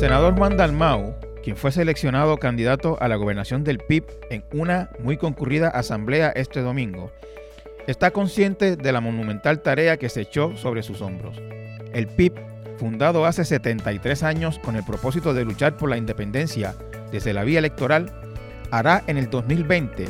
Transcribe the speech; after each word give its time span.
senador 0.00 0.34
Juan 0.34 0.56
Dalmau, 0.56 1.14
quien 1.42 1.58
fue 1.58 1.72
seleccionado 1.72 2.38
candidato 2.38 2.96
a 3.02 3.08
la 3.08 3.16
gobernación 3.16 3.64
del 3.64 3.80
PIB 3.80 4.04
en 4.30 4.42
una 4.54 4.88
muy 4.98 5.18
concurrida 5.18 5.68
asamblea 5.68 6.30
este 6.30 6.62
domingo, 6.62 7.12
está 7.86 8.10
consciente 8.10 8.76
de 8.76 8.92
la 8.92 9.02
monumental 9.02 9.60
tarea 9.60 9.98
que 9.98 10.08
se 10.08 10.22
echó 10.22 10.56
sobre 10.56 10.82
sus 10.82 11.02
hombros. 11.02 11.36
El 11.92 12.06
PIB, 12.06 12.32
fundado 12.78 13.26
hace 13.26 13.44
73 13.44 14.22
años 14.22 14.58
con 14.58 14.74
el 14.74 14.84
propósito 14.84 15.34
de 15.34 15.44
luchar 15.44 15.76
por 15.76 15.90
la 15.90 15.98
independencia 15.98 16.74
desde 17.12 17.34
la 17.34 17.44
vía 17.44 17.58
electoral, 17.58 18.10
hará 18.70 19.04
en 19.06 19.18
el 19.18 19.28
2020 19.28 20.06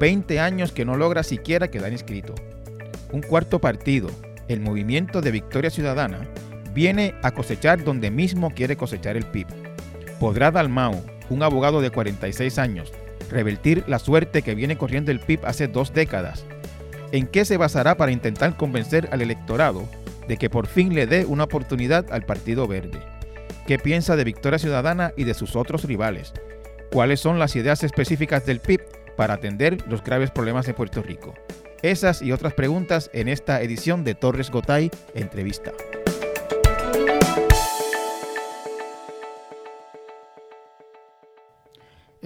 20 0.00 0.40
años 0.40 0.72
que 0.72 0.86
no 0.86 0.96
logra 0.96 1.22
siquiera 1.22 1.70
quedar 1.70 1.92
inscrito. 1.92 2.34
Un 3.12 3.20
cuarto 3.20 3.58
partido, 3.58 4.08
el 4.48 4.60
Movimiento 4.60 5.20
de 5.20 5.32
Victoria 5.32 5.68
Ciudadana, 5.68 6.30
viene 6.74 7.14
a 7.22 7.30
cosechar 7.30 7.84
donde 7.84 8.10
mismo 8.10 8.50
quiere 8.50 8.76
cosechar 8.76 9.16
el 9.16 9.24
PIB. 9.24 9.46
¿Podrá 10.18 10.50
Dalmau, 10.50 11.02
un 11.30 11.42
abogado 11.42 11.80
de 11.80 11.90
46 11.90 12.58
años, 12.58 12.92
revertir 13.30 13.84
la 13.86 13.98
suerte 13.98 14.42
que 14.42 14.54
viene 14.54 14.76
corriendo 14.76 15.10
el 15.10 15.20
PIB 15.20 15.46
hace 15.46 15.68
dos 15.68 15.94
décadas? 15.94 16.44
¿En 17.12 17.26
qué 17.26 17.44
se 17.44 17.56
basará 17.56 17.96
para 17.96 18.12
intentar 18.12 18.56
convencer 18.56 19.08
al 19.12 19.22
electorado 19.22 19.88
de 20.26 20.36
que 20.36 20.50
por 20.50 20.66
fin 20.66 20.94
le 20.94 21.06
dé 21.06 21.24
una 21.24 21.44
oportunidad 21.44 22.12
al 22.12 22.26
Partido 22.26 22.66
Verde? 22.66 23.00
¿Qué 23.66 23.78
piensa 23.78 24.16
de 24.16 24.24
Victoria 24.24 24.58
Ciudadana 24.58 25.12
y 25.16 25.24
de 25.24 25.34
sus 25.34 25.56
otros 25.56 25.84
rivales? 25.84 26.32
¿Cuáles 26.90 27.20
son 27.20 27.38
las 27.38 27.56
ideas 27.56 27.82
específicas 27.84 28.44
del 28.46 28.60
PIB 28.60 28.80
para 29.16 29.34
atender 29.34 29.78
los 29.88 30.02
graves 30.02 30.30
problemas 30.30 30.66
de 30.66 30.74
Puerto 30.74 31.02
Rico? 31.02 31.34
Esas 31.82 32.20
y 32.20 32.32
otras 32.32 32.54
preguntas 32.54 33.10
en 33.12 33.28
esta 33.28 33.62
edición 33.62 34.04
de 34.04 34.14
Torres 34.14 34.50
Gotay 34.50 34.90
Entrevista. 35.14 35.72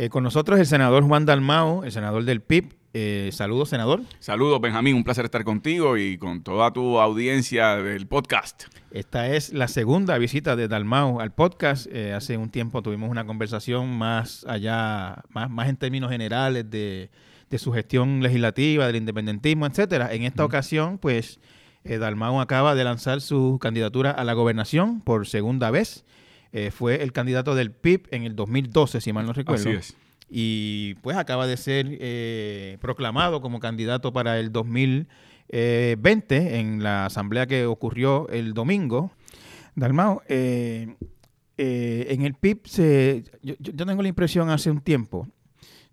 Eh, 0.00 0.10
con 0.10 0.22
nosotros 0.22 0.60
el 0.60 0.66
senador 0.66 1.02
Juan 1.02 1.26
Dalmao, 1.26 1.82
el 1.82 1.90
senador 1.90 2.24
del 2.24 2.40
PIB. 2.40 2.72
Eh, 2.94 3.30
saludos, 3.32 3.70
senador. 3.70 4.02
Saludos, 4.20 4.60
Benjamín. 4.60 4.94
Un 4.94 5.02
placer 5.02 5.24
estar 5.24 5.42
contigo 5.42 5.96
y 5.96 6.18
con 6.18 6.44
toda 6.44 6.72
tu 6.72 7.00
audiencia 7.00 7.74
del 7.78 8.06
podcast. 8.06 8.66
Esta 8.92 9.26
es 9.34 9.52
la 9.52 9.66
segunda 9.66 10.16
visita 10.18 10.54
de 10.54 10.68
Dalmao 10.68 11.18
al 11.20 11.32
podcast. 11.32 11.88
Eh, 11.90 12.12
hace 12.12 12.36
un 12.36 12.48
tiempo 12.48 12.80
tuvimos 12.80 13.10
una 13.10 13.26
conversación 13.26 13.90
más 13.98 14.46
allá, 14.48 15.24
más, 15.30 15.50
más 15.50 15.68
en 15.68 15.76
términos 15.76 16.12
generales 16.12 16.70
de, 16.70 17.10
de 17.50 17.58
su 17.58 17.72
gestión 17.72 18.22
legislativa, 18.22 18.86
del 18.86 18.94
independentismo, 18.94 19.66
etcétera. 19.66 20.14
En 20.14 20.22
esta 20.22 20.44
ocasión, 20.44 20.98
pues, 20.98 21.40
eh, 21.82 21.98
Dalmau 21.98 22.40
acaba 22.40 22.76
de 22.76 22.84
lanzar 22.84 23.20
su 23.20 23.58
candidatura 23.60 24.12
a 24.12 24.22
la 24.22 24.34
gobernación 24.34 25.00
por 25.00 25.26
segunda 25.26 25.72
vez. 25.72 26.04
Eh, 26.52 26.70
fue 26.70 27.02
el 27.02 27.12
candidato 27.12 27.54
del 27.54 27.72
PIB 27.72 28.08
en 28.10 28.24
el 28.24 28.36
2012, 28.36 29.00
si 29.00 29.12
mal 29.12 29.26
no 29.26 29.32
recuerdo. 29.32 29.68
Así 29.68 29.78
es. 29.78 29.96
Y 30.30 30.94
pues 30.96 31.16
acaba 31.16 31.46
de 31.46 31.56
ser 31.56 31.86
eh, 32.00 32.76
proclamado 32.80 33.40
como 33.40 33.60
candidato 33.60 34.12
para 34.12 34.38
el 34.38 34.52
2020 34.52 36.58
en 36.58 36.82
la 36.82 37.06
asamblea 37.06 37.46
que 37.46 37.66
ocurrió 37.66 38.28
el 38.28 38.52
domingo. 38.52 39.10
Dalmau, 39.74 40.20
en 40.28 40.96
el 41.56 42.34
PIB 42.34 42.66
se, 42.66 43.24
yo, 43.42 43.54
yo, 43.58 43.86
tengo 43.86 44.02
la 44.02 44.08
impresión 44.08 44.50
hace 44.50 44.70
un 44.70 44.80
tiempo 44.80 45.26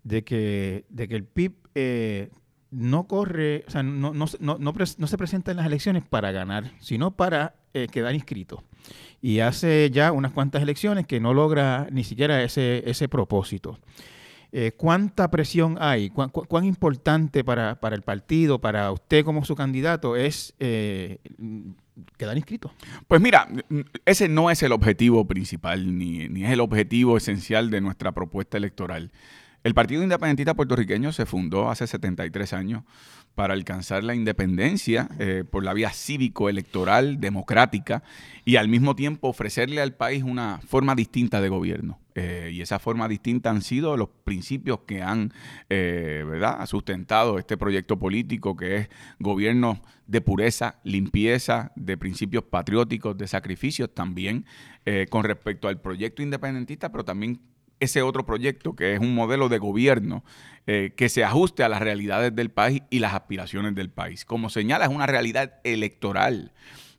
de 0.06 0.22
que, 0.22 0.86
de 0.88 1.08
que 1.08 1.16
el 1.16 1.24
PIB 1.24 1.52
eh, 1.74 2.30
no 2.70 3.08
corre, 3.08 3.64
o 3.66 3.70
sea, 3.70 3.82
no, 3.82 4.14
no, 4.14 4.26
no, 4.40 4.58
no, 4.58 5.06
se 5.06 5.18
presenta 5.18 5.50
en 5.50 5.56
las 5.56 5.66
elecciones 5.66 6.04
para 6.04 6.30
ganar, 6.30 6.72
sino 6.80 7.16
para 7.16 7.56
eh, 7.74 7.88
quedar 7.90 8.14
inscrito. 8.14 8.62
Y 9.22 9.40
hace 9.40 9.90
ya 9.90 10.12
unas 10.12 10.32
cuantas 10.32 10.62
elecciones 10.62 11.06
que 11.06 11.20
no 11.20 11.34
logra 11.34 11.88
ni 11.90 12.04
siquiera 12.04 12.42
ese, 12.42 12.88
ese 12.88 13.08
propósito. 13.08 13.78
Eh, 14.52 14.72
¿Cuánta 14.76 15.30
presión 15.30 15.76
hay? 15.80 16.10
¿Cuán, 16.10 16.30
cuán 16.30 16.64
importante 16.64 17.42
para, 17.42 17.80
para, 17.80 17.96
el 17.96 18.02
partido, 18.02 18.60
para 18.60 18.90
usted 18.92 19.24
como 19.24 19.44
su 19.44 19.56
candidato, 19.56 20.16
es 20.16 20.54
quedar 22.16 22.36
inscrito? 22.36 22.72
Pues 23.08 23.20
mira, 23.20 23.48
ese 24.04 24.28
no 24.28 24.50
es 24.50 24.62
el 24.62 24.72
objetivo 24.72 25.26
principal, 25.26 25.98
ni, 25.98 26.28
ni 26.28 26.44
es 26.44 26.50
el 26.52 26.60
objetivo 26.60 27.16
esencial 27.16 27.70
de 27.70 27.80
nuestra 27.80 28.12
propuesta 28.12 28.56
electoral. 28.56 29.10
El 29.66 29.74
Partido 29.74 30.04
Independentista 30.04 30.54
Puertorriqueño 30.54 31.10
se 31.10 31.26
fundó 31.26 31.68
hace 31.68 31.88
73 31.88 32.52
años 32.52 32.84
para 33.34 33.52
alcanzar 33.52 34.04
la 34.04 34.14
independencia 34.14 35.08
eh, 35.18 35.42
por 35.42 35.64
la 35.64 35.74
vía 35.74 35.90
cívico-electoral, 35.90 37.18
democrática, 37.18 38.04
y 38.44 38.54
al 38.54 38.68
mismo 38.68 38.94
tiempo 38.94 39.26
ofrecerle 39.26 39.80
al 39.80 39.92
país 39.92 40.22
una 40.22 40.60
forma 40.64 40.94
distinta 40.94 41.40
de 41.40 41.48
gobierno. 41.48 41.98
Eh, 42.14 42.50
y 42.52 42.60
esa 42.60 42.78
forma 42.78 43.08
distinta 43.08 43.50
han 43.50 43.60
sido 43.60 43.96
los 43.96 44.08
principios 44.22 44.82
que 44.86 45.02
han 45.02 45.32
eh, 45.68 46.24
¿verdad? 46.24 46.64
sustentado 46.66 47.36
este 47.40 47.56
proyecto 47.56 47.98
político, 47.98 48.56
que 48.56 48.76
es 48.76 48.88
gobierno 49.18 49.82
de 50.06 50.20
pureza, 50.20 50.78
limpieza, 50.84 51.72
de 51.74 51.96
principios 51.96 52.44
patrióticos, 52.44 53.18
de 53.18 53.26
sacrificios 53.26 53.92
también, 53.92 54.46
con 55.10 55.24
respecto 55.24 55.66
al 55.66 55.80
proyecto 55.80 56.22
independentista, 56.22 56.92
pero 56.92 57.04
también 57.04 57.40
ese 57.80 58.02
otro 58.02 58.24
proyecto, 58.24 58.74
que 58.74 58.94
es 58.94 59.00
un 59.00 59.14
modelo 59.14 59.48
de 59.48 59.58
gobierno 59.58 60.24
eh, 60.66 60.92
que 60.96 61.08
se 61.08 61.24
ajuste 61.24 61.62
a 61.62 61.68
las 61.68 61.80
realidades 61.80 62.34
del 62.34 62.50
país 62.50 62.82
y 62.90 62.98
las 62.98 63.14
aspiraciones 63.14 63.74
del 63.74 63.90
país. 63.90 64.24
Como 64.24 64.50
señala, 64.50 64.86
es 64.86 64.90
una 64.90 65.06
realidad 65.06 65.60
electoral 65.64 66.52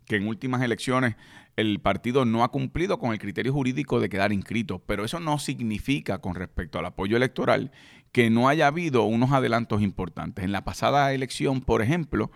que 0.06 0.16
en 0.16 0.28
últimas 0.28 0.62
elecciones 0.62 1.16
el 1.58 1.80
partido 1.80 2.24
no 2.24 2.44
ha 2.44 2.52
cumplido 2.52 3.00
con 3.00 3.12
el 3.12 3.20
criterio 3.20 3.52
jurídico 3.52 4.00
de 4.00 4.10
quedar 4.10 4.32
inscrito, 4.32 4.80
pero 4.86 5.04
eso 5.04 5.20
no 5.20 5.40
significa 5.40 6.20
con 6.20 6.36
respecto 6.36 6.78
al 6.78 6.86
apoyo 6.86 7.18
electoral 7.18 7.72
que 8.12 8.30
no 8.30 8.48
haya 8.48 8.68
habido 8.68 9.04
unos 9.04 9.32
adelantos 9.32 9.82
importantes. 9.82 10.46
En 10.46 10.52
la 10.52 10.64
pasada 10.64 11.14
elección, 11.14 11.62
por 11.62 11.82
ejemplo, 11.82 12.32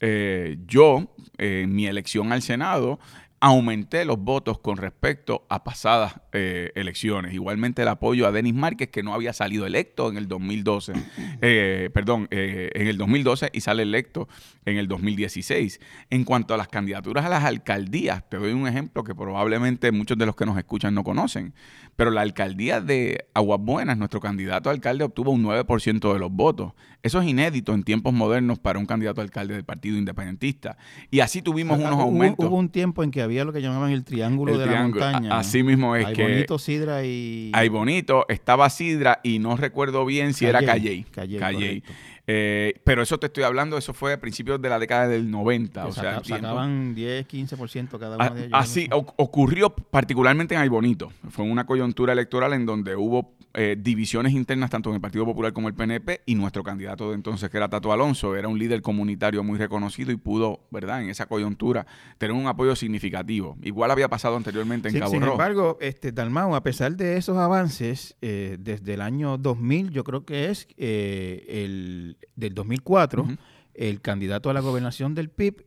eh, 0.00 0.58
yo, 0.66 1.14
en 1.38 1.74
mi 1.74 1.86
elección 1.86 2.32
al 2.32 2.42
Senado, 2.42 3.00
aumenté 3.40 4.04
los 4.04 4.18
votos 4.18 4.58
con 4.58 4.76
respecto 4.76 5.46
a 5.48 5.62
pasadas 5.62 6.20
eh, 6.32 6.72
elecciones. 6.74 7.34
Igualmente 7.34 7.82
el 7.82 7.88
apoyo 7.88 8.26
a 8.26 8.32
Denis 8.32 8.54
Márquez, 8.54 8.88
que 8.88 9.02
no 9.02 9.14
había 9.14 9.32
salido 9.32 9.66
electo 9.66 10.08
en 10.08 10.16
el 10.16 10.26
2012, 10.26 10.92
eh, 11.42 11.90
perdón, 11.92 12.28
eh, 12.30 12.70
en 12.74 12.86
el 12.86 12.96
2012 12.96 13.50
y 13.52 13.60
sale 13.60 13.82
electo 13.82 14.28
en 14.64 14.78
el 14.78 14.88
2016. 14.88 15.80
En 16.10 16.24
cuanto 16.24 16.54
a 16.54 16.56
las 16.56 16.68
candidaturas 16.68 17.24
a 17.24 17.28
las 17.28 17.44
alcaldías, 17.44 18.28
te 18.28 18.38
doy 18.38 18.52
un 18.52 18.66
ejemplo 18.66 19.04
que 19.04 19.14
probablemente 19.14 19.92
muchos 19.92 20.16
de 20.16 20.26
los 20.26 20.34
que 20.34 20.46
nos 20.46 20.56
escuchan 20.56 20.94
no 20.94 21.04
conocen, 21.04 21.54
pero 21.96 22.10
la 22.10 22.20
alcaldía 22.20 22.80
de 22.80 23.26
Aguas 23.34 23.60
Buenas, 23.60 23.96
nuestro 23.96 24.20
candidato 24.20 24.68
a 24.68 24.72
alcalde 24.72 25.04
obtuvo 25.04 25.30
un 25.30 25.42
9% 25.42 26.12
de 26.12 26.18
los 26.18 26.30
votos. 26.30 26.72
Eso 27.02 27.20
es 27.20 27.26
inédito 27.26 27.72
en 27.72 27.82
tiempos 27.84 28.12
modernos 28.12 28.58
para 28.58 28.78
un 28.78 28.86
candidato 28.86 29.20
a 29.20 29.24
alcalde 29.24 29.54
del 29.54 29.64
Partido 29.64 29.96
Independentista. 29.96 30.76
Y 31.10 31.20
así 31.20 31.40
tuvimos 31.40 31.78
unos 31.78 31.98
aumentos. 31.98 32.46
Hubo 32.46 32.56
un 32.56 32.68
tiempo 32.68 33.02
en 33.02 33.10
que 33.10 33.22
había 33.22 33.44
lo 33.44 33.52
que 33.52 33.62
llamaban 33.62 33.92
el 33.92 34.04
triángulo 34.04 34.58
de 34.58 34.66
la 34.66 34.82
montaña. 34.82 35.38
Así 35.38 35.62
mismo 35.62 35.96
es 35.96 36.06
hay 36.06 36.14
que. 36.14 36.22
Bonito, 36.22 36.58
Sidra 36.58 37.04
y. 37.04 37.50
Hay 37.54 37.68
Bonito, 37.68 38.26
estaba 38.28 38.68
Sidra 38.68 39.20
y 39.22 39.38
no 39.38 39.56
recuerdo 39.56 40.04
bien 40.04 40.34
si 40.34 40.46
era 40.46 40.62
Calley. 40.62 41.04
Calley. 41.10 41.38
Calley. 41.38 41.82
Eh, 42.28 42.80
pero 42.82 43.02
eso 43.02 43.18
te 43.18 43.26
estoy 43.26 43.44
hablando, 43.44 43.78
eso 43.78 43.94
fue 43.94 44.14
a 44.14 44.20
principios 44.20 44.60
de 44.60 44.68
la 44.68 44.78
década 44.78 45.06
del 45.06 45.30
90. 45.30 45.86
o 45.86 45.92
sea, 45.92 46.22
sacaban 46.24 46.94
10, 46.94 47.28
15% 47.28 47.98
cada 47.98 48.16
uno 48.16 48.34
de 48.34 48.46
ellos. 48.46 48.52
Así 48.52 48.88
ocurrió 48.92 49.70
particularmente 49.70 50.54
en 50.54 50.60
Aybonito. 50.60 51.12
Fue 51.30 51.44
una 51.44 51.66
coyuntura 51.66 52.12
electoral 52.12 52.52
en 52.52 52.66
donde 52.66 52.96
hubo 52.96 53.35
eh, 53.58 53.74
divisiones 53.78 54.34
internas 54.34 54.68
tanto 54.68 54.90
en 54.90 54.96
el 54.96 55.00
Partido 55.00 55.24
Popular 55.24 55.54
como 55.54 55.68
el 55.68 55.74
PNP 55.74 56.20
y 56.26 56.34
nuestro 56.34 56.62
candidato 56.62 57.08
de 57.08 57.14
entonces, 57.14 57.48
que 57.48 57.56
era 57.56 57.70
Tato 57.70 57.90
Alonso, 57.90 58.36
era 58.36 58.48
un 58.48 58.58
líder 58.58 58.82
comunitario 58.82 59.42
muy 59.42 59.58
reconocido 59.58 60.12
y 60.12 60.16
pudo, 60.16 60.60
¿verdad?, 60.70 61.02
en 61.02 61.08
esa 61.08 61.24
coyuntura 61.24 61.86
tener 62.18 62.36
un 62.36 62.46
apoyo 62.48 62.76
significativo. 62.76 63.56
Igual 63.62 63.90
había 63.90 64.08
pasado 64.08 64.36
anteriormente 64.36 64.88
en 64.88 64.94
sí, 64.94 65.00
Cabo 65.00 65.10
Sin 65.10 65.22
Rojo. 65.22 65.32
embargo, 65.32 65.78
este, 65.80 66.12
Dalmau, 66.12 66.54
a 66.54 66.62
pesar 66.62 66.96
de 66.96 67.16
esos 67.16 67.38
avances, 67.38 68.14
eh, 68.20 68.58
desde 68.60 68.92
el 68.92 69.00
año 69.00 69.38
2000, 69.38 69.88
yo 69.90 70.04
creo 70.04 70.26
que 70.26 70.50
es 70.50 70.68
eh, 70.76 71.46
el 71.48 72.18
del 72.34 72.52
2004, 72.52 73.22
uh 73.22 73.26
-huh. 73.26 73.38
el 73.72 74.02
candidato 74.02 74.50
a 74.50 74.52
la 74.52 74.60
gobernación 74.60 75.14
del 75.14 75.30
PIB 75.30 75.64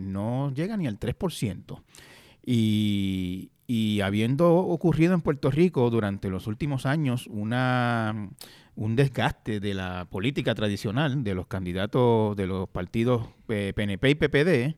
no 0.00 0.52
llega 0.54 0.76
ni 0.76 0.86
al 0.86 1.00
3%. 1.00 1.82
Y, 2.46 3.50
y 3.66 4.00
habiendo 4.00 4.54
ocurrido 4.54 5.14
en 5.14 5.20
Puerto 5.20 5.50
Rico 5.50 5.88
durante 5.90 6.28
los 6.28 6.46
últimos 6.46 6.86
años 6.86 7.26
una, 7.28 8.30
un 8.76 8.96
desgaste 8.96 9.60
de 9.60 9.74
la 9.74 10.06
política 10.10 10.54
tradicional 10.54 11.24
de 11.24 11.34
los 11.34 11.46
candidatos 11.46 12.36
de 12.36 12.46
los 12.46 12.68
partidos 12.68 13.26
PNP 13.46 14.10
y 14.10 14.14
PPD, 14.14 14.76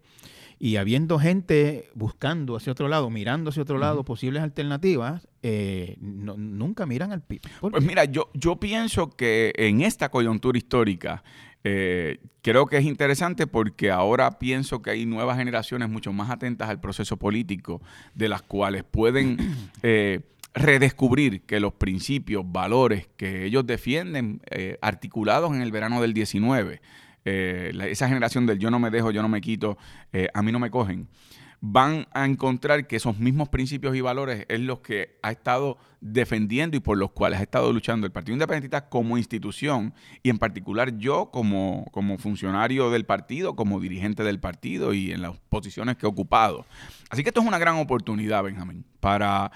y 0.59 0.77
habiendo 0.77 1.19
gente 1.19 1.91
buscando 1.95 2.57
hacia 2.57 2.73
otro 2.73 2.89
lado, 2.89 3.11
mirando 3.11 3.51
hacia 3.51 3.63
otro 3.63 3.79
lado, 3.79 4.01
uh 4.01 4.03
-huh. 4.03 4.07
posibles 4.07 4.43
alternativas, 4.43 5.29
eh, 5.43 5.97
no, 6.01 6.37
nunca 6.37 6.87
miran 6.87 7.13
al 7.13 7.23
PIB. 7.23 7.43
Pues 7.61 7.85
mira, 7.85 8.05
yo, 8.05 8.31
yo 8.33 8.57
pienso 8.57 9.11
que 9.11 9.53
en 9.57 9.83
esta 9.83 10.09
coyuntura 10.11 10.57
histórica, 10.57 11.23
eh, 11.69 12.21
creo 12.43 12.67
que 12.67 12.77
es 12.77 12.85
interesante 12.85 13.49
porque 13.49 13.91
ahora 13.91 14.39
pienso 14.39 14.83
que 14.83 14.91
hay 14.91 15.05
nuevas 15.05 15.37
generaciones 15.37 15.89
mucho 15.89 16.13
más 16.13 16.31
atentas 16.31 16.69
al 16.69 16.79
proceso 16.79 17.17
político, 17.17 17.83
de 18.15 18.29
las 18.29 18.43
cuales 18.43 18.85
pueden 18.85 19.37
eh, 19.83 20.21
redescubrir 20.55 21.41
que 21.41 21.59
los 21.59 21.75
principios, 21.75 22.45
valores 22.47 23.09
que 23.17 23.47
ellos 23.47 23.67
defienden, 23.67 24.43
eh, 24.49 24.79
articulados 24.81 25.53
en 25.57 25.61
el 25.61 25.73
verano 25.73 26.01
del 26.01 26.15
19, 26.15 26.81
eh, 27.25 27.73
esa 27.91 28.07
generación 28.07 28.47
del 28.47 28.61
yo 28.61 28.71
no 28.71 28.79
me 28.79 28.91
dejo, 28.91 29.11
yo 29.11 29.23
no 29.23 29.29
me 29.29 29.41
quito, 29.41 29.77
eh, 30.13 30.29
a 30.33 30.43
mí 30.43 30.53
no 30.53 30.61
me 30.61 30.71
cogen, 30.71 31.09
van 31.69 32.07
a 32.13 32.25
encontrar 32.25 32.87
que 32.87 32.95
esos 32.95 33.19
mismos 33.19 33.49
principios 33.49 33.97
y 33.97 34.01
valores 34.01 34.47
es 34.49 34.61
los 34.61 34.81
que 34.81 35.19
ha 35.23 35.33
estado 35.33 35.79
defendiendo 36.01 36.77
y 36.77 36.81
por 36.81 36.97
los 36.97 37.11
cuales 37.11 37.41
ha 37.41 37.43
estado 37.43 37.73
luchando 37.73 38.07
el 38.07 38.13
Partido 38.13 38.35
Independentista 38.35 38.89
como 38.89 39.19
institución 39.19 39.93
y 40.23 40.31
en 40.31 40.39
particular 40.39 40.97
yo 40.99 41.31
como, 41.33 41.87
como 41.91 42.19
funcionario 42.19 42.91
del 42.91 43.05
partido, 43.05 43.57
como 43.57 43.81
dirigente 43.81 44.23
del 44.23 44.39
partido 44.39 44.95
y 44.95 45.11
en 45.11 45.23
las 45.23 45.37
posiciones 45.49 45.97
que 45.97 46.07
he 46.07 46.09
ocupado. 46.09 46.67
Así 47.11 47.25
que 47.25 47.31
esto 47.31 47.41
es 47.41 47.47
una 47.47 47.59
gran 47.59 47.77
oportunidad, 47.79 48.45
Benjamín, 48.45 48.85
para, 49.01 49.51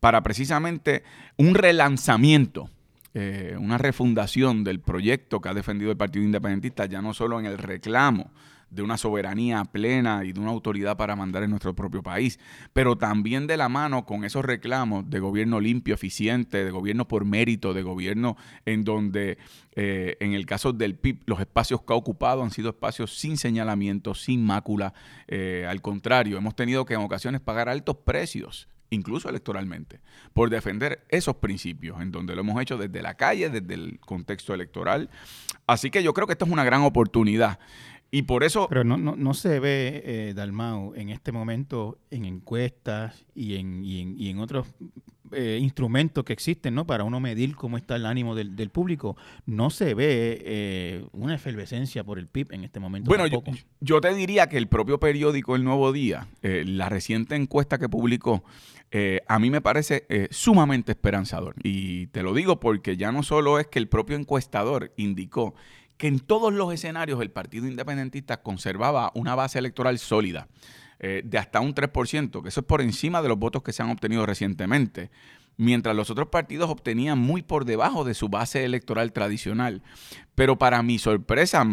para 0.00 0.22
precisamente 0.22 1.02
un 1.36 1.54
relanzamiento 1.54 2.70
eh, 3.12 3.56
una 3.58 3.76
refundación 3.76 4.62
del 4.62 4.78
proyecto 4.78 5.40
que 5.40 5.48
ha 5.48 5.54
defendido 5.54 5.90
el 5.90 5.96
Partido 5.96 6.24
Independentista, 6.24 6.86
ya 6.86 7.02
no 7.02 7.12
solo 7.12 7.40
en 7.40 7.46
el 7.46 7.58
reclamo 7.58 8.30
de 8.70 8.82
una 8.82 8.96
soberanía 8.96 9.64
plena 9.64 10.24
y 10.24 10.32
de 10.32 10.40
una 10.40 10.50
autoridad 10.50 10.96
para 10.96 11.16
mandar 11.16 11.42
en 11.42 11.50
nuestro 11.50 11.74
propio 11.74 12.02
país, 12.02 12.38
pero 12.72 12.96
también 12.96 13.46
de 13.46 13.56
la 13.56 13.68
mano 13.68 14.06
con 14.06 14.24
esos 14.24 14.44
reclamos 14.44 15.08
de 15.10 15.20
gobierno 15.20 15.60
limpio, 15.60 15.94
eficiente, 15.94 16.64
de 16.64 16.70
gobierno 16.70 17.06
por 17.08 17.24
mérito, 17.24 17.74
de 17.74 17.82
gobierno 17.82 18.36
en 18.64 18.84
donde, 18.84 19.38
eh, 19.74 20.16
en 20.20 20.34
el 20.34 20.46
caso 20.46 20.72
del 20.72 20.94
PIB, 20.94 21.22
los 21.26 21.40
espacios 21.40 21.82
que 21.82 21.92
ha 21.92 21.96
ocupado 21.96 22.42
han 22.42 22.50
sido 22.50 22.70
espacios 22.70 23.18
sin 23.18 23.36
señalamiento, 23.36 24.14
sin 24.14 24.44
mácula. 24.44 24.94
Eh, 25.28 25.66
al 25.68 25.80
contrario, 25.82 26.38
hemos 26.38 26.54
tenido 26.54 26.84
que 26.84 26.94
en 26.94 27.00
ocasiones 27.00 27.40
pagar 27.40 27.68
altos 27.68 27.96
precios 27.96 28.68
incluso 28.90 29.28
electoralmente, 29.28 30.00
por 30.32 30.50
defender 30.50 31.04
esos 31.08 31.36
principios, 31.36 32.00
en 32.00 32.10
donde 32.10 32.34
lo 32.34 32.42
hemos 32.42 32.60
hecho 32.60 32.76
desde 32.76 33.02
la 33.02 33.14
calle, 33.14 33.48
desde 33.48 33.74
el 33.74 34.00
contexto 34.00 34.52
electoral. 34.52 35.08
Así 35.66 35.90
que 35.90 36.02
yo 36.02 36.12
creo 36.12 36.26
que 36.26 36.32
esto 36.32 36.44
es 36.44 36.50
una 36.50 36.64
gran 36.64 36.82
oportunidad. 36.82 37.60
Y 38.10 38.22
por 38.22 38.44
eso... 38.44 38.66
Pero 38.68 38.84
no, 38.84 38.96
no, 38.96 39.16
no 39.16 39.34
se 39.34 39.60
ve, 39.60 40.02
eh, 40.04 40.34
Dalmau, 40.34 40.94
en 40.94 41.10
este 41.10 41.32
momento 41.32 41.98
en 42.10 42.24
encuestas 42.24 43.24
y 43.34 43.56
en, 43.56 43.84
y 43.84 44.00
en, 44.00 44.18
y 44.18 44.30
en 44.30 44.38
otros 44.38 44.66
eh, 45.32 45.58
instrumentos 45.60 46.24
que 46.24 46.32
existen 46.32 46.74
¿no? 46.74 46.86
para 46.86 47.04
uno 47.04 47.20
medir 47.20 47.54
cómo 47.54 47.76
está 47.76 47.94
el 47.94 48.04
ánimo 48.04 48.34
del, 48.34 48.70
público, 48.70 49.16
no 49.46 49.70
se 49.70 49.94
ve 49.94 50.42
eh, 50.44 51.06
una 51.12 51.36
efervescencia 51.36 52.02
por 52.02 52.18
el 52.18 52.26
PIB 52.26 52.52
en 52.52 52.64
este 52.64 52.80
momento. 52.80 53.08
Bueno, 53.08 53.26
yo, 53.80 54.00
te 54.00 54.12
diría 54.12 54.48
que 54.48 54.56
el 54.56 54.66
propio 54.66 54.98
periódico 54.98 55.54
El 55.54 55.62
Nuevo 55.62 55.92
Día, 55.92 56.26
eh, 56.42 56.64
la 56.66 56.88
reciente 56.88 57.36
encuesta 57.36 57.78
que 57.78 57.88
publicó, 57.88 58.42
a 59.28 59.38
mí 59.38 59.50
me 59.50 59.60
parece 59.60 60.04
sumamente 60.32 60.90
esperanzador. 60.90 61.54
Y 61.62 62.08
te 62.08 62.24
lo 62.24 62.34
digo 62.34 62.58
porque 62.58 62.96
ya 62.96 63.12
no 63.12 63.22
solo 63.22 63.60
es 63.60 63.68
que 63.68 63.78
el 63.78 63.86
propio 63.86 64.16
encuestador 64.16 64.92
indicó 64.96 65.54
que 66.00 66.08
en 66.08 66.18
todos 66.18 66.50
los 66.50 66.72
escenarios 66.72 67.20
el 67.20 67.30
Partido 67.30 67.68
Independentista 67.68 68.40
conservaba 68.40 69.12
una 69.14 69.34
base 69.34 69.58
electoral 69.58 69.98
sólida. 69.98 70.48
Eh, 70.98 71.20
de 71.24 71.36
hasta 71.36 71.60
un 71.60 71.74
3%, 71.74 72.42
que 72.42 72.48
eso 72.48 72.60
es 72.60 72.66
por 72.66 72.80
encima 72.80 73.20
de 73.20 73.28
los 73.28 73.38
votos 73.38 73.62
que 73.62 73.74
se 73.74 73.82
han 73.82 73.90
obtenido 73.90 74.24
recientemente, 74.24 75.10
mientras 75.58 75.94
los 75.94 76.08
otros 76.08 76.28
partidos 76.28 76.70
obtenían 76.70 77.18
muy 77.18 77.42
por 77.42 77.66
debajo 77.66 78.04
de 78.04 78.14
su 78.14 78.30
base 78.30 78.64
electoral 78.64 79.12
tradicional. 79.12 79.82
Pero 80.34 80.58
para 80.58 80.82
mi 80.82 80.98
sorpresa, 80.98 81.66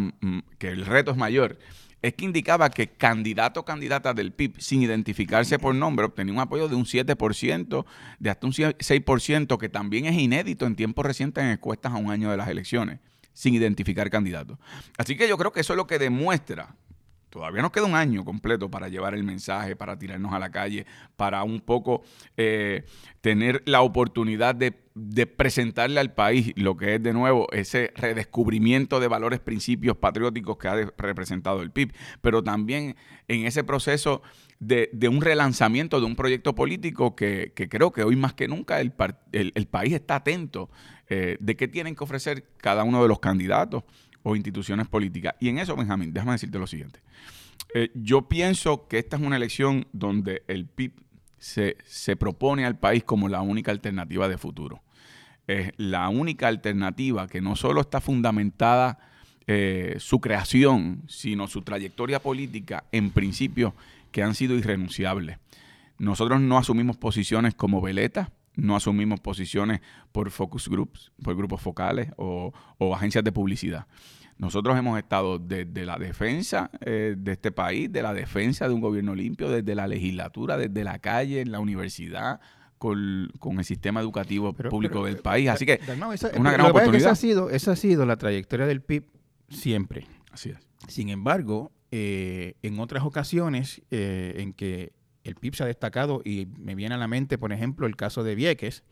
que 0.58 0.70
el 0.70 0.86
reto 0.86 1.12
es 1.12 1.18
mayor, 1.18 1.58
es 2.02 2.14
que 2.14 2.26
indicaba 2.26 2.70
que 2.70 2.88
candidato 2.88 3.62
o 3.62 3.66
candidata 3.66 4.14
del 4.14 4.34
PIB, 4.34 4.60
sin 4.60 4.82
identificarse 4.82 5.58
por 5.58 5.74
nombre, 5.74 6.06
obtenía 6.06 6.34
un 6.34 6.40
apoyo 6.42 6.68
de 6.68 6.76
un 6.76 6.84
7%, 6.84 7.86
de 8.20 8.30
hasta 8.30 8.46
un 8.46 8.54
6%, 8.54 9.58
que 9.58 9.70
también 9.70 10.06
es 10.06 10.18
inédito 10.18 10.66
en 10.66 10.76
tiempos 10.76 11.06
recientes 11.06 11.44
en 11.46 11.52
encuestas 11.52 11.94
a 11.94 11.96
un 11.96 12.12
año 12.12 12.30
de 12.30 12.38
las 12.38 12.50
elecciones, 12.50 13.00
sin 13.38 13.54
identificar 13.54 14.10
candidato. 14.10 14.60
Así 14.98 15.16
que 15.16 15.28
yo 15.28 15.38
creo 15.38 15.52
que 15.52 15.60
eso 15.60 15.74
es 15.74 15.78
lo 15.78 15.86
que 15.86 16.00
demuestra 16.00 16.76
Todavía 17.30 17.62
nos 17.62 17.72
queda 17.72 17.86
un 17.86 17.96
año 17.96 18.24
completo 18.24 18.72
para 18.72 18.88
llevar 18.88 19.14
el 19.14 19.24
mensaje, 19.24 19.76
para 19.76 20.00
tirarnos 20.00 20.34
a 20.34 20.40
la 20.40 20.50
calle, 20.50 20.86
para 21.18 21.44
un 21.44 21.60
poco 21.60 22.02
eh, 22.38 22.86
tener 23.22 23.64
la 23.66 23.82
oportunidad 23.82 24.56
de, 24.56 24.72
presentarle 25.28 26.00
al 26.00 26.14
país 26.14 26.54
lo 26.56 26.78
que 26.78 26.96
es 26.96 27.04
de 27.04 27.14
nuevo 27.14 27.48
ese 27.52 27.92
redescubrimiento 27.96 29.00
de 29.00 29.08
valores, 29.08 29.40
principios 29.40 29.98
patrióticos 29.98 30.58
que 30.58 30.68
ha 30.68 30.76
representado 30.98 31.62
el 31.62 31.70
PIB, 31.70 31.94
pero 32.22 32.44
también 32.44 32.96
en 33.28 33.46
ese 33.46 33.64
proceso 33.64 34.24
de, 34.60 34.90
un 35.08 35.22
relanzamiento 35.22 36.00
de 36.00 36.06
un 36.06 36.16
proyecto 36.16 36.56
político 36.56 37.16
que, 37.16 37.52
creo 37.70 37.92
que 37.92 38.04
hoy 38.04 38.16
más 38.16 38.34
que 38.34 38.48
nunca 38.48 38.80
el, 38.80 38.92
país 38.92 39.94
está 39.94 40.16
atento 40.16 40.72
eh, 41.10 41.38
de 41.40 41.56
qué 41.56 41.68
tienen 41.68 41.96
que 41.96 42.04
ofrecer 42.04 42.46
cada 42.58 42.84
uno 42.84 43.02
de 43.02 43.08
los 43.08 43.20
candidatos 43.20 43.84
o 44.24 44.36
instituciones 44.36 44.88
políticas. 44.88 45.36
Y 45.40 45.50
en 45.50 45.60
eso, 45.60 45.76
Benjamín, 45.76 46.14
déjame 46.14 46.34
decirte 46.34 46.60
lo 46.60 46.68
siguiente. 46.68 47.00
Eh, 47.74 47.92
yo 47.94 48.28
pienso 48.28 48.88
que 48.88 49.00
esta 49.00 49.18
es 49.18 49.22
una 49.22 49.36
elección 49.36 49.88
donde 49.94 50.44
el 50.48 50.66
PIB 50.66 50.94
se, 51.38 52.16
propone 52.16 52.66
al 52.66 52.78
país 52.78 53.04
como 53.04 53.30
la 53.30 53.42
única 53.42 53.72
alternativa 53.72 54.28
de 54.28 54.38
futuro. 54.38 54.82
Es 55.48 55.72
la 55.78 56.10
única 56.10 56.48
alternativa 56.48 57.28
que 57.28 57.42
no 57.42 57.56
solo 57.56 57.82
está 57.82 58.02
fundamentada 58.02 59.00
eh, 59.46 59.96
su 60.00 60.20
creación, 60.20 61.04
sino 61.08 61.48
su 61.48 61.62
trayectoria 61.62 62.20
política 62.22 62.84
en 62.92 63.12
principios 63.12 63.74
que 64.12 64.24
han 64.24 64.36
sido 64.36 64.56
irrenunciables. 64.56 65.38
Nosotros 66.00 66.42
no 66.42 66.58
asumimos 66.58 66.98
posiciones 66.98 67.56
como 67.56 67.82
veleta, 67.82 68.32
no 68.58 68.76
asumimos 68.76 69.22
posiciones 69.22 69.80
por 70.12 70.30
focus 70.32 70.68
groups, 70.68 71.12
por 71.24 71.36
grupos 71.38 71.62
focales 71.62 72.10
o, 72.18 72.52
agencias 72.94 73.24
de 73.24 73.32
publicidad. 73.32 73.86
Nosotros 74.38 74.78
hemos 74.78 75.00
estado 75.00 75.40
desde 75.40 75.86
la 75.86 75.98
defensa 75.98 76.70
eh, 76.82 77.16
de 77.18 77.32
este 77.32 77.52
país, 77.52 77.92
de 77.92 78.04
la 78.04 78.14
defensa 78.14 78.68
de 78.68 78.74
un 78.74 78.82
gobierno 78.82 79.16
limpio, 79.16 79.50
desde 79.50 79.74
la 79.74 79.88
legislatura, 79.88 80.58
desde 80.58 80.84
la 80.84 81.00
calle, 81.00 81.42
en 81.42 81.52
la 81.52 81.60
universidad, 81.60 82.40
con, 82.78 83.32
el 83.58 83.66
sistema 83.66 84.00
educativo 84.02 84.54
público 84.54 85.06
del 85.06 85.18
país. 85.18 85.50
Así 85.50 85.66
que 85.66 85.80
es 85.82 86.24
una 86.36 86.52
gran 86.52 86.68
oportunidad. 86.68 86.98
esa, 86.98 87.12
ha 87.12 87.16
sido, 87.16 87.50
esa 87.50 87.72
ha 87.72 87.76
sido 87.76 88.06
la 88.06 88.18
trayectoria 88.18 88.66
del 88.66 88.82
PIB 88.82 89.06
siempre. 89.50 90.06
Así 90.32 90.50
es. 90.50 90.58
Sin 90.88 91.10
embargo, 91.10 91.72
eh, 91.92 92.56
en 92.62 92.80
otras 92.80 93.04
ocasiones 93.04 93.82
eh, 93.92 94.36
en 94.38 94.54
que 94.54 94.94
el 95.30 95.36
PIB 95.36 95.56
se 95.56 95.64
ha 95.64 95.68
destacado 95.68 96.22
y 96.24 96.48
me 96.58 96.76
viene 96.76 96.96
a 96.96 96.98
la 96.98 97.08
mente, 97.08 97.38
por 97.38 97.54
ejemplo, 97.54 97.88
el 97.88 97.96
caso 97.96 98.24
de 98.24 98.36
Vieques, 98.36 98.84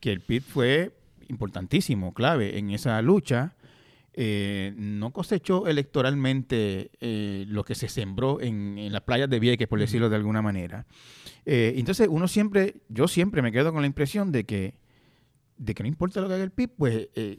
que 0.00 0.12
el 0.12 0.20
PIB 0.20 0.42
fue 0.42 0.92
importantísimo, 1.28 2.14
clave 2.14 2.58
en 2.58 2.70
esa 2.70 3.00
lucha. 3.02 3.54
Eh, 4.16 4.72
no 4.76 5.12
cosechó 5.12 5.66
electoralmente 5.66 6.92
eh, 7.00 7.46
lo 7.48 7.64
que 7.64 7.74
se 7.74 7.88
sembró 7.88 8.40
en, 8.40 8.92
las 8.92 9.02
playas 9.02 9.28
de 9.28 9.40
Vieques, 9.40 9.66
por 9.66 9.80
decirlo 9.80 10.08
de 10.08 10.16
alguna 10.16 10.40
manera. 10.40 10.86
Eh, 11.44 11.74
entonces, 11.76 12.06
uno 12.08 12.28
siempre, 12.28 12.76
yo 12.88 13.08
siempre 13.08 13.42
me 13.42 13.50
quedo 13.50 13.72
con 13.72 13.80
la 13.80 13.86
impresión 13.86 14.30
de 14.30 14.44
que 14.44 14.74
de 15.56 15.74
que 15.74 15.82
no 15.84 15.88
importa 15.88 16.20
lo 16.20 16.28
que 16.28 16.34
haga 16.34 16.42
el 16.42 16.50
PIB, 16.50 16.70
pues 16.76 16.94
eh, 16.94 17.10
eh, 17.14 17.38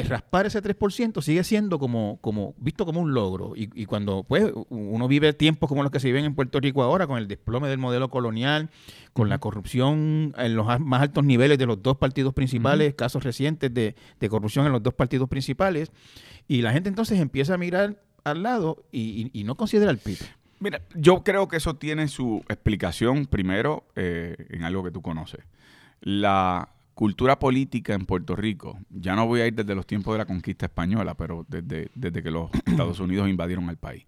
eh, 0.00 0.04
raspar 0.08 0.46
ese 0.46 0.60
3% 0.60 1.22
sigue 1.22 1.44
siendo 1.44 1.78
como, 1.78 2.18
como 2.20 2.54
visto 2.58 2.84
como 2.84 3.00
un 3.00 3.14
logro. 3.14 3.52
Y, 3.54 3.86
cuando 3.86 4.24
pues 4.24 4.50
uno 4.68 5.08
vive 5.08 5.32
tiempos 5.32 5.68
como 5.68 5.82
los 5.82 5.92
que 5.92 6.00
se 6.00 6.08
viven 6.08 6.24
en 6.24 6.34
Puerto 6.34 6.58
Rico 6.58 6.82
ahora, 6.82 7.06
con 7.06 7.18
el 7.18 7.28
desplome 7.28 7.68
del 7.68 7.78
modelo 7.78 8.10
colonial, 8.10 8.70
con 9.12 9.28
la 9.28 9.38
corrupción 9.38 10.34
en 10.36 10.56
los 10.56 10.66
más 10.80 11.02
altos 11.02 11.24
niveles 11.24 11.58
de 11.58 11.66
los 11.66 11.82
dos 11.82 11.96
partidos 11.96 12.34
principales, 12.34 12.94
casos 12.94 13.22
recientes 13.22 13.72
de, 13.72 13.94
corrupción 14.28 14.66
en 14.66 14.72
los 14.72 14.82
dos 14.82 14.94
partidos 14.94 15.28
principales, 15.28 15.92
y 16.48 16.62
la 16.62 16.72
gente 16.72 16.88
entonces 16.88 17.20
empieza 17.20 17.54
a 17.54 17.58
mirar 17.58 18.02
al 18.24 18.42
lado 18.42 18.84
y, 18.90 19.30
no 19.44 19.54
considera 19.56 19.90
el 19.90 19.98
PIB. 19.98 20.18
Mira, 20.58 20.82
yo 20.94 21.24
creo 21.24 21.48
que 21.48 21.56
eso 21.56 21.76
tiene 21.76 22.08
su 22.08 22.44
explicación 22.48 23.26
primero 23.26 23.84
en 23.94 24.64
algo 24.64 24.82
que 24.82 24.90
tú 24.90 25.02
conoces. 25.02 25.44
La 26.00 26.68
cultura 26.94 27.38
política 27.38 27.94
en 27.94 28.06
Puerto 28.06 28.36
Rico, 28.36 28.78
ya 28.90 29.14
no 29.14 29.26
voy 29.26 29.40
a 29.40 29.46
ir 29.46 29.54
desde 29.54 29.74
los 29.74 29.86
tiempos 29.86 30.14
de 30.14 30.18
la 30.18 30.26
conquista 30.26 30.66
española, 30.66 31.14
pero 31.14 31.46
desde, 31.48 31.90
desde 31.94 32.22
que 32.22 32.30
los 32.30 32.50
Estados 32.66 33.00
Unidos 33.00 33.28
invadieron 33.28 33.68
el 33.70 33.76
país, 33.76 34.06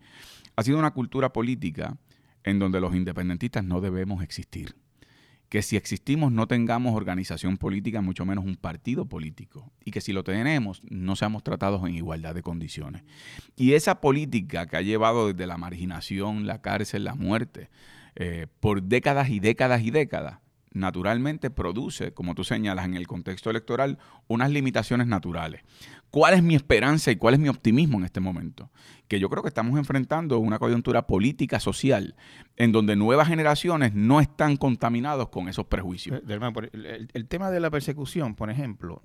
ha 0.56 0.62
sido 0.62 0.78
una 0.78 0.92
cultura 0.92 1.32
política 1.32 1.96
en 2.44 2.58
donde 2.58 2.80
los 2.80 2.94
independentistas 2.94 3.64
no 3.64 3.80
debemos 3.80 4.22
existir. 4.22 4.76
Que 5.48 5.62
si 5.62 5.76
existimos 5.76 6.32
no 6.32 6.46
tengamos 6.46 6.94
organización 6.94 7.58
política, 7.58 8.00
mucho 8.00 8.24
menos 8.24 8.44
un 8.44 8.56
partido 8.56 9.06
político. 9.06 9.70
Y 9.84 9.90
que 9.92 10.00
si 10.00 10.12
lo 10.12 10.24
tenemos, 10.24 10.82
no 10.88 11.16
seamos 11.16 11.42
tratados 11.42 11.86
en 11.86 11.94
igualdad 11.94 12.34
de 12.34 12.42
condiciones. 12.42 13.02
Y 13.56 13.74
esa 13.74 14.00
política 14.00 14.66
que 14.66 14.76
ha 14.76 14.82
llevado 14.82 15.28
desde 15.28 15.46
la 15.46 15.56
marginación, 15.56 16.46
la 16.46 16.60
cárcel, 16.60 17.04
la 17.04 17.14
muerte, 17.14 17.70
eh, 18.16 18.46
por 18.60 18.82
décadas 18.82 19.30
y 19.30 19.38
décadas 19.38 19.82
y 19.82 19.90
décadas, 19.90 20.40
naturalmente 20.74 21.50
produce, 21.50 22.12
como 22.12 22.34
tú 22.34 22.44
señalas, 22.44 22.84
en 22.84 22.94
el 22.94 23.06
contexto 23.06 23.48
electoral, 23.48 23.98
unas 24.26 24.50
limitaciones 24.50 25.06
naturales. 25.06 25.62
¿Cuál 26.10 26.34
es 26.34 26.42
mi 26.42 26.54
esperanza 26.54 27.10
y 27.10 27.16
cuál 27.16 27.34
es 27.34 27.40
mi 27.40 27.48
optimismo 27.48 27.98
en 27.98 28.04
este 28.04 28.20
momento? 28.20 28.70
Que 29.08 29.18
yo 29.18 29.30
creo 29.30 29.42
que 29.42 29.48
estamos 29.48 29.78
enfrentando 29.78 30.38
una 30.38 30.58
coyuntura 30.58 31.06
política, 31.06 31.60
social, 31.60 32.16
en 32.56 32.72
donde 32.72 32.96
nuevas 32.96 33.28
generaciones 33.28 33.94
no 33.94 34.20
están 34.20 34.56
contaminados 34.56 35.28
con 35.28 35.48
esos 35.48 35.66
prejuicios. 35.66 36.20
Eh, 36.28 37.06
el, 37.12 37.26
tema 37.26 37.50
de 37.50 37.60
la 37.60 37.70
persecución, 37.70 38.34
por 38.34 38.50
ejemplo, 38.50 39.02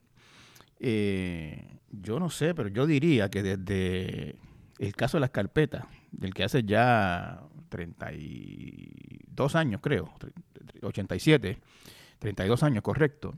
eh, 0.79 1.77
yo 1.91 2.19
no 2.19 2.29
sé, 2.29 2.53
pero 2.53 2.69
yo 2.69 2.85
diría 2.85 3.29
que 3.29 3.43
desde 3.43 4.35
el 4.79 4.95
caso 4.95 5.17
de 5.17 5.21
las 5.21 5.31
carpetas, 5.31 5.85
del 6.11 6.33
que 6.33 6.43
hace 6.43 6.63
ya 6.63 7.43
32 7.69 9.55
años, 9.55 9.81
creo, 9.81 10.11
87, 10.81 11.57
32 12.19 12.63
años, 12.63 12.83
correcto. 12.83 13.35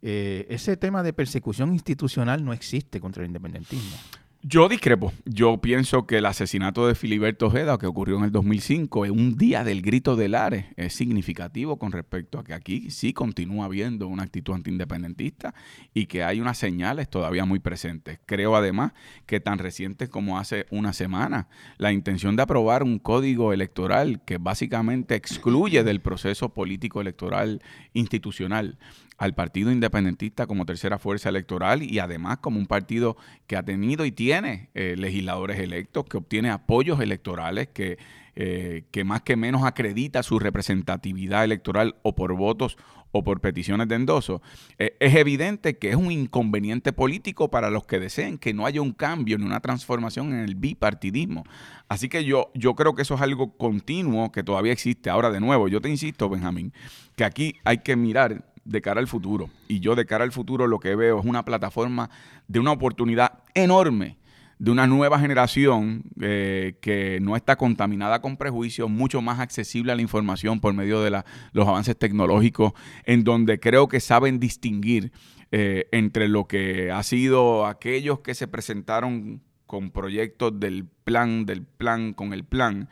Eh, 0.00 0.46
ese 0.50 0.76
tema 0.76 1.02
de 1.02 1.12
persecución 1.12 1.72
institucional 1.72 2.44
no 2.44 2.52
existe 2.52 3.00
contra 3.00 3.22
el 3.22 3.28
independentismo. 3.28 3.96
Yo 4.44 4.68
discrepo. 4.68 5.12
Yo 5.24 5.58
pienso 5.58 6.04
que 6.04 6.18
el 6.18 6.26
asesinato 6.26 6.88
de 6.88 6.96
Filiberto 6.96 7.46
Ojeda, 7.46 7.78
que 7.78 7.86
ocurrió 7.86 8.18
en 8.18 8.24
el 8.24 8.32
2005, 8.32 9.06
en 9.06 9.12
un 9.12 9.36
día 9.36 9.62
del 9.62 9.82
grito 9.82 10.16
de 10.16 10.28
Lares, 10.28 10.66
es 10.74 10.94
significativo 10.94 11.78
con 11.78 11.92
respecto 11.92 12.40
a 12.40 12.42
que 12.44 12.52
aquí 12.52 12.90
sí 12.90 13.12
continúa 13.12 13.66
habiendo 13.66 14.08
una 14.08 14.24
actitud 14.24 14.54
antiindependentista 14.54 15.54
y 15.94 16.06
que 16.06 16.24
hay 16.24 16.40
unas 16.40 16.58
señales 16.58 17.08
todavía 17.08 17.44
muy 17.44 17.60
presentes. 17.60 18.18
Creo 18.26 18.56
además 18.56 18.94
que 19.26 19.38
tan 19.38 19.60
recientes 19.60 20.08
como 20.08 20.40
hace 20.40 20.66
una 20.72 20.92
semana, 20.92 21.46
la 21.78 21.92
intención 21.92 22.34
de 22.34 22.42
aprobar 22.42 22.82
un 22.82 22.98
código 22.98 23.52
electoral 23.52 24.24
que 24.24 24.38
básicamente 24.38 25.14
excluye 25.14 25.84
del 25.84 26.00
proceso 26.00 26.48
político 26.48 27.00
electoral 27.00 27.62
institucional 27.92 28.76
al 29.18 29.34
Partido 29.34 29.70
Independentista 29.70 30.46
como 30.46 30.66
tercera 30.66 30.98
fuerza 30.98 31.28
electoral 31.28 31.82
y 31.82 31.98
además 31.98 32.38
como 32.38 32.58
un 32.58 32.66
partido 32.66 33.16
que 33.46 33.56
ha 33.56 33.62
tenido 33.62 34.04
y 34.04 34.12
tiene 34.12 34.70
eh, 34.74 34.94
legisladores 34.96 35.58
electos, 35.60 36.04
que 36.04 36.16
obtiene 36.16 36.50
apoyos 36.50 37.00
electorales, 37.00 37.68
que, 37.68 37.98
eh, 38.34 38.84
que 38.90 39.04
más 39.04 39.22
que 39.22 39.36
menos 39.36 39.64
acredita 39.64 40.22
su 40.22 40.38
representatividad 40.38 41.44
electoral 41.44 41.96
o 42.02 42.14
por 42.14 42.34
votos 42.34 42.76
o 43.12 43.22
por 43.22 43.40
peticiones 43.40 43.88
de 43.88 43.94
endoso, 43.94 44.40
eh, 44.78 44.96
es 44.98 45.14
evidente 45.14 45.76
que 45.76 45.90
es 45.90 45.96
un 45.96 46.10
inconveniente 46.10 46.92
político 46.92 47.50
para 47.50 47.70
los 47.70 47.84
que 47.84 48.00
deseen 48.00 48.38
que 48.38 48.54
no 48.54 48.64
haya 48.64 48.80
un 48.80 48.92
cambio 48.92 49.36
ni 49.38 49.44
una 49.44 49.60
transformación 49.60 50.32
en 50.32 50.40
el 50.40 50.54
bipartidismo. 50.54 51.44
Así 51.88 52.08
que 52.08 52.24
yo, 52.24 52.50
yo 52.54 52.74
creo 52.74 52.94
que 52.94 53.02
eso 53.02 53.14
es 53.14 53.20
algo 53.20 53.56
continuo 53.56 54.32
que 54.32 54.42
todavía 54.42 54.72
existe. 54.72 55.10
Ahora, 55.10 55.30
de 55.30 55.40
nuevo, 55.40 55.68
yo 55.68 55.82
te 55.82 55.90
insisto, 55.90 56.30
Benjamín, 56.30 56.72
que 57.14 57.24
aquí 57.24 57.56
hay 57.64 57.78
que 57.78 57.96
mirar 57.96 58.51
de 58.64 58.80
cara 58.80 59.00
al 59.00 59.08
futuro. 59.08 59.50
Y 59.68 59.80
yo 59.80 59.94
de 59.94 60.06
cara 60.06 60.24
al 60.24 60.32
futuro 60.32 60.66
lo 60.66 60.78
que 60.78 60.94
veo 60.94 61.18
es 61.18 61.24
una 61.24 61.44
plataforma 61.44 62.10
de 62.48 62.60
una 62.60 62.72
oportunidad 62.72 63.40
enorme 63.54 64.18
de 64.62 64.70
una 64.70 64.86
nueva 64.86 65.18
generación 65.18 66.04
eh, 66.20 66.76
que 66.80 67.18
no 67.20 67.34
está 67.34 67.56
contaminada 67.56 68.22
con 68.22 68.36
prejuicios, 68.36 68.88
mucho 68.88 69.20
más 69.20 69.40
accesible 69.40 69.90
a 69.90 69.96
la 69.96 70.02
información 70.02 70.60
por 70.60 70.72
medio 70.72 71.02
de 71.02 71.10
los 71.10 71.66
avances 71.66 71.98
tecnológicos, 71.98 72.72
en 73.04 73.24
donde 73.24 73.58
creo 73.58 73.88
que 73.88 73.98
saben 73.98 74.38
distinguir 74.38 75.10
eh, 75.50 75.88
entre 75.90 76.28
lo 76.28 76.46
que 76.46 76.92
ha 76.92 77.02
sido 77.02 77.66
aquellos 77.66 78.20
que 78.20 78.34
se 78.36 78.46
presentaron 78.46 79.42
con 79.66 79.90
proyectos 79.90 80.60
del 80.60 80.86
plan, 81.02 81.44
del 81.44 81.64
plan, 81.64 82.12
con 82.12 82.32
el 82.32 82.44
plan, 82.44 82.88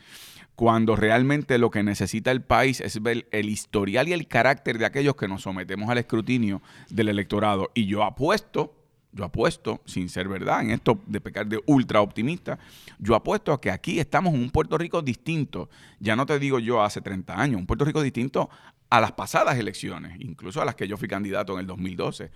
cuando 0.61 0.95
realmente 0.95 1.57
lo 1.57 1.71
que 1.71 1.83
necesita 1.83 2.31
el 2.31 2.43
país 2.43 2.83
es 2.83 3.03
ver 3.03 3.27
el 3.31 3.49
historial 3.49 4.09
y 4.09 4.13
el 4.13 4.29
carácter 4.29 4.77
de 4.77 4.85
aquellos 4.85 5.17
que 5.17 5.27
nos 5.27 5.41
sometemos 5.41 5.89
al 5.89 5.97
escrutinio 5.97 6.61
del 6.91 7.09
electorado. 7.09 7.71
Y 7.73 7.87
yo 7.87 8.05
apuesto, 8.05 8.75
yo 9.11 9.25
apuesto, 9.25 9.81
sin 9.87 10.11
ser 10.11 10.29
verdad, 10.29 10.61
en 10.61 10.73
esto 10.73 11.01
de 11.07 11.19
pecar 11.23 11.47
de 11.47 11.63
ultra 11.65 12.03
optimista, 12.03 12.59
yo 12.99 13.15
apuesto 13.15 13.55
a 13.55 13.61
que 13.63 13.71
aquí 13.71 14.01
estamos 14.01 14.35
en 14.35 14.43
un 14.43 14.51
Puerto 14.51 14.77
Rico 14.77 15.01
distinto. 15.01 15.71
Ya 15.99 16.15
no 16.15 16.27
te 16.27 16.39
digo 16.39 16.59
yo 16.59 16.83
hace 16.83 17.01
30 17.01 17.41
años, 17.41 17.59
un 17.59 17.67
Puerto 17.67 17.87
Rico 17.87 18.03
distinto 18.03 18.51
a 18.91 19.01
las 19.01 19.13
pasadas 19.13 19.59
elecciones, 19.59 20.21
incluso 20.21 20.61
a 20.61 20.67
las 20.67 20.75
que 20.75 20.87
yo 20.87 20.99
fui 20.99 21.09
candidato 21.09 21.55
en 21.55 21.61
el 21.61 21.67
2012. 21.69 22.31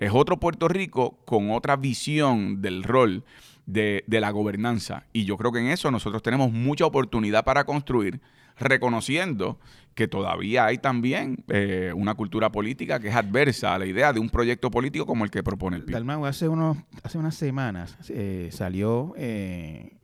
Es 0.00 0.10
otro 0.12 0.40
Puerto 0.40 0.66
Rico 0.66 1.20
con 1.24 1.52
otra 1.52 1.76
visión 1.76 2.60
del 2.60 2.82
rol 2.82 3.22
de, 3.68 4.04
la 4.08 4.30
gobernanza. 4.30 5.04
Y 5.12 5.24
yo 5.24 5.36
creo 5.36 5.52
que 5.52 5.60
en 5.60 5.68
eso 5.68 5.90
nosotros 5.90 6.22
tenemos 6.22 6.50
mucha 6.50 6.86
oportunidad 6.86 7.44
para 7.44 7.64
construir, 7.64 8.20
reconociendo 8.58 9.60
que 9.94 10.08
todavía 10.08 10.64
hay 10.66 10.78
también 10.78 11.44
eh, 11.48 11.92
una 11.94 12.14
cultura 12.14 12.50
política 12.50 12.98
que 12.98 13.08
es 13.08 13.14
adversa 13.14 13.74
a 13.74 13.78
la 13.78 13.86
idea 13.86 14.12
de 14.12 14.20
un 14.20 14.30
proyecto 14.30 14.70
político 14.70 15.06
como 15.06 15.24
el 15.24 15.30
que 15.30 15.42
propone 15.42 15.76
el 15.76 15.84
PIB. 15.84 16.24
Hace, 16.24 16.48
unos, 16.48 16.78
hace 17.02 17.18
unas 17.18 17.34
semanas 17.34 17.96
eh, 18.08 18.48
salió, 18.52 19.12
eh, 19.16 19.96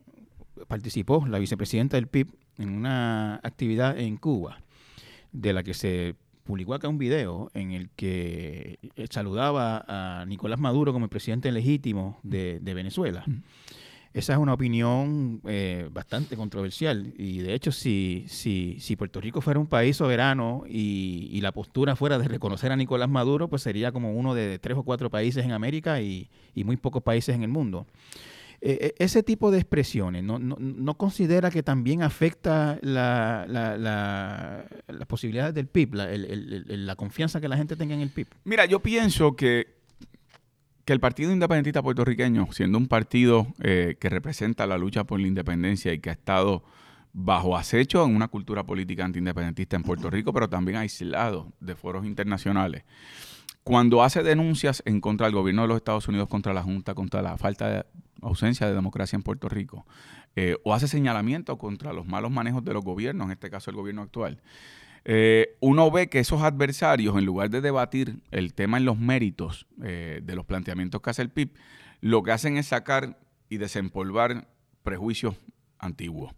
participó 0.68 1.26
la 1.26 1.38
vicepresidenta 1.38 1.96
del 1.96 2.06
PIB 2.06 2.28
en 2.58 2.70
una 2.70 3.36
actividad 3.36 3.98
en 3.98 4.16
Cuba, 4.16 4.58
de 5.32 5.52
la 5.52 5.62
que 5.62 5.74
se 5.74 6.16
publicó 6.44 6.74
acá 6.74 6.88
un 6.88 6.98
video 6.98 7.50
en 7.54 7.72
el 7.72 7.90
que 7.90 8.78
eh, 8.96 9.06
saludaba 9.10 9.84
a 9.88 10.24
Nicolás 10.26 10.60
Maduro 10.60 10.92
como 10.92 11.06
el 11.06 11.10
presidente 11.10 11.50
legítimo 11.50 12.20
de, 12.22 12.60
Venezuela. 12.62 13.24
Esa 14.12 14.34
es 14.34 14.38
una 14.38 14.52
opinión 14.52 15.40
eh, 15.48 15.88
bastante 15.90 16.36
controversial 16.36 17.12
y 17.18 17.38
de 17.38 17.54
hecho 17.54 17.72
si, 17.72 18.26
si, 18.28 18.76
si 18.78 18.94
Puerto 18.94 19.20
Rico 19.20 19.40
fuera 19.40 19.58
un 19.58 19.66
país 19.66 19.96
soberano 19.96 20.62
y, 20.68 21.40
la 21.40 21.50
postura 21.52 21.96
fuera 21.96 22.18
de 22.18 22.28
reconocer 22.28 22.72
a 22.72 22.76
Nicolás 22.76 23.08
Maduro, 23.08 23.48
pues 23.48 23.62
sería 23.62 23.90
como 23.92 24.12
uno 24.14 24.34
de 24.34 24.58
tres 24.58 24.78
o 24.78 24.82
cuatro 24.82 25.10
países 25.10 25.44
en 25.44 25.52
América 25.52 26.00
y, 26.00 26.30
y 26.54 26.64
muy 26.64 26.76
pocos 26.76 27.02
países 27.02 27.34
en 27.34 27.42
el 27.42 27.48
mundo. 27.48 27.86
Eh, 28.66 28.78
eh, 28.80 28.94
ese 28.98 29.22
tipo 29.22 29.50
de 29.50 29.58
expresiones, 29.58 30.24
¿no, 30.24 30.38
no, 30.38 30.94
considera 30.94 31.50
que 31.50 31.62
también 31.62 32.02
afecta 32.02 32.78
las 32.80 33.46
posibilidades 35.06 35.52
del 35.52 35.66
PIB, 35.66 35.94
la, 35.94 36.96
confianza 36.96 37.42
que 37.42 37.48
la 37.48 37.58
gente 37.58 37.76
tenga 37.76 37.94
en 37.94 38.00
el 38.00 38.08
PIB? 38.08 38.26
Mira, 38.44 38.64
yo 38.64 38.80
pienso 38.80 39.36
que, 39.36 39.66
que 40.86 40.94
el 40.94 41.00
Partido 41.00 41.30
Independentista 41.30 41.82
Puertorriqueño, 41.82 42.48
siendo 42.52 42.78
un 42.78 42.88
partido 42.88 43.48
eh, 43.60 43.96
que 44.00 44.08
representa 44.08 44.66
la 44.66 44.78
lucha 44.78 45.04
por 45.04 45.20
la 45.20 45.26
independencia 45.26 45.92
y 45.92 45.98
que 45.98 46.08
ha 46.08 46.14
estado 46.14 46.64
bajo 47.12 47.58
acecho 47.58 48.02
en 48.02 48.16
una 48.16 48.28
cultura 48.28 48.64
política 48.64 49.04
antiindependentista 49.04 49.76
en 49.76 49.82
Puerto 49.82 50.08
Rico, 50.08 50.32
pero 50.32 50.48
también 50.48 50.78
aislado 50.78 51.52
de 51.60 51.74
foros 51.74 52.06
internacionales, 52.06 52.84
cuando 53.64 54.02
hace 54.02 54.22
denuncias 54.22 54.82
en 54.84 55.00
contra 55.00 55.26
del 55.26 55.34
gobierno 55.34 55.62
de 55.62 55.68
los 55.68 55.78
Estados 55.78 56.06
Unidos, 56.06 56.28
contra 56.28 56.52
la 56.52 56.62
Junta, 56.62 56.94
contra 56.94 57.22
la 57.22 57.38
falta 57.38 57.68
de 57.68 57.86
ausencia 58.20 58.66
de 58.66 58.74
democracia 58.74 59.16
en 59.16 59.22
Puerto 59.22 59.48
Rico, 59.48 59.86
eh, 60.36 60.56
o 60.64 60.74
hace 60.74 60.86
señalamiento 60.86 61.56
contra 61.56 61.92
los 61.92 62.06
malos 62.06 62.30
manejos 62.30 62.62
de 62.62 62.74
los 62.74 62.84
gobiernos, 62.84 63.26
en 63.26 63.32
este 63.32 63.50
caso 63.50 63.70
el 63.70 63.76
gobierno 63.76 64.02
actual, 64.02 64.40
eh, 65.06 65.56
uno 65.60 65.90
ve 65.90 66.08
que 66.08 66.18
esos 66.18 66.42
adversarios, 66.42 67.16
en 67.16 67.24
lugar 67.24 67.50
de 67.50 67.60
debatir 67.60 68.16
el 68.30 68.54
tema 68.54 68.76
en 68.76 68.84
los 68.84 68.98
méritos 68.98 69.66
eh, 69.82 70.20
de 70.22 70.36
los 70.36 70.44
planteamientos 70.44 71.00
que 71.00 71.10
hace 71.10 71.22
el 71.22 71.30
PIB, 71.30 71.50
lo 72.00 72.22
que 72.22 72.32
hacen 72.32 72.56
es 72.58 72.66
sacar 72.66 73.18
y 73.48 73.56
desempolvar 73.56 74.48
prejuicios 74.82 75.36
antiguos. 75.78 76.34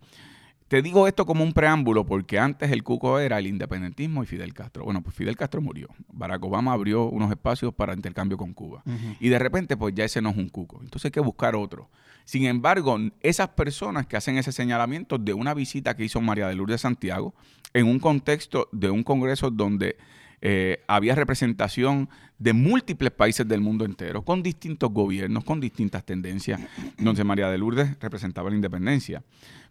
Te 0.69 0.83
digo 0.83 1.07
esto 1.07 1.27
como 1.27 1.45
un 1.45 1.53
preámbulo 1.53 2.05
porque 2.05 2.41
antes 2.41 2.73
el 2.73 2.83
cuco 2.83 3.21
era 3.21 3.39
el 3.39 3.47
independentismo 3.47 4.25
y 4.25 4.27
Fidel 4.27 4.53
Castro. 4.53 4.85
Bueno, 4.85 5.01
pues 5.01 5.15
Fidel 5.15 5.37
Castro 5.37 5.61
murió. 5.61 5.89
Barack 6.13 6.43
Obama 6.43 6.73
abrió 6.73 7.05
unos 7.05 7.31
espacios 7.31 7.73
para 7.73 7.95
intercambio 7.95 8.37
con 8.37 8.53
Cuba. 8.53 8.83
Y 9.21 9.29
de 9.29 9.39
repente, 9.39 9.77
pues 9.77 9.95
ya 9.95 10.05
ese 10.05 10.21
no 10.21 10.31
es 10.31 10.37
un 10.37 10.49
cuco. 10.49 10.81
Entonces 10.83 11.05
hay 11.07 11.11
que 11.13 11.21
buscar 11.21 11.55
otro. 11.55 11.89
Sin 12.25 12.47
embargo, 12.47 12.99
esas 13.21 13.51
personas 13.51 14.07
que 14.07 14.17
hacen 14.17 14.39
ese 14.39 14.51
señalamiento 14.51 15.19
de 15.19 15.33
una 15.35 15.55
visita 15.55 15.95
que 15.95 16.05
hizo 16.05 16.21
María 16.21 16.49
de 16.49 16.57
Lourdes 16.57 16.81
Santiago, 16.81 17.33
en 17.73 17.87
un 17.87 18.01
contexto 18.01 18.69
de 18.73 18.91
un 18.91 19.05
congreso 19.05 19.53
donde 19.53 19.97
eh, 20.41 20.83
había 20.89 21.15
representación 21.15 22.09
de 22.39 22.53
múltiples 22.53 23.11
países 23.13 23.47
del 23.47 23.61
mundo 23.61 23.85
entero, 23.85 24.23
con 24.23 24.43
distintos 24.43 24.91
gobiernos, 24.91 25.45
con 25.45 25.61
distintas 25.61 26.05
tendencias, 26.05 26.61
donde 26.99 27.25
María 27.25 27.49
de 27.49 27.59
Lourdes 27.59 27.99
representaba 28.01 28.51
la 28.51 28.57
independencia. 28.57 29.23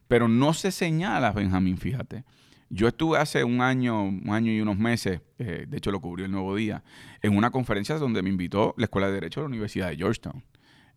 Pero 0.08 0.28
no 0.28 0.54
se 0.54 0.72
señala, 0.72 1.32
Benjamín, 1.32 1.78
fíjate. 1.78 2.24
Yo 2.70 2.88
estuve 2.88 3.20
hace 3.20 3.44
un 3.44 3.62
año, 3.62 4.04
un 4.04 4.30
año 4.30 4.52
y 4.52 4.60
unos 4.60 4.78
meses, 4.78 5.22
eh, 5.38 5.66
de 5.68 5.78
hecho 5.78 5.92
lo 5.92 6.02
cubrió 6.02 6.26
el 6.26 6.32
Nuevo 6.32 6.56
Día, 6.56 6.84
en 7.22 7.38
una 7.38 7.52
conferencia 7.52 7.98
donde 7.98 8.24
me 8.24 8.30
invitó 8.30 8.74
la 8.78 8.86
Escuela 8.86 9.08
de 9.08 9.14
Derecho 9.14 9.40
de 9.40 9.44
la 9.46 9.50
Universidad 9.50 9.90
de 9.90 9.98
Georgetown. 9.98 10.44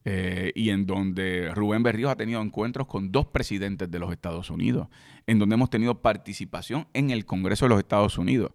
Eh, 0.05 0.53
y 0.55 0.71
en 0.71 0.87
donde 0.87 1.53
Rubén 1.55 1.83
Berríos 1.83 2.11
ha 2.11 2.17
tenido 2.17 2.41
encuentros 2.41 2.87
con 2.87 3.13
dos 3.13 3.27
presidentes 3.27 3.91
de 3.91 3.99
los 3.99 4.11
Estados 4.13 4.49
Unidos, 4.49 4.89
en 5.27 5.39
donde 5.39 5.55
hemos 5.55 5.69
tenido 5.69 6.01
participación 6.01 6.87
en 6.95 7.11
el 7.11 7.27
Congreso 7.27 7.67
de 7.67 7.71
los 7.71 7.79
Estados 7.79 8.17
Unidos. 8.17 8.53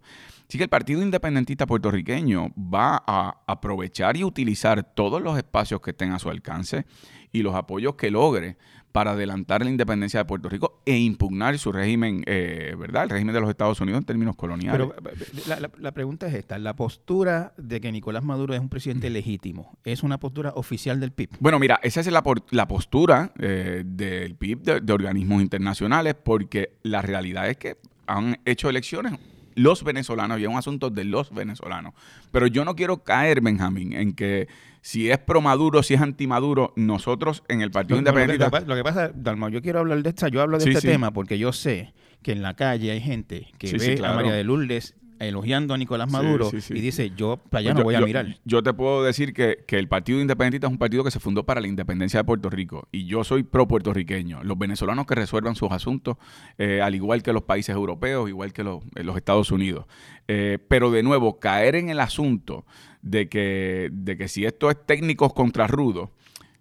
Así 0.48 0.58
que 0.58 0.64
el 0.64 0.70
Partido 0.70 1.02
Independentista 1.02 1.66
Puertorriqueño 1.66 2.52
va 2.56 3.02
a 3.06 3.42
aprovechar 3.46 4.16
y 4.16 4.24
utilizar 4.24 4.82
todos 4.94 5.22
los 5.22 5.36
espacios 5.36 5.80
que 5.80 5.90
estén 5.90 6.12
a 6.12 6.18
su 6.18 6.28
alcance 6.30 6.84
y 7.32 7.42
los 7.42 7.54
apoyos 7.54 7.94
que 7.96 8.10
logre 8.10 8.56
para 8.94 9.10
adelantar 9.10 9.64
la 9.64 9.70
independencia 9.70 10.20
de 10.20 10.24
Puerto 10.24 10.48
Rico 10.48 10.80
e 10.86 10.96
impugnar 10.96 11.58
su 11.58 11.72
régimen, 11.72 12.22
eh, 12.26 12.76
¿verdad? 12.78 13.02
El 13.02 13.10
régimen 13.10 13.34
de 13.34 13.40
los 13.40 13.50
Estados 13.50 13.80
Unidos 13.80 13.98
en 13.98 14.04
términos 14.04 14.36
coloniales. 14.36 14.86
Pero 15.02 15.10
eh, 15.10 15.42
la, 15.48 15.68
la, 15.78 15.92
pregunta 15.92 16.28
es 16.28 16.34
esta, 16.34 16.60
la 16.60 16.76
postura 16.76 17.54
de 17.56 17.80
que 17.80 17.90
Nicolás 17.90 18.22
Maduro 18.22 18.54
es 18.54 18.60
un 18.60 18.68
presidente 18.68 19.10
legítimo, 19.10 19.76
¿es 19.82 20.04
una 20.04 20.20
postura 20.20 20.52
oficial 20.54 21.00
del 21.00 21.10
PIB? 21.10 21.30
Bueno, 21.40 21.58
mira, 21.58 21.80
esa 21.82 22.02
es 22.02 22.06
la, 22.06 22.22
la 22.50 22.68
postura 22.68 23.32
eh, 23.40 23.82
del 23.84 24.36
PIB, 24.36 24.62
de, 24.62 24.80
de 24.80 24.92
organismos 24.92 25.42
internacionales, 25.42 26.14
porque 26.14 26.76
la 26.84 27.02
realidad 27.02 27.50
es 27.50 27.56
que 27.56 27.78
han 28.06 28.38
hecho 28.44 28.70
elecciones 28.70 29.18
los 29.54 29.84
venezolanos 29.84 30.40
y 30.40 30.42
es 30.42 30.48
un 30.48 30.56
asunto 30.56 30.90
de 30.90 31.04
los 31.04 31.32
venezolanos. 31.32 31.94
Pero 32.30 32.46
yo 32.46 32.64
no 32.64 32.74
quiero 32.74 33.02
caer, 33.02 33.40
Benjamín, 33.40 33.92
en 33.92 34.12
que 34.12 34.48
si 34.80 35.10
es 35.10 35.18
pro 35.18 35.40
Maduro, 35.40 35.82
si 35.82 35.94
es 35.94 36.00
anti 36.00 36.26
Maduro, 36.26 36.72
nosotros 36.76 37.42
en 37.48 37.60
el 37.60 37.70
Partido 37.70 37.98
Independiente. 37.98 38.44
Lo, 38.66 38.76
que 38.76 38.82
pasa, 38.84 39.10
Dalma, 39.14 39.48
yo 39.48 39.62
quiero 39.62 39.80
hablar 39.80 40.02
de 40.02 40.10
esta, 40.10 40.28
yo 40.28 40.42
hablo 40.42 40.58
de 40.58 40.70
este 40.70 40.86
tema 40.86 41.12
porque 41.12 41.38
yo 41.38 41.52
sé 41.52 41.94
que 42.22 42.32
en 42.32 42.42
la 42.42 42.54
calle 42.54 42.90
hay 42.90 43.00
gente 43.00 43.48
que 43.58 43.72
ve 43.72 44.00
a 44.04 44.14
María 44.14 44.32
de 44.32 44.44
Lourdes 44.44 44.94
elogiando 45.18 45.74
a 45.74 45.78
Nicolás 45.78 46.10
Maduro 46.10 46.50
y 46.52 46.80
dice, 46.80 47.12
yo 47.16 47.36
para 47.36 47.60
allá 47.60 47.70
pues 47.72 47.78
no 47.78 47.84
voy 47.84 47.94
a 47.94 48.00
mirar. 48.00 48.38
Yo 48.44 48.62
te 48.62 48.72
puedo 48.72 49.02
decir 49.02 49.32
que, 49.32 49.64
el 49.68 49.88
Partido 49.88 50.20
Independentista 50.20 50.66
es 50.68 50.72
un 50.72 50.78
partido 50.78 51.02
que 51.02 51.10
se 51.10 51.20
fundó 51.20 51.44
para 51.44 51.60
la 51.60 51.66
independencia 51.66 52.20
de 52.20 52.24
Puerto 52.24 52.48
Rico 52.48 52.88
y 52.92 53.06
yo 53.06 53.24
soy 53.24 53.42
pro 53.42 53.66
puertorriqueño. 53.66 54.44
Los 54.44 54.58
venezolanos 54.58 55.06
que 55.06 55.14
resuelvan 55.14 55.56
sus 55.56 55.72
asuntos, 55.72 56.16
eh, 56.58 56.80
al 56.80 56.94
igual 56.94 57.22
que 57.22 57.32
los 57.32 57.42
países 57.42 57.74
europeos, 57.74 58.28
igual 58.28 58.52
que 58.52 58.62
los, 58.62 58.82
eh, 58.94 59.04
Estados 59.16 59.50
Unidos. 59.50 59.86
Eh, 60.28 60.58
pero 60.68 60.90
de 60.90 61.02
nuevo, 61.02 61.38
caer 61.38 61.74
en 61.76 61.88
el 61.88 62.00
asunto 62.00 62.64
de 63.02 63.28
que, 63.28 63.90
de 63.92 64.16
que 64.16 64.28
si 64.28 64.44
esto 64.44 64.70
es 64.70 64.76
técnicos 64.86 65.32
contra 65.32 65.66
rudos, 65.66 66.10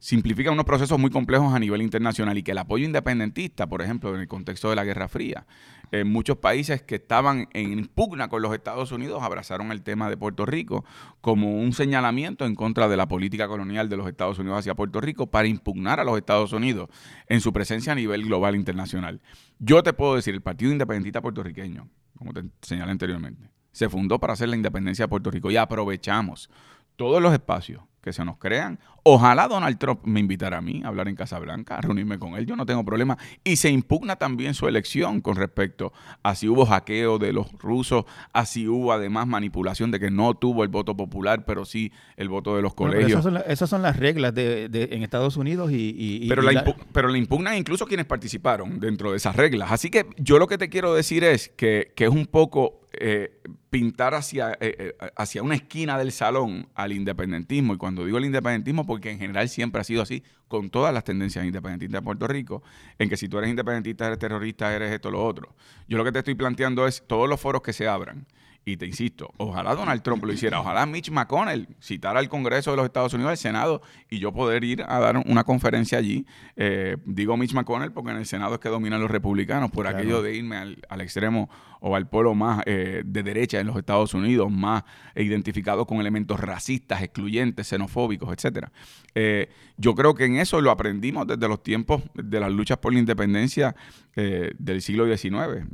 simplifica 0.03 0.51
unos 0.51 0.65
procesos 0.65 0.99
muy 0.99 1.09
complejos 1.09 1.53
a 1.53 1.59
nivel 1.59 1.81
internacional 1.81 2.37
y 2.37 2.43
que 2.43 2.51
el 2.51 2.57
apoyo 2.57 2.83
independentista, 2.83 3.67
por 3.67 3.81
ejemplo, 3.81 4.13
en 4.13 4.19
el 4.19 4.27
contexto 4.27 4.69
de 4.69 4.75
la 4.75 4.83
Guerra 4.83 5.07
Fría, 5.07 5.45
en 5.93 6.11
muchos 6.11 6.37
países 6.37 6.81
que 6.81 6.95
estaban 6.95 7.47
en 7.53 7.85
pugna 7.85 8.27
con 8.27 8.41
los 8.41 8.51
Estados 8.51 8.91
Unidos 8.91 9.21
abrazaron 9.21 9.71
el 9.71 9.83
tema 9.83 10.09
de 10.09 10.17
Puerto 10.17 10.43
Rico 10.43 10.83
como 11.21 11.59
un 11.59 11.71
señalamiento 11.71 12.45
en 12.45 12.55
contra 12.55 12.87
de 12.87 12.97
la 12.97 13.07
política 13.07 13.47
colonial 13.47 13.89
de 13.89 13.97
los 13.97 14.07
Estados 14.07 14.39
Unidos 14.39 14.57
hacia 14.57 14.73
Puerto 14.73 14.99
Rico 15.01 15.27
para 15.27 15.47
impugnar 15.47 15.99
a 15.99 16.03
los 16.03 16.17
Estados 16.17 16.51
Unidos 16.51 16.89
en 17.27 17.41
su 17.41 17.53
presencia 17.53 17.91
a 17.91 17.95
nivel 17.95 18.25
global 18.25 18.55
internacional. 18.55 19.21
Yo 19.59 19.83
te 19.83 19.93
puedo 19.93 20.15
decir, 20.15 20.33
el 20.33 20.41
Partido 20.41 20.71
Independentista 20.71 21.21
Puertorriqueño, 21.21 21.87
como 22.17 22.33
te 22.33 22.43
señalé 22.63 22.91
anteriormente, 22.91 23.51
se 23.71 23.87
fundó 23.87 24.19
para 24.19 24.33
hacer 24.33 24.49
la 24.49 24.55
independencia 24.55 25.05
de 25.05 25.09
Puerto 25.09 25.29
Rico 25.29 25.51
y 25.51 25.57
aprovechamos 25.57 26.49
todos 26.95 27.21
los 27.21 27.33
espacios 27.33 27.83
que 28.03 28.11
se 28.13 28.23
nos 28.25 28.37
crean. 28.37 28.79
Ojalá 29.03 29.47
Donald 29.47 29.77
Trump 29.77 30.01
me 30.03 30.19
invitara 30.19 30.57
a 30.57 30.61
mí 30.61 30.81
a 30.83 30.89
hablar 30.89 31.07
en 31.07 31.15
Casa 31.15 31.39
Blanca, 31.39 31.77
a 31.77 31.81
reunirme 31.81 32.19
con 32.19 32.35
él, 32.35 32.45
yo 32.45 32.55
no 32.55 32.65
tengo 32.65 32.83
problema. 32.83 33.17
Y 33.43 33.55
se 33.55 33.69
impugna 33.69 34.17
también 34.17 34.53
su 34.53 34.67
elección 34.67 35.21
con 35.21 35.37
respecto 35.37 35.93
a 36.21 36.35
si 36.35 36.49
hubo 36.49 36.65
hackeo 36.65 37.17
de 37.17 37.31
los 37.31 37.51
rusos, 37.53 38.05
a 38.33 38.45
si 38.45 38.67
hubo 38.67 38.91
además 38.91 39.25
manipulación 39.27 39.89
de 39.89 39.99
que 39.99 40.11
no 40.11 40.33
tuvo 40.33 40.63
el 40.63 40.69
voto 40.69 40.95
popular, 40.95 41.45
pero 41.45 41.63
sí 41.65 41.91
el 42.17 42.27
voto 42.27 42.55
de 42.55 42.61
los 42.61 42.73
colegios. 42.73 43.25
esas, 43.47 43.69
son 43.69 43.81
las 43.81 43.97
reglas 43.97 44.35
de, 44.35 44.69
en 44.91 45.01
Estados 45.01 45.37
Unidos 45.37 45.71
y... 45.71 46.27
pero, 46.27 46.41
la 46.41 46.75
pero 46.91 47.07
le 47.07 47.17
impugnan 47.17 47.55
incluso 47.55 47.85
quienes 47.85 48.05
participaron 48.05 48.79
dentro 48.79 49.11
de 49.11 49.17
esas 49.17 49.35
reglas. 49.35 49.71
Así 49.71 49.89
que 49.89 50.07
yo 50.17 50.39
lo 50.39 50.47
que 50.47 50.57
te 50.57 50.69
quiero 50.69 50.93
decir 50.93 51.23
es 51.23 51.49
que, 51.55 51.93
que 51.95 52.03
es 52.03 52.11
un 52.11 52.25
poco 52.25 52.82
eh, 52.93 53.41
pintar 53.69 54.13
hacia, 54.13 54.51
eh, 54.53 54.57
eh, 54.61 54.95
hacia 55.15 55.41
una 55.41 55.55
esquina 55.55 55.97
del 55.97 56.11
salón 56.11 56.69
al 56.75 56.93
independentismo. 56.93 57.73
Y 57.73 57.77
cuando 57.77 58.05
digo 58.05 58.17
el 58.17 58.25
independentismo, 58.25 58.85
porque 58.85 59.09
en 59.09 59.19
general 59.19 59.49
siempre 59.49 59.81
ha 59.81 59.83
sido 59.83 60.01
así, 60.01 60.23
con 60.47 60.69
todas 60.69 60.93
las 60.93 61.03
tendencias 61.03 61.43
independentistas 61.43 62.01
de 62.01 62.05
Puerto 62.05 62.27
Rico, 62.27 62.61
en 62.99 63.09
que 63.09 63.17
si 63.17 63.27
tú 63.27 63.39
eres 63.39 63.49
independentista, 63.49 64.05
eres 64.05 64.19
terrorista, 64.19 64.75
eres 64.75 64.91
esto, 64.91 65.09
lo 65.09 65.25
otro. 65.25 65.55
Yo 65.87 65.97
lo 65.97 66.03
que 66.03 66.11
te 66.11 66.19
estoy 66.19 66.35
planteando 66.35 66.85
es 66.85 67.03
todos 67.07 67.27
los 67.27 67.41
foros 67.41 67.61
que 67.61 67.73
se 67.73 67.87
abran 67.87 68.27
y 68.65 68.77
te 68.77 68.85
insisto, 68.85 69.33
ojalá 69.37 69.75
Donald 69.75 70.01
Trump 70.01 70.23
lo 70.23 70.31
hiciera, 70.31 70.61
ojalá 70.61 70.85
Mitch 70.85 71.11
McConnell 71.11 71.67
citara 71.81 72.19
al 72.19 72.29
Congreso 72.29 72.71
de 72.71 72.77
los 72.77 72.85
Estados 72.85 73.13
Unidos, 73.13 73.31
al 73.31 73.37
Senado, 73.37 73.81
y 74.09 74.19
yo 74.19 74.31
poder 74.31 74.63
ir 74.63 74.83
a 74.87 74.99
dar 74.99 75.17
una 75.17 75.43
conferencia 75.43 75.97
allí. 75.97 76.25
Eh, 76.55 76.95
digo 77.05 77.35
Mitch 77.35 77.53
McConnell 77.53 77.91
porque 77.91 78.11
en 78.11 78.17
el 78.17 78.25
Senado 78.25 78.55
es 78.55 78.59
que 78.61 78.69
dominan 78.69 79.01
los 79.01 79.11
republicanos, 79.11 79.69
por 79.69 79.87
aquello 79.87 80.21
de 80.21 80.35
irme 80.35 80.57
al, 80.57 81.01
extremo 81.01 81.49
o 81.81 81.97
al 81.97 82.07
polo 82.07 82.33
más 82.33 82.61
eh, 82.65 83.03
de 83.05 83.23
derecha 83.23 83.59
en 83.59 83.67
los 83.67 83.75
Estados 83.75 84.13
Unidos, 84.13 84.49
más 84.49 84.83
identificado 85.15 85.85
con 85.85 85.99
elementos 85.99 86.39
racistas, 86.39 87.01
excluyentes, 87.01 87.67
xenofóbicos, 87.67 88.31
etcétera. 88.31 88.71
Eh, 89.13 89.49
yo 89.75 89.93
creo 89.93 90.15
que 90.15 90.25
en 90.25 90.37
eso 90.37 90.61
lo 90.61 90.71
aprendimos 90.71 91.27
desde 91.27 91.47
los 91.49 91.61
tiempos 91.61 92.01
de 92.13 92.39
las 92.39 92.51
luchas 92.51 92.77
por 92.77 92.93
la 92.93 92.99
independencia 92.99 93.75
del 94.15 94.81
siglo 94.81 95.05
XIX. 95.05 95.65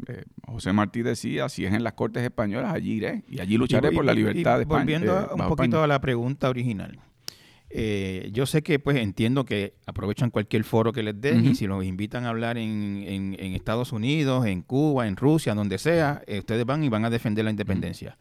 José 0.50 0.74
Martí 0.74 1.02
decía, 1.02 1.50
si 1.50 1.66
es 1.66 1.74
en 1.74 1.84
las 1.84 1.94
Cortes 1.94 2.24
Españolas, 2.24 2.74
allí 2.74 2.94
iré 2.94 3.24
y 3.28 3.40
allí 3.40 3.58
lucharé 3.58 3.92
por 3.92 4.06
la 4.06 4.14
libertad 4.14 4.58
de 4.58 4.64
España. 4.64 4.80
Volviendo 4.80 5.20
eh, 5.20 5.28
un 5.34 5.48
poquito 5.48 5.84
a 5.84 5.88
la 5.88 6.02
pregunta 6.02 6.50
original. 6.50 7.00
Eh, 7.72 8.30
yo 8.34 8.48
sé 8.48 8.64
que 8.64 8.80
pues 8.80 8.98
entiendo 8.98 9.46
que 9.46 9.76
aprovechan 9.86 10.32
cualquier 10.32 10.64
foro 10.64 10.92
que 10.92 11.04
les 11.04 11.22
den 11.22 11.46
y 11.46 11.54
si 11.54 11.68
los 11.68 11.86
invitan 11.86 12.26
a 12.26 12.30
hablar 12.30 12.58
en, 12.58 13.06
en, 13.08 13.54
Estados 13.54 13.92
Unidos, 13.92 14.48
en 14.48 14.64
Cuba, 14.64 15.08
en 15.08 15.16
Rusia, 15.16 15.54
donde 15.54 15.78
sea, 15.78 16.24
eh, 16.26 16.40
ustedes 16.40 16.66
van 16.66 16.84
y 16.84 16.90
van 16.90 17.06
a 17.06 17.12
defender 17.12 17.46
la 17.46 17.52
independencia. 17.52 18.18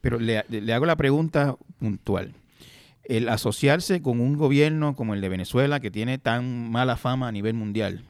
Pero 0.00 0.20
le, 0.20 0.44
le, 0.48 0.72
hago 0.72 0.86
la 0.86 0.96
pregunta 0.96 1.56
puntual. 1.78 2.34
El 3.04 3.28
asociarse 3.28 4.02
con 4.02 4.20
un 4.20 4.36
gobierno 4.36 4.94
como 4.94 5.14
el 5.14 5.20
de 5.20 5.28
Venezuela, 5.28 5.80
que 5.80 5.90
tiene 5.90 6.18
tan 6.18 6.70
mala 6.70 6.96
fama 6.96 7.26
a 7.26 7.32
nivel 7.32 7.54
mundial, 7.54 8.04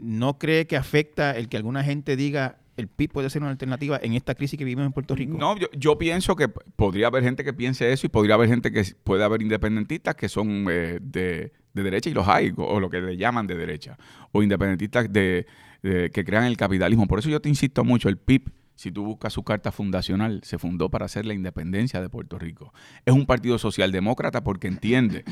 ¿no 0.00 0.38
cree 0.38 0.66
que 0.66 0.76
afecta 0.76 1.36
el 1.36 1.48
que 1.48 1.56
alguna 1.56 1.84
gente 1.84 2.16
diga 2.16 2.58
el 2.78 2.86
PIB 2.86 3.12
puede 3.12 3.28
ser 3.28 3.42
una 3.42 3.50
alternativa 3.50 3.98
en 4.00 4.14
esta 4.14 4.34
crisis 4.34 4.56
que 4.56 4.64
vivimos 4.64 4.86
en 4.86 4.92
Puerto 4.92 5.14
Rico? 5.16 5.36
No, 5.36 5.56
yo, 5.56 5.98
pienso 5.98 6.36
que 6.36 6.48
podría 6.48 7.08
haber 7.08 7.24
gente 7.24 7.42
que 7.42 7.52
piense 7.52 7.92
eso 7.92 8.06
y 8.06 8.08
podría 8.08 8.36
haber 8.36 8.48
gente 8.48 8.70
que 8.70 8.84
puede 9.02 9.24
haber 9.24 9.42
independentistas 9.42 10.14
que 10.14 10.28
son 10.28 10.66
eh, 10.70 10.98
de, 11.02 11.52
derecha 11.74 12.08
y 12.08 12.14
los 12.14 12.26
hay, 12.28 12.52
o, 12.56 12.78
lo 12.78 12.88
que 12.88 13.00
le 13.00 13.16
llaman 13.16 13.46
de 13.48 13.56
derecha, 13.56 13.98
o 14.32 14.42
independentistas 14.42 15.12
de, 15.12 15.46
que 15.82 16.24
crean 16.24 16.44
el 16.44 16.56
capitalismo. 16.56 17.06
Por 17.06 17.18
eso 17.18 17.28
yo 17.28 17.40
te 17.40 17.48
insisto 17.48 17.84
mucho, 17.84 18.08
el 18.08 18.16
PIB 18.16 18.50
si 18.76 18.92
tú 18.92 19.04
buscas 19.04 19.32
su 19.32 19.42
carta 19.42 19.72
fundacional, 19.72 20.40
se 20.44 20.56
fundó 20.56 20.88
para 20.88 21.06
hacer 21.06 21.26
la 21.26 21.34
independencia 21.34 22.00
de 22.00 22.08
Puerto 22.08 22.38
Rico. 22.38 22.72
Es 23.04 23.12
un 23.12 23.26
partido 23.26 23.58
socialdemócrata 23.58 24.44
porque 24.44 24.68
entiende 24.68 25.24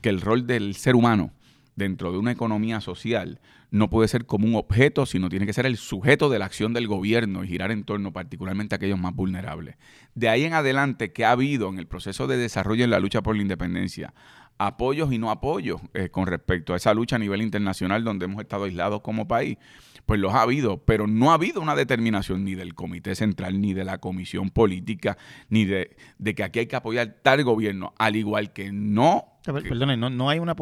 que 0.00 0.08
el 0.08 0.22
rol 0.22 0.46
del 0.46 0.74
ser 0.74 0.94
humano 0.94 1.30
dentro 1.76 2.12
de 2.12 2.18
una 2.18 2.32
economía 2.32 2.80
social 2.80 3.40
no 3.70 3.90
puede 3.90 4.06
ser 4.06 4.24
como 4.24 4.46
un 4.46 4.54
objeto, 4.54 5.04
sino 5.04 5.28
tiene 5.28 5.46
que 5.46 5.52
ser 5.52 5.66
el 5.66 5.76
sujeto 5.76 6.28
de 6.28 6.38
la 6.38 6.44
acción 6.44 6.72
del 6.72 6.86
gobierno 6.86 7.42
y 7.42 7.48
girar 7.48 7.72
en 7.72 7.82
torno 7.82 8.12
particularmente 8.12 8.74
a 8.74 8.76
aquellos 8.76 9.00
más 9.00 9.14
vulnerables. 9.14 9.76
De 10.14 10.28
ahí 10.28 10.44
en 10.44 10.52
adelante 10.52 11.12
que 11.12 11.24
ha 11.24 11.32
habido 11.32 11.68
en 11.68 11.78
el 11.78 11.88
proceso 11.88 12.28
de 12.28 12.36
desarrollo 12.36 12.84
en 12.84 12.90
la 12.90 13.00
lucha 13.00 13.22
por 13.22 13.34
la 13.34 13.42
independencia 13.42 14.14
apoyos 14.58 15.12
y 15.12 15.18
no 15.18 15.30
apoyos 15.30 15.80
eh, 15.94 16.10
con 16.10 16.26
respecto 16.26 16.74
a 16.74 16.76
esa 16.76 16.94
lucha 16.94 17.16
a 17.16 17.18
nivel 17.18 17.42
internacional 17.42 18.04
donde 18.04 18.26
hemos 18.26 18.40
estado 18.40 18.64
aislados 18.64 19.00
como 19.00 19.26
país, 19.26 19.58
pues 20.06 20.20
los 20.20 20.34
ha 20.34 20.42
habido, 20.42 20.84
pero 20.84 21.06
no 21.06 21.30
ha 21.30 21.34
habido 21.34 21.60
una 21.60 21.74
determinación 21.74 22.44
ni 22.44 22.54
del 22.54 22.74
Comité 22.74 23.14
Central, 23.14 23.60
ni 23.60 23.74
de 23.74 23.84
la 23.84 23.98
Comisión 23.98 24.50
Política, 24.50 25.16
ni 25.48 25.64
de, 25.64 25.96
de 26.18 26.34
que 26.34 26.44
aquí 26.44 26.60
hay 26.60 26.66
que 26.66 26.76
apoyar 26.76 27.16
tal 27.22 27.42
gobierno, 27.42 27.94
al 27.98 28.16
igual 28.16 28.52
que 28.52 28.70
no 28.70 29.33
Perdón, 29.44 30.00
no, 30.00 30.08
no 30.08 30.30
hay 30.30 30.38
una 30.38 30.56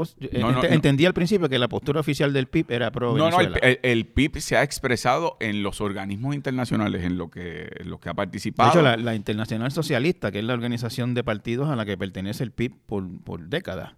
entendí 0.69 1.07
al 1.07 1.15
principio 1.15 1.49
que 1.49 1.59
la 1.59 1.69
postura 1.69 2.01
oficial 2.01 2.33
del 2.33 2.49
PIB 2.49 2.71
era 2.71 2.91
pro 2.91 3.17
No, 3.17 3.31
no, 3.31 3.39
el, 3.41 4.07
PIB 4.07 4.41
se 4.41 4.57
ha 4.57 4.63
expresado 4.63 5.37
en 5.39 5.63
los 5.63 5.81
organismos 5.81 6.35
internacionales 6.35 7.05
en 7.05 7.17
lo 7.17 7.31
que, 7.31 7.71
lo 7.85 8.01
que 8.01 8.09
ha 8.09 8.15
participado. 8.15 8.73
De 8.73 8.91
hecho, 8.91 9.03
la, 9.03 9.15
Internacional 9.15 9.71
Socialista, 9.71 10.33
que 10.33 10.41
es 10.41 10.45
la 10.45 10.55
organización 10.55 11.15
de 11.15 11.23
partidos 11.23 11.69
a 11.69 11.77
la 11.77 11.85
que 11.85 11.97
pertenece 11.97 12.43
el 12.43 12.51
PIB 12.51 12.75
por, 12.87 13.23
por 13.23 13.47
décadas, 13.47 13.93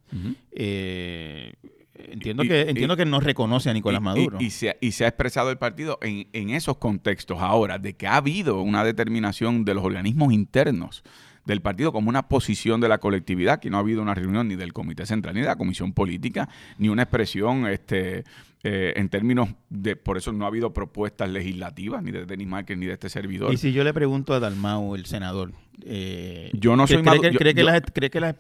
eh, 0.53 1.55
entiendo 1.95 2.43
que 2.43 2.63
entiendo 2.63 2.97
que 2.97 3.07
no 3.07 3.21
reconoce 3.21 3.71
a 3.71 3.73
Nicolás 3.73 4.03
Maduro. 4.03 4.37
Y, 4.39 4.51
se, 4.51 4.77
y 4.83 4.93
se 4.93 5.07
ha 5.07 5.09
expresado 5.09 5.51
el 5.51 5.57
partido 5.57 5.99
en, 6.03 6.29
en 6.35 6.51
esos 6.51 6.77
contextos. 6.77 7.39
Ahora, 7.41 7.79
de 7.79 7.95
que 7.95 8.07
ha 8.07 8.17
habido 8.17 8.61
una 8.61 8.85
determinación 8.85 9.65
de 9.65 9.75
los 9.75 9.85
organismos 9.85 10.33
internos 10.33 11.03
del 11.45 11.61
partido 11.61 11.93
como 11.93 12.09
una 12.09 12.29
posición 12.29 12.81
de 12.81 12.89
la 12.89 12.99
colectividad, 12.99 13.61
que 13.61 13.71
no 13.71 13.77
ha 13.77 13.81
habido 13.81 14.03
una 14.03 14.15
reunión 14.15 14.49
ni 14.49 14.57
del 14.57 14.73
Comité 14.73 15.07
Central 15.07 15.35
ni 15.35 15.41
de 15.41 15.47
la 15.47 15.57
Comisión 15.57 15.93
Política, 15.93 16.49
ni 16.79 16.89
una 16.89 17.03
expresión 17.03 17.67
este, 17.67 18.25
eh, 18.67 18.95
en 18.97 19.11
términos 19.11 19.51
de, 19.69 19.95
por 19.95 20.17
eso 20.17 20.33
no 20.33 20.47
ha 20.47 20.49
habido 20.49 20.73
propuestas 20.73 21.29
legislativas 21.29 22.03
ni 22.03 22.13
de 22.13 22.25
Denis 22.25 22.47
Márquez 22.47 22.79
ni 22.79 22.87
de 22.87 22.95
este 22.95 23.11
servidor. 23.11 23.53
Y 23.53 23.59
si 23.59 23.75
yo 23.75 23.85
le 23.85 23.93
pregunto 23.93 24.33
a 24.33 24.41
Dalmau, 24.41 24.95
el 24.95 25.05
senador, 25.05 25.53
eh, 25.83 26.51
yo 26.55 26.75
no 26.75 26.87
soy 26.87 27.03
cree, 27.03 27.21
que, 27.21 27.37
cree, 27.37 27.55
que 27.55 27.63
las, 27.63 27.83
cree 27.93 28.09
que 28.09 28.21
las, 28.21 28.35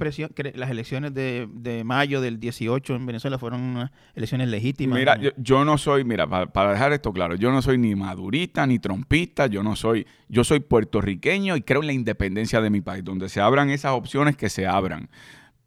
las 0.54 0.70
elecciones 0.70 1.12
de, 1.12 1.82
mayo 1.84 2.22
del 2.22 2.40
18 2.40 2.94
en 2.94 3.04
Venezuela 3.04 3.38
fueron 3.38 3.60
unas 3.60 3.90
elecciones 4.14 4.48
legítimas. 4.48 4.98
Mira, 4.98 5.18
yo, 5.36 5.64
no 5.66 5.76
soy, 5.76 6.04
mira, 6.04 6.26
para, 6.26 6.72
dejar 6.72 6.94
esto 6.94 7.12
claro, 7.12 7.34
yo 7.34 7.52
no 7.52 7.60
soy 7.60 7.76
ni 7.76 7.94
madurista 7.94 8.66
ni 8.66 8.78
trompista, 8.78 9.46
yo 9.46 9.62
no 9.62 9.76
soy, 9.76 10.06
yo 10.30 10.42
soy 10.42 10.60
puertorriqueño 10.60 11.54
y 11.54 11.60
creo 11.60 11.82
en 11.82 11.88
la 11.88 11.92
independencia 11.92 12.62
de 12.62 12.70
mi 12.70 12.80
país, 12.80 13.04
donde 13.04 13.28
se 13.28 13.42
abran 13.42 13.68
esas 13.68 13.92
opciones 13.92 14.38
que 14.38 14.48
se 14.48 14.66
abran. 14.66 15.10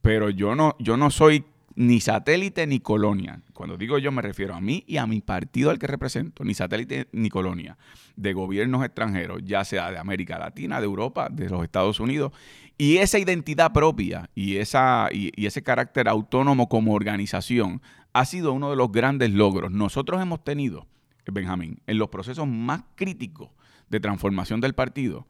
Pero 0.01 0.31
yo 0.31 0.55
no, 0.55 0.75
yo 0.79 0.97
no 0.97 1.11
soy 1.11 1.45
ni 1.77 2.01
satélite 2.01 2.65
ni 2.65 2.79
colonia. 2.79 3.39
Cuando 3.53 3.77
digo 3.77 3.99
yo 3.99 4.11
me 4.11 4.23
refiero 4.23 4.55
a 4.55 4.59
mí 4.59 4.83
y 4.87 4.97
a 4.97 5.05
mi 5.05 5.21
partido 5.21 5.69
al 5.69 5.77
que 5.77 5.85
represento, 5.85 6.43
ni 6.43 6.55
satélite 6.55 7.07
ni 7.11 7.29
colonia 7.29 7.77
de 8.15 8.33
gobiernos 8.33 8.83
extranjeros, 8.83 9.43
ya 9.45 9.63
sea 9.63 9.91
de 9.91 9.99
América 9.99 10.39
Latina, 10.39 10.79
de 10.79 10.85
Europa, 10.85 11.29
de 11.31 11.47
los 11.49 11.63
Estados 11.63 11.99
Unidos. 11.99 12.31
Y 12.79 12.97
esa 12.97 13.19
identidad 13.19 13.73
propia 13.73 14.27
y, 14.33 14.57
esa, 14.57 15.09
y 15.11 15.45
ese 15.45 15.61
carácter 15.61 16.07
autónomo 16.07 16.67
como 16.67 16.95
organización 16.95 17.79
ha 18.11 18.25
sido 18.25 18.53
uno 18.53 18.71
de 18.71 18.75
los 18.75 18.91
grandes 18.91 19.29
logros. 19.29 19.71
Nosotros 19.71 20.19
hemos 20.19 20.43
tenido, 20.43 20.87
Benjamín, 21.27 21.79
en 21.85 21.99
los 21.99 22.09
procesos 22.09 22.47
más 22.47 22.81
críticos 22.95 23.49
de 23.89 23.99
transformación 23.99 24.61
del 24.61 24.73
partido, 24.73 25.27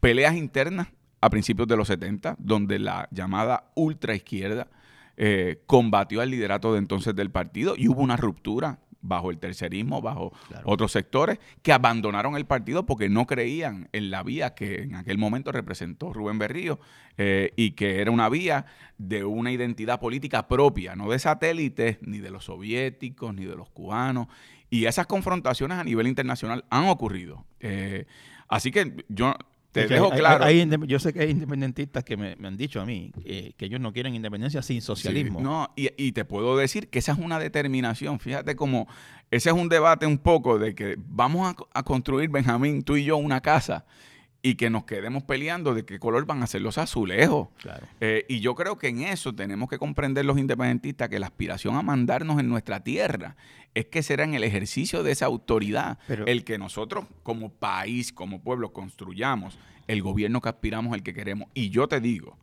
peleas 0.00 0.34
internas 0.34 0.88
a 1.20 1.28
principios 1.28 1.68
de 1.68 1.76
los 1.76 1.88
70, 1.88 2.36
donde 2.38 2.78
la 2.78 3.06
llamada 3.10 3.70
ultraizquierda 3.74 4.68
eh, 5.16 5.62
combatió 5.66 6.20
al 6.20 6.30
liderato 6.30 6.72
de 6.72 6.78
entonces 6.78 7.14
del 7.14 7.30
partido 7.30 7.74
y 7.76 7.88
hubo 7.88 8.02
una 8.02 8.16
ruptura 8.16 8.80
bajo 9.02 9.30
el 9.30 9.38
tercerismo, 9.38 10.02
bajo 10.02 10.32
otros 10.64 10.92
sectores, 10.92 11.38
que 11.62 11.72
abandonaron 11.72 12.36
el 12.36 12.46
partido 12.46 12.84
porque 12.84 13.08
no 13.08 13.26
creían 13.26 13.88
en 13.92 14.10
la 14.10 14.22
vía 14.22 14.54
que 14.54 14.82
en 14.82 14.94
aquel 14.94 15.18
momento 15.18 15.52
representó 15.52 16.12
Rubén 16.12 16.38
Berrío 16.38 16.78
eh, 17.16 17.52
y 17.56 17.72
que 17.72 18.00
era 18.00 18.10
una 18.10 18.28
vía 18.28 18.66
de 18.98 19.24
una 19.24 19.52
identidad 19.52 20.00
política 20.00 20.48
propia, 20.48 20.96
no 20.96 21.10
de 21.10 21.18
satélites, 21.18 21.98
ni 22.02 22.18
de 22.18 22.30
los 22.30 22.44
soviéticos, 22.44 23.34
ni 23.34 23.44
de 23.44 23.56
los 23.56 23.70
cubanos. 23.70 24.28
Y 24.68 24.84
esas 24.84 25.06
confrontaciones 25.06 25.78
a 25.78 25.84
nivel 25.84 26.06
internacional 26.06 26.64
han 26.70 26.88
ocurrido. 26.88 27.44
Eh, 27.58 28.06
así 28.48 28.70
que 28.70 29.04
yo 29.08 29.34
te 29.72 29.86
dejo 29.86 30.10
claro. 30.10 30.50
yo 30.50 30.98
sé 30.98 31.12
que 31.12 31.20
hay 31.20 31.30
independentistas 31.30 32.02
que 32.02 32.16
me, 32.16 32.36
han 32.42 32.56
dicho 32.56 32.80
a 32.80 32.86
mí 32.86 33.12
que 33.22 33.64
ellos 33.64 33.80
no 33.80 33.92
quieren 33.92 34.14
independencia 34.14 34.62
sin 34.62 34.82
socialismo. 34.82 35.40
no, 35.40 35.72
y, 35.76 36.12
te 36.12 36.24
puedo 36.24 36.56
decir 36.56 36.88
que 36.88 36.98
esa 36.98 37.12
es 37.12 37.18
una 37.18 37.38
determinación. 37.38 38.18
Fíjate 38.18 38.56
como 38.56 38.88
ese 39.30 39.50
es 39.50 39.54
un 39.54 39.68
debate 39.68 40.06
un 40.06 40.18
poco 40.18 40.58
de 40.58 40.74
que 40.74 40.96
vamos 40.98 41.54
a, 41.72 41.82
construir, 41.84 42.30
Benjamín, 42.30 42.82
tú 42.82 42.96
y 42.96 43.04
yo, 43.04 43.16
una 43.16 43.40
casa 43.40 43.84
y 44.42 44.54
que 44.54 44.70
nos 44.70 44.84
quedemos 44.84 45.22
peleando 45.24 45.74
de 45.74 45.84
qué 45.84 45.98
color 45.98 46.24
van 46.24 46.42
a 46.42 46.46
ser 46.46 46.62
los 46.62 46.78
azulejos. 46.78 47.48
Eh, 48.00 48.24
y 48.28 48.40
yo 48.40 48.54
creo 48.54 48.78
que 48.78 48.88
en 48.88 49.02
eso 49.02 49.34
tenemos 49.34 49.68
que 49.68 49.78
comprender 49.78 50.24
los 50.24 50.38
independentistas 50.38 51.08
que 51.08 51.18
la 51.18 51.26
aspiración 51.26 51.76
a 51.76 51.82
mandarnos 51.82 52.40
en 52.40 52.48
nuestra 52.48 52.82
tierra 52.82 53.36
es 53.74 53.86
que 53.86 54.02
será 54.02 54.24
en 54.24 54.34
el 54.34 54.44
ejercicio 54.44 55.02
de 55.02 55.12
esa 55.12 55.26
autoridad 55.26 55.98
el 56.08 56.44
que 56.44 56.58
nosotros 56.58 57.04
como 57.22 57.52
país, 57.52 58.12
como 58.12 58.42
pueblo, 58.42 58.72
construyamos 58.72 59.58
el 59.86 60.02
gobierno 60.02 60.40
que 60.40 60.48
aspiramos, 60.48 60.94
el 60.94 61.02
que 61.02 61.12
queremos. 61.12 61.48
Y 61.54 61.70
yo 61.70 61.86
te 61.86 62.00
digo, 62.00 62.38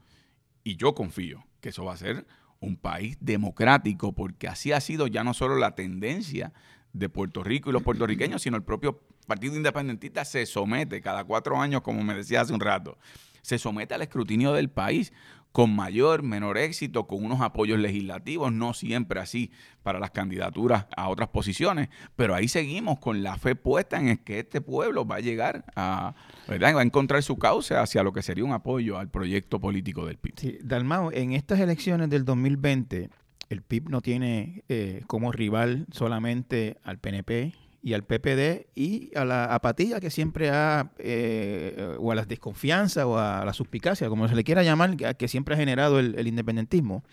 y 0.64 0.76
yo 0.76 0.94
confío 0.94 1.46
que 1.62 1.70
eso 1.70 1.86
va 1.86 1.94
a 1.94 1.98
ser 1.98 2.26
un 2.60 2.76
país 2.78 3.18
democrático, 3.20 4.14
porque 4.14 4.48
así 4.48 4.72
ha 4.72 4.82
sido 4.82 5.08
ya 5.08 5.24
no 5.24 5.34
solo 5.34 5.56
la 5.56 5.76
tendencia 5.76 6.54
de 6.94 7.10
Puerto 7.10 7.44
Rico 7.44 7.70
y 7.70 7.74
los 7.74 7.84
puertorriqueños, 7.84 8.42
sino 8.42 8.58
el 8.58 8.64
propio 8.64 9.02
Partido 9.28 9.56
Independentista 9.56 10.26
se 10.26 10.46
somete 10.46 11.02
cada 11.02 11.26
cuatro 11.26 11.62
años, 11.62 11.82
como 11.82 12.02
me 12.04 12.16
decía 12.16 12.42
hace 12.42 12.54
un 12.54 12.62
rato, 12.62 12.98
se 13.42 13.60
somete 13.60 13.94
al 13.94 14.02
escrutinio 14.02 14.54
del 14.54 14.70
país 14.70 15.14
con 15.52 15.76
mayor, 15.76 16.24
menor 16.24 16.58
éxito, 16.58 17.08
con 17.08 17.26
unos 17.26 17.42
apoyos 17.42 17.80
legislativos, 17.80 18.54
no 18.54 18.74
siempre 18.74 19.20
así 19.20 19.52
para 19.84 20.00
las 20.00 20.12
candidaturas 20.12 20.86
a 20.96 21.10
otras 21.10 21.30
posiciones, 21.30 21.90
pero 22.16 22.36
ahí 22.36 22.48
seguimos 22.48 23.00
con 23.00 23.24
la 23.24 23.38
fe 23.38 23.56
puesta 23.56 24.00
en 24.00 24.18
que 24.18 24.40
este 24.40 24.62
pueblo 24.62 25.06
va 25.06 25.16
a 25.16 25.20
llegar 25.20 25.66
a, 25.76 26.14
¿verdad? 26.48 26.76
va 26.76 26.82
a 26.82 26.84
encontrar 26.84 27.24
su 27.24 27.38
causa 27.38 27.82
hacia 27.82 28.04
lo 28.04 28.14
que 28.14 28.22
sería 28.22 28.46
un 28.46 28.52
apoyo 28.52 28.98
al 28.98 29.10
proyecto 29.10 29.60
político 29.60 30.06
del 30.06 30.18
PIB. 30.18 30.34
Sí, 30.38 30.58
Dalmao, 30.62 31.12
en 31.12 31.34
estas 31.34 31.60
elecciones 31.60 32.10
del 32.10 32.24
2020, 32.24 33.10
el 33.50 33.62
PIB 33.62 33.90
no 33.90 34.02
tiene 34.02 34.64
eh, 34.70 35.04
como 35.08 35.32
rival 35.32 35.88
solamente 35.92 36.78
al 36.84 37.00
PNP 37.00 37.54
y 37.88 37.94
al 37.94 38.04
PPD 38.04 38.68
y 38.76 39.12
a 39.16 39.24
la 39.24 39.46
apatía 39.46 40.02
que 40.02 40.10
siempre 40.10 40.50
ha, 40.50 40.92
eh, 40.98 41.96
o 41.98 42.12
a 42.12 42.16
la 42.16 42.26
desconfianza 42.26 43.08
o 43.08 43.18
a 43.18 43.46
la 43.46 43.54
suspicacia, 43.54 44.10
como 44.10 44.28
se 44.28 44.36
le 44.36 44.44
quiera 44.44 44.62
llamar, 44.62 44.98
que, 45.16 45.28
siempre 45.30 45.56
ha 45.56 45.58
generado 45.58 45.98
el, 45.98 46.28
independentismo. 46.28 47.06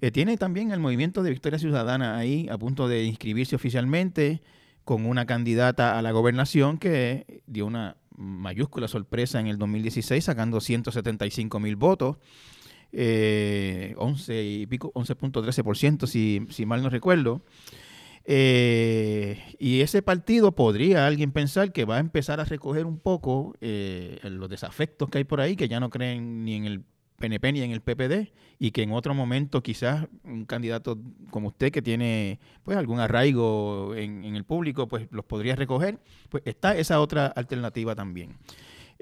Eh, 0.00 0.10
tiene 0.10 0.38
también 0.38 0.70
el 0.70 0.80
movimiento 0.80 1.22
de 1.22 1.28
Victoria 1.28 1.58
Ciudadana 1.58 2.16
ahí 2.16 2.48
a 2.50 2.56
punto 2.56 2.88
de 2.88 3.04
inscribirse 3.04 3.56
oficialmente 3.56 4.40
con 4.86 5.04
una 5.04 5.26
candidata 5.26 5.98
a 5.98 6.00
la 6.00 6.12
gobernación 6.12 6.78
que 6.78 7.42
dio 7.46 7.66
una 7.66 7.98
mayúscula 8.16 8.88
sorpresa 8.88 9.38
en 9.38 9.48
el 9.48 9.58
2016 9.58 10.24
sacando 10.24 10.62
175 10.62 11.60
mil 11.60 11.76
votos. 11.76 12.16
11 12.92 14.44
y 14.44 14.66
pico, 14.66 14.94
11.13% 14.94 16.06
si, 16.06 16.46
si 16.48 16.64
mal 16.64 16.82
no 16.82 16.88
recuerdo. 16.88 17.42
Eh, 18.24 19.56
y 19.58 19.80
ese 19.80 20.02
partido 20.02 20.52
podría 20.52 21.06
alguien 21.06 21.32
pensar 21.32 21.72
que 21.72 21.84
va 21.84 21.96
a 21.96 22.00
empezar 22.00 22.40
a 22.40 22.44
recoger 22.44 22.86
un 22.86 22.98
poco 22.98 23.54
eh, 23.60 24.18
los 24.24 24.48
desafectos 24.48 25.08
que 25.08 25.18
hay 25.18 25.24
por 25.24 25.40
ahí, 25.40 25.56
que 25.56 25.68
ya 25.68 25.80
no 25.80 25.90
creen 25.90 26.44
ni 26.44 26.54
en 26.54 26.64
el 26.66 26.84
PNP 27.16 27.52
ni 27.52 27.60
en 27.62 27.70
el 27.70 27.80
PPD, 27.80 28.32
y 28.58 28.70
que 28.70 28.82
en 28.82 28.92
otro 28.92 29.14
momento 29.14 29.62
quizás 29.62 30.06
un 30.24 30.44
candidato 30.44 30.98
como 31.30 31.48
usted 31.48 31.70
que 31.70 31.82
tiene 31.82 32.40
pues 32.62 32.76
algún 32.76 33.00
arraigo 33.00 33.94
en, 33.94 34.24
en 34.24 34.36
el 34.36 34.44
público, 34.44 34.88
pues 34.88 35.08
los 35.10 35.24
podría 35.24 35.56
recoger. 35.56 35.98
Pues 36.28 36.42
está 36.46 36.76
esa 36.76 37.00
otra 37.00 37.26
alternativa 37.26 37.94
también. 37.94 38.36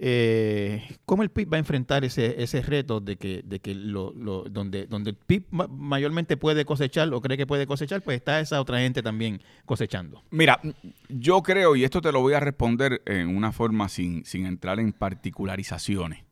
Eh, 0.00 0.96
¿Cómo 1.06 1.24
el 1.24 1.30
PIB 1.30 1.54
va 1.54 1.56
a 1.56 1.58
enfrentar 1.58 2.04
ese, 2.04 2.40
ese 2.40 2.62
reto 2.62 3.00
de 3.00 3.16
que, 3.16 3.42
de 3.44 3.58
que 3.58 3.74
donde, 3.74 4.86
donde 4.86 5.10
el 5.10 5.16
PIB 5.16 5.46
mayormente 5.50 6.36
puede 6.36 6.64
cosechar 6.64 7.12
o 7.12 7.20
cree 7.20 7.36
que 7.36 7.48
puede 7.48 7.66
cosechar, 7.66 8.02
pues 8.02 8.18
está 8.18 8.38
esa 8.38 8.60
otra 8.60 8.78
gente 8.78 9.02
también 9.02 9.42
cosechando? 9.66 10.22
Mira, 10.30 10.60
yo 11.08 11.42
creo, 11.42 11.74
y 11.74 11.82
esto 11.82 12.00
te 12.00 12.12
lo 12.12 12.20
voy 12.20 12.34
a 12.34 12.40
responder 12.40 13.02
en 13.06 13.36
una 13.36 13.50
forma 13.50 13.88
sin, 13.88 14.24
sin 14.24 14.46
entrar 14.46 14.78
en 14.78 14.92
particularizaciones. 14.92 16.22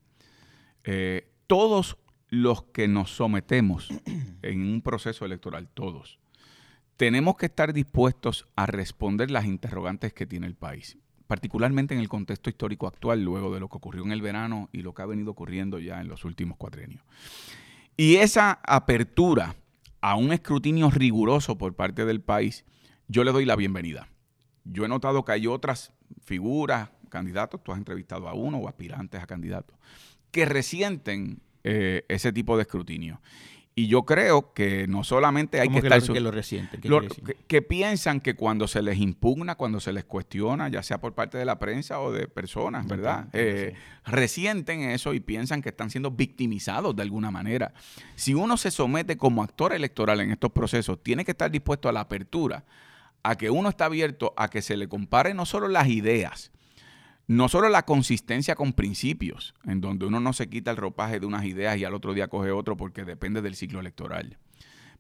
Eh, 0.85 1.29
todos 1.49 1.99
los 2.29 2.63
que 2.63 2.87
nos 2.87 3.17
sometemos 3.17 3.89
en 4.43 4.61
un 4.61 4.81
proceso 4.81 5.25
electoral, 5.25 5.69
todos, 5.75 6.21
tenemos 6.97 7.37
que 7.37 7.47
estar 7.47 7.73
dispuestos 7.73 8.47
a 8.55 8.67
responder 8.67 9.33
las 9.33 9.45
interrogantes 9.45 10.13
que 10.13 10.25
tiene 10.25 10.47
el 10.47 10.55
país 10.55 10.99
particularmente 11.27 11.95
en 11.95 12.01
el 12.01 12.09
contexto 12.09 12.51
histórico 12.51 12.87
actual, 12.87 13.23
luego 13.23 13.53
de 13.53 13.61
lo 13.61 13.69
que 13.69 13.77
ocurrió 13.77 14.05
en 14.05 14.13
el 14.13 14.23
verano 14.23 14.69
y 14.73 14.83
lo 14.83 14.95
que 14.95 15.03
ha 15.03 15.07
venido 15.07 15.33
ocurriendo 15.33 15.79
ya 15.79 16.01
en 16.01 16.09
los 16.09 16.25
últimos 16.25 16.57
cuatrenios. 16.57 17.03
Y 17.97 18.17
esa 18.17 18.61
apertura 18.63 19.57
a 20.01 20.17
un 20.17 20.33
escrutinio 20.33 20.91
riguroso 20.91 21.59
por 21.59 21.75
parte 21.75 22.05
del 22.05 22.21
país, 22.21 22.65
yo 23.09 23.25
le 23.25 23.33
doy 23.33 23.45
la 23.45 23.57
bienvenida. 23.57 24.09
Yo 24.65 24.85
he 24.85 24.89
notado 24.89 25.25
que 25.25 25.33
hay 25.33 25.47
otras 25.47 25.93
figuras, 26.25 26.91
candidatos, 27.09 27.63
tú 27.63 27.73
has 27.73 27.79
entrevistado 27.79 28.29
a 28.29 28.35
uno 28.35 28.59
o 28.59 28.69
aspirantes 28.69 29.23
a 29.23 29.27
candidatos, 29.27 29.77
que 30.31 30.45
resienten 30.45 31.41
eh, 31.65 32.05
ese 32.09 32.33
tipo 32.33 32.57
de 32.57 32.63
escrutinio. 32.63 33.21
Y 33.79 33.89
yo 33.89 34.05
creo 34.07 34.55
que 34.55 34.87
no 34.89 35.05
solamente 35.05 35.61
hay 35.61 35.69
que, 35.69 35.81
estar... 35.81 36.03
que 36.03 36.19
lo 36.19 36.31
resienten? 36.31 36.81
que, 37.47 37.61
piensan 37.61 38.21
que 38.21 38.35
cuando 38.35 38.67
se 38.69 38.81
les 38.81 38.97
impugna, 38.97 39.57
cuando 39.57 39.81
se 39.81 39.93
les 39.93 40.05
cuestiona, 40.05 40.71
ya 40.71 40.83
sea 40.83 40.99
por 40.99 41.13
parte 41.13 41.37
de 41.37 41.45
la 41.45 41.59
prensa 41.59 42.01
o 42.01 42.11
de 42.11 42.27
personas, 42.27 42.87
¿verdad? 42.87 43.29
Eh, 43.35 43.75
resienten 44.07 44.81
eso 44.81 45.13
y 45.13 45.21
piensan 45.21 45.61
que 45.61 45.69
están 45.69 45.91
siendo 45.91 46.11
victimizados 46.11 46.97
de 46.97 47.03
alguna 47.03 47.31
manera. 47.31 47.75
Si 48.15 48.33
uno 48.33 48.57
se 48.57 48.71
somete 48.71 49.19
como 49.19 49.43
actor 49.43 49.75
electoral 49.75 50.23
en 50.23 50.31
estos 50.31 50.53
procesos, 50.53 51.03
tiene 51.03 51.27
que 51.27 51.33
estar 51.33 51.51
dispuesto 51.51 51.91
a 51.91 51.93
la 51.93 52.01
apertura, 52.01 52.65
a 53.23 53.37
que 53.37 53.51
uno 53.51 53.69
está 53.69 53.85
abierto 53.85 54.33
a 54.39 54.49
que 54.49 54.63
se 54.63 54.79
le 54.79 54.89
compare 54.89 55.35
no 55.35 55.45
solo 55.45 55.69
las 55.69 55.89
ideas, 55.89 56.51
no 57.27 57.49
solo 57.49 57.69
la 57.69 57.85
consistencia 57.85 58.55
con 58.55 58.73
principios, 58.73 59.55
en 59.65 59.81
donde 59.81 60.07
uno 60.07 60.21
no 60.21 60.33
se 60.33 60.49
quita 60.49 60.71
el 60.71 60.77
ropaje 60.77 61.19
de 61.19 61.27
unas 61.27 61.45
ideas 61.45 61.77
y 61.77 61.85
al 61.85 61.95
otro 61.95 62.15
día 62.15 62.29
coge 62.29 62.53
otro 62.53 62.77
porque 62.77 63.05
depende 63.05 63.43
del 63.43 63.57
ciclo 63.57 63.81
electoral, 63.81 64.39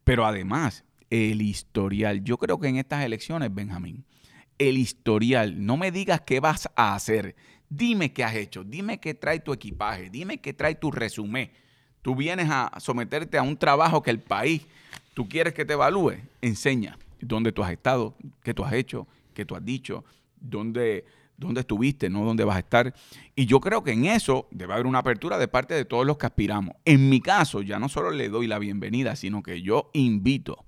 pero 0.04 0.26
además 0.26 0.84
el 1.10 1.40
historial. 1.40 2.24
Yo 2.24 2.38
creo 2.38 2.58
que 2.58 2.68
en 2.68 2.76
estas 2.76 3.04
elecciones, 3.04 3.54
Benjamín, 3.54 4.04
el 4.58 4.76
historial, 4.78 5.64
no 5.64 5.76
me 5.76 5.92
digas 5.92 6.22
qué 6.22 6.40
vas 6.40 6.68
a 6.74 6.94
hacer, 6.94 7.36
dime 7.68 8.12
qué 8.12 8.24
has 8.24 8.34
hecho, 8.34 8.64
dime 8.64 8.98
qué 8.98 9.14
trae 9.14 9.40
tu 9.40 9.52
equipaje, 9.52 10.10
dime 10.10 10.38
qué 10.38 10.52
trae 10.52 10.74
tu 10.74 10.90
resumen. 10.90 11.50
Tú 12.02 12.16
vienes 12.16 12.48
a 12.50 12.72
someterte 12.78 13.38
a 13.38 13.42
un 13.42 13.56
trabajo 13.56 14.02
que 14.02 14.10
el 14.10 14.20
país, 14.20 14.66
tú 15.14 15.28
quieres 15.28 15.54
que 15.54 15.64
te 15.64 15.74
evalúe, 15.74 16.14
enseña 16.40 16.98
dónde 17.20 17.52
tú 17.52 17.62
has 17.62 17.72
estado, 17.72 18.16
qué 18.42 18.54
tú 18.54 18.64
has 18.64 18.72
hecho, 18.72 19.06
qué 19.34 19.44
tú 19.44 19.56
has 19.56 19.64
dicho, 19.64 20.04
dónde 20.40 21.04
dónde 21.36 21.60
estuviste, 21.60 22.10
no 22.10 22.24
dónde 22.24 22.44
vas 22.44 22.56
a 22.56 22.60
estar. 22.60 22.94
Y 23.34 23.46
yo 23.46 23.60
creo 23.60 23.82
que 23.82 23.92
en 23.92 24.06
eso 24.06 24.48
debe 24.50 24.74
haber 24.74 24.86
una 24.86 24.98
apertura 24.98 25.38
de 25.38 25.48
parte 25.48 25.74
de 25.74 25.84
todos 25.84 26.06
los 26.06 26.18
que 26.18 26.26
aspiramos. 26.26 26.74
En 26.84 27.08
mi 27.08 27.20
caso, 27.20 27.62
ya 27.62 27.78
no 27.78 27.88
solo 27.88 28.10
le 28.10 28.28
doy 28.28 28.46
la 28.46 28.58
bienvenida, 28.58 29.16
sino 29.16 29.42
que 29.42 29.62
yo 29.62 29.90
invito 29.94 30.64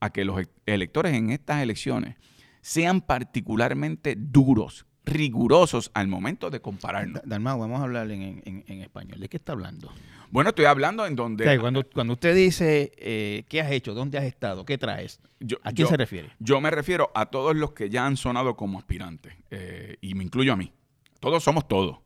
a 0.00 0.10
que 0.10 0.24
los 0.24 0.42
electores 0.66 1.14
en 1.14 1.30
estas 1.30 1.62
elecciones 1.62 2.16
sean 2.60 3.00
particularmente 3.00 4.16
duros, 4.16 4.86
rigurosos 5.04 5.90
al 5.94 6.08
momento 6.08 6.50
de 6.50 6.60
compararnos. 6.60 7.22
Dalmau, 7.24 7.58
vamos 7.58 7.80
a 7.80 7.84
hablar 7.84 8.10
en, 8.10 8.62
español. 8.66 9.20
¿De 9.20 9.28
qué 9.28 9.36
está 9.36 9.52
hablando? 9.52 9.92
Bueno, 10.30 10.50
estoy 10.50 10.64
hablando 10.66 11.04
en 11.06 11.16
donde... 11.16 11.58
cuando, 11.58 11.88
cuando 11.88 12.14
usted 12.14 12.34
dice 12.34 12.92
eh, 12.96 13.44
qué 13.48 13.60
has 13.60 13.70
hecho, 13.70 13.94
dónde 13.94 14.18
has 14.18 14.24
estado, 14.24 14.64
qué 14.64 14.78
traes, 14.78 15.20
¿a 15.62 15.72
quién 15.72 15.88
se 15.88 15.96
refiere? 15.96 16.30
Yo 16.38 16.60
me 16.60 16.70
refiero 16.70 17.10
a 17.14 17.26
todos 17.26 17.54
los 17.56 17.72
que 17.72 17.90
ya 17.90 18.06
han 18.06 18.16
sonado 18.16 18.56
como 18.56 18.78
aspirantes, 18.78 19.34
eh, 19.50 19.96
y 20.00 20.14
me 20.14 20.24
incluyo 20.24 20.52
a 20.52 20.56
mí. 20.56 20.72
Todos 21.20 21.44
somos 21.44 21.68
todos. 21.68 21.98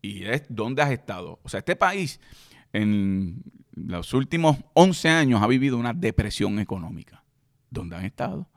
Y 0.00 0.24
es 0.24 0.44
dónde 0.48 0.82
has 0.82 0.90
estado. 0.90 1.40
O 1.42 1.48
sea, 1.48 1.58
este 1.58 1.76
país 1.76 2.20
en 2.72 3.42
los 3.74 4.14
últimos 4.14 4.56
11 4.74 5.08
años 5.08 5.42
ha 5.42 5.46
vivido 5.46 5.76
una 5.76 5.92
depresión 5.92 6.58
económica. 6.58 7.24
¿Dónde 7.70 7.96
han 7.96 8.04
estado? 8.04 8.48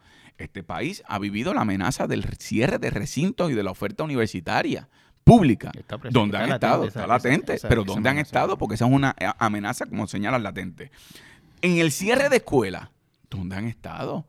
Este 0.42 0.64
país 0.64 1.04
ha 1.08 1.20
vivido 1.20 1.54
la 1.54 1.62
amenaza 1.62 2.08
del 2.08 2.24
cierre 2.40 2.80
de 2.80 2.90
recintos 2.90 3.52
y 3.52 3.54
de 3.54 3.64
la 3.64 3.72
oferta 3.72 4.04
universitaria 4.04 4.90
pública. 5.24 5.72
¿Dónde 6.10 6.38
han 6.38 6.52
estado? 6.52 6.86
está 6.86 7.06
latente. 7.06 7.58
pero 7.68 7.84
¿dónde 7.84 8.10
han 8.10 8.18
estado? 8.18 8.58
Porque 8.58 8.76
esa 8.76 8.86
es 8.88 8.92
una 8.92 9.16
amenaza, 9.38 9.86
como 9.86 10.08
señalan, 10.08 10.44
latente. 10.44 10.92
En 11.62 11.78
el 11.78 11.92
cierre 11.92 12.30
de 12.30 12.38
escuelas, 12.38 12.90
¿dónde 13.30 13.56
han 13.56 13.66
estado? 13.66 14.26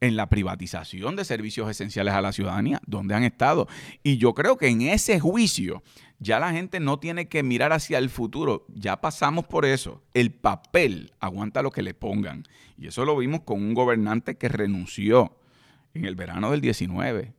En 0.00 0.14
la 0.14 0.28
privatización 0.28 1.16
de 1.16 1.24
servicios 1.24 1.68
esenciales 1.70 2.14
a 2.14 2.20
la 2.20 2.30
ciudadanía, 2.30 2.80
¿dónde 2.86 3.14
han 3.14 3.24
estado? 3.24 3.66
Y 4.02 4.18
yo 4.18 4.34
creo 4.34 4.56
que 4.56 4.68
en 4.68 4.82
ese 4.82 5.18
juicio 5.18 5.82
ya 6.18 6.38
la 6.38 6.52
gente 6.52 6.80
no 6.80 6.98
tiene 6.98 7.28
que 7.28 7.42
mirar 7.42 7.72
hacia 7.72 7.98
el 7.98 8.10
futuro, 8.10 8.66
ya 8.68 9.00
pasamos 9.00 9.46
por 9.46 9.64
eso. 9.64 10.02
El 10.14 10.32
papel 10.32 11.12
aguanta 11.18 11.62
lo 11.62 11.70
que 11.70 11.82
le 11.82 11.94
pongan. 11.94 12.44
Y 12.78 12.86
eso 12.88 13.04
lo 13.04 13.16
vimos 13.16 13.40
con 13.40 13.62
un 13.62 13.74
gobernante 13.74 14.36
que 14.36 14.48
renunció 14.48 15.36
en 15.96 16.04
el 16.04 16.14
verano 16.14 16.50
del 16.50 16.60
19 16.60 17.34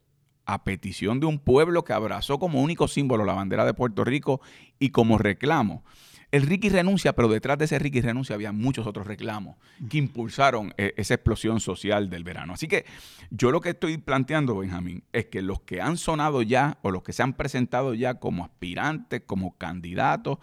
a 0.45 0.63
petición 0.63 1.19
de 1.19 1.25
un 1.25 1.39
pueblo 1.39 1.83
que 1.83 1.93
abrazó 1.93 2.39
como 2.39 2.61
único 2.61 2.87
símbolo 2.87 3.25
la 3.25 3.33
bandera 3.33 3.65
de 3.65 3.73
Puerto 3.73 4.03
Rico 4.03 4.41
y 4.79 4.89
como 4.89 5.17
reclamo. 5.17 5.83
El 6.31 6.41
Ricky 6.41 6.69
renuncia, 6.69 7.13
pero 7.13 7.29
detrás 7.29 7.57
de 7.57 7.65
ese 7.65 7.79
Ricky 7.79 8.01
renuncia 8.01 8.35
había 8.35 8.51
muchos 8.51 8.85
otros 8.85 9.07
reclamos 9.07 9.55
que 9.89 9.97
impulsaron 9.97 10.73
eh, 10.77 10.93
esa 10.97 11.13
explosión 11.13 11.61
social 11.61 12.09
del 12.09 12.25
verano. 12.25 12.53
Así 12.53 12.67
que 12.67 12.85
yo 13.29 13.51
lo 13.51 13.61
que 13.61 13.69
estoy 13.69 13.97
planteando, 13.97 14.57
Benjamín, 14.57 15.03
es 15.13 15.27
que 15.27 15.41
los 15.41 15.61
que 15.61 15.81
han 15.81 15.95
sonado 15.95 16.41
ya 16.41 16.79
o 16.81 16.91
los 16.91 17.03
que 17.03 17.13
se 17.13 17.23
han 17.23 17.33
presentado 17.33 17.93
ya 17.93 18.15
como 18.15 18.43
aspirantes, 18.43 19.21
como 19.25 19.57
candidatos, 19.57 20.39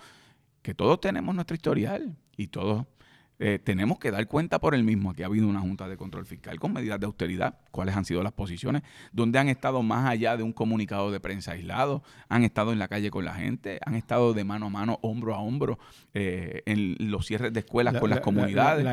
que 0.63 0.75
todos 0.75 1.01
tenemos 1.01 1.35
nuestro 1.35 1.55
historial 1.55 2.17
y 2.37 2.47
todos 2.47 2.87
eh, 3.41 3.59
tenemos 3.63 3.99
que 3.99 4.13
dar 4.13 4.27
cuenta 4.29 4.61
por 4.61 4.75
el 4.75 4.85
mismo. 4.85 5.15
Que 5.15 5.25
ha 5.25 5.27
habido 5.27 5.49
una 5.49 5.61
Junta 5.61 5.89
de 5.89 5.97
Control 5.97 6.25
Fiscal 6.25 6.61
con 6.61 6.73
medidas 6.73 7.01
de 7.01 7.07
austeridad, 7.07 7.59
cuáles 7.71 7.97
han 7.97 8.05
sido 8.05 8.23
las 8.23 8.33
posiciones, 8.33 8.83
donde 9.13 9.39
han 9.39 9.49
estado 9.49 9.83
más 9.83 10.09
allá 10.09 10.37
de 10.37 10.43
un 10.43 10.53
comunicado 10.53 11.11
de 11.11 11.21
prensa 11.21 11.53
aislado, 11.53 12.03
han 12.29 12.45
estado 12.45 12.73
en 12.73 12.79
la 12.79 12.89
calle 12.89 13.11
con 13.11 13.25
la 13.25 13.35
gente, 13.35 13.81
han 13.85 13.95
estado 13.95 14.35
de 14.35 14.45
mano 14.45 14.67
a 14.67 14.71
mano, 14.71 14.99
hombro 15.03 15.35
a 15.35 15.41
hombro, 15.41 15.79
eh, 16.13 16.63
en 16.67 16.97
los 17.11 17.27
cierres 17.27 17.53
de 17.53 17.61
escuelas 17.61 17.99
con 17.99 18.11
las 18.11 18.21
comunidades. 18.21 18.87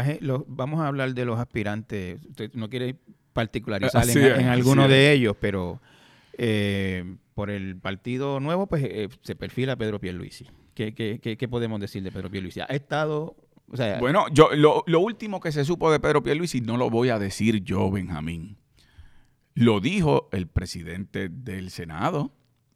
vamos 0.47 0.79
a 0.79 0.87
hablar 0.87 1.13
de 1.13 1.25
los 1.25 1.39
aspirantes, 1.39 2.19
usted 2.27 2.51
no 2.53 2.69
quiere 2.69 2.95
particularizar 3.33 4.09
en, 4.09 4.47
alguno 4.47 4.87
de 4.87 5.11
ellos, 5.11 5.35
pero 5.39 5.79
eh, 6.37 7.15
por 7.35 7.49
el 7.49 7.77
Partido 7.77 8.39
Nuevo 8.39 8.67
pues 8.67 8.83
se 9.21 9.35
perfila 9.35 9.75
Pedro 9.75 9.99
Pierluisi. 9.99 10.47
¿Qué, 10.73 10.93
qué, 10.93 11.19
qué, 11.19 11.47
podemos 11.47 11.79
decir 11.79 12.01
de 12.01 12.11
Pedro 12.11 12.31
Pierluisi? 12.31 12.61
Ha 12.61 12.65
estado 12.65 13.35
bueno, 13.99 14.25
yo 14.31 14.49
lo, 14.53 14.99
último 14.99 15.39
que 15.39 15.51
se 15.51 15.63
supo 15.63 15.91
de 15.91 15.99
Pedro 15.99 16.21
Pierluisi 16.23 16.61
no 16.61 16.77
lo 16.77 16.89
voy 16.89 17.09
a 17.09 17.19
decir 17.19 17.63
yo, 17.63 17.89
Benjamín. 17.89 18.57
Lo 19.53 19.79
dijo 19.79 20.29
el 20.31 20.47
presidente 20.47 21.29
del 21.29 21.71
Senado 21.71 22.31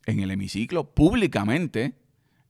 en 0.05 0.19
el 0.19 0.31
hemiciclo 0.31 0.93
públicamente, 0.93 1.95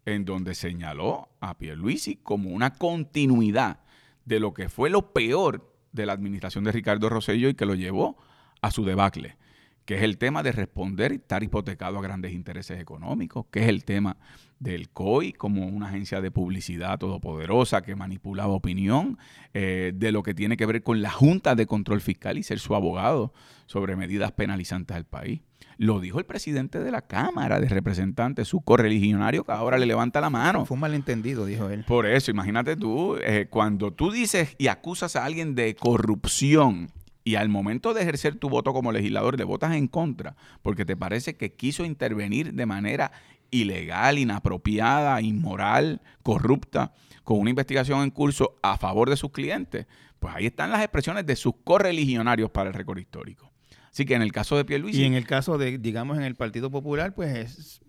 en 0.06 0.26
donde 0.26 0.54
señaló 0.54 1.30
a 1.40 1.58
Pierluisi 1.58 2.18
como 2.18 2.50
una 2.50 2.74
continuidad 2.74 3.80
de 4.26 4.40
lo 4.40 4.54
que 4.54 4.70
fue 4.70 4.90
lo 4.90 5.14
peor 5.14 5.74
de 5.92 6.06
la 6.06 6.14
administración 6.14 6.64
de 6.64 6.72
Ricardo 6.72 7.10
Rosello 7.10 7.50
y 7.50 7.56
que 7.56 7.66
lo 7.66 7.76
llevó 7.76 8.18
a 8.62 8.72
su 8.72 8.86
debacle 8.86 9.38
que 9.86 9.96
es 9.96 10.02
el 10.02 10.18
tema 10.18 10.44
de 10.44 10.52
responder 10.52 11.12
y 11.12 11.16
estar 11.16 11.44
hipotecado 11.44 12.00
a 12.00 12.02
grandes 12.02 12.34
intereses 12.34 12.80
económicos, 12.80 13.46
que 13.52 13.62
es 13.62 13.70
el 13.70 13.86
tema 13.86 14.18
del 14.60 14.90
COI 14.90 15.34
como 15.34 15.66
una 15.66 15.88
agencia 15.88 16.22
de 16.22 16.32
publicidad 16.32 16.98
todopoderosa 16.98 17.82
que 17.82 17.96
manipulaba 17.96 18.54
opinión, 18.54 19.18
eh, 19.54 19.92
de 19.96 20.12
lo 20.12 20.24
que 20.24 20.34
tiene 20.34 20.58
que 20.58 20.66
ver 20.66 20.82
con 20.84 21.02
la 21.02 21.12
Junta 21.12 21.56
de 21.56 21.66
Control 21.66 22.02
Fiscal 22.02 22.38
y 22.38 22.44
ser 22.44 22.60
su 22.60 22.76
abogado 22.76 23.34
sobre 23.66 23.96
medidas 23.96 24.32
penalizantes 24.32 24.96
del 24.96 25.06
país. 25.06 25.42
Lo 25.78 26.00
dijo 26.00 26.20
el 26.20 26.26
presidente 26.26 26.80
de 26.80 26.90
la 26.90 27.02
Cámara 27.02 27.60
de 27.60 27.68
Representantes, 27.68 28.48
su 28.48 28.62
correligionario, 28.62 29.44
que 29.44 29.52
ahora 29.52 29.78
le 29.78 29.86
levanta 29.86 30.22
la 30.22 30.30
mano. 30.30 30.66
Fue 30.66 30.76
un 30.76 30.82
malentendido, 30.82 31.46
dijo 31.46 31.70
él. 31.70 31.84
Por 31.86 32.06
eso, 32.06 32.32
imagínate 32.32 32.78
tú, 32.78 33.18
eh, 33.18 33.48
cuando 33.50 33.92
tú 33.92 34.10
dices 34.10 34.56
y 34.58 34.68
acusas 34.68 35.18
a 35.18 35.26
alguien 35.26 35.54
de 35.54 35.76
corrupción, 35.76 36.92
y 37.28 37.36
al 37.36 37.50
momento 37.50 37.94
de 37.94 38.04
ejercer 38.04 38.36
tu 38.36 38.50
voto 38.50 38.72
como 38.72 38.92
legislador 38.92 39.36
le 39.38 39.44
votas 39.44 39.74
en 39.74 39.88
contra 39.88 40.36
porque 40.62 40.86
te 40.86 40.96
parece 40.96 41.36
que 41.36 41.54
quiso 41.54 41.84
intervenir 41.84 42.54
de 42.54 42.68
manera 42.68 43.12
ilegal, 43.52 44.18
inapropiada, 44.18 45.22
inmoral, 45.22 46.02
corrupta, 46.24 46.94
con 47.24 47.40
una 47.40 47.50
investigación 47.50 48.02
en 48.02 48.12
curso 48.12 48.58
a 48.62 48.78
favor 48.78 49.10
de 49.10 49.18
sus 49.18 49.32
clientes, 49.32 49.88
pues 50.20 50.36
ahí 50.36 50.46
están 50.46 50.72
las 50.72 50.82
expresiones 50.82 51.26
de 51.26 51.36
sus 51.36 51.54
correligionarios 51.64 52.50
para 52.52 52.70
el 52.70 52.74
récord 52.74 52.98
histórico. 53.00 53.52
Así 53.92 54.06
que 54.06 54.14
en 54.14 54.22
el 54.22 54.32
caso 54.32 54.58
de 54.58 54.66
Pierluisi... 54.66 55.02
Y 55.02 55.06
en 55.06 55.14
el 55.14 55.26
caso 55.26 55.58
de, 55.58 55.78
digamos, 55.78 56.18
en 56.18 56.24
el 56.24 56.36
Partido 56.36 56.70
Popular, 56.70 57.14
pues 57.16 57.36
es, 57.38 57.82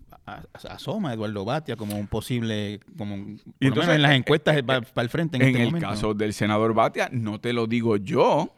asoma 0.69 1.13
Eduardo 1.13 1.45
Batia 1.45 1.75
como 1.75 1.97
un 1.97 2.07
posible, 2.07 2.79
como 2.97 3.15
entonces, 3.59 3.95
en 3.95 4.01
las 4.01 4.13
encuestas 4.13 4.61
para, 4.63 4.85
el 4.95 5.09
frente 5.09 5.37
en, 5.37 5.43
en 5.43 5.47
este 5.49 5.75
el 5.75 5.81
caso 5.81 6.13
del 6.13 6.33
senador 6.33 6.73
Batia, 6.73 7.09
no 7.11 7.39
te 7.39 7.53
lo 7.53 7.67
digo 7.67 7.97
yo, 7.97 8.53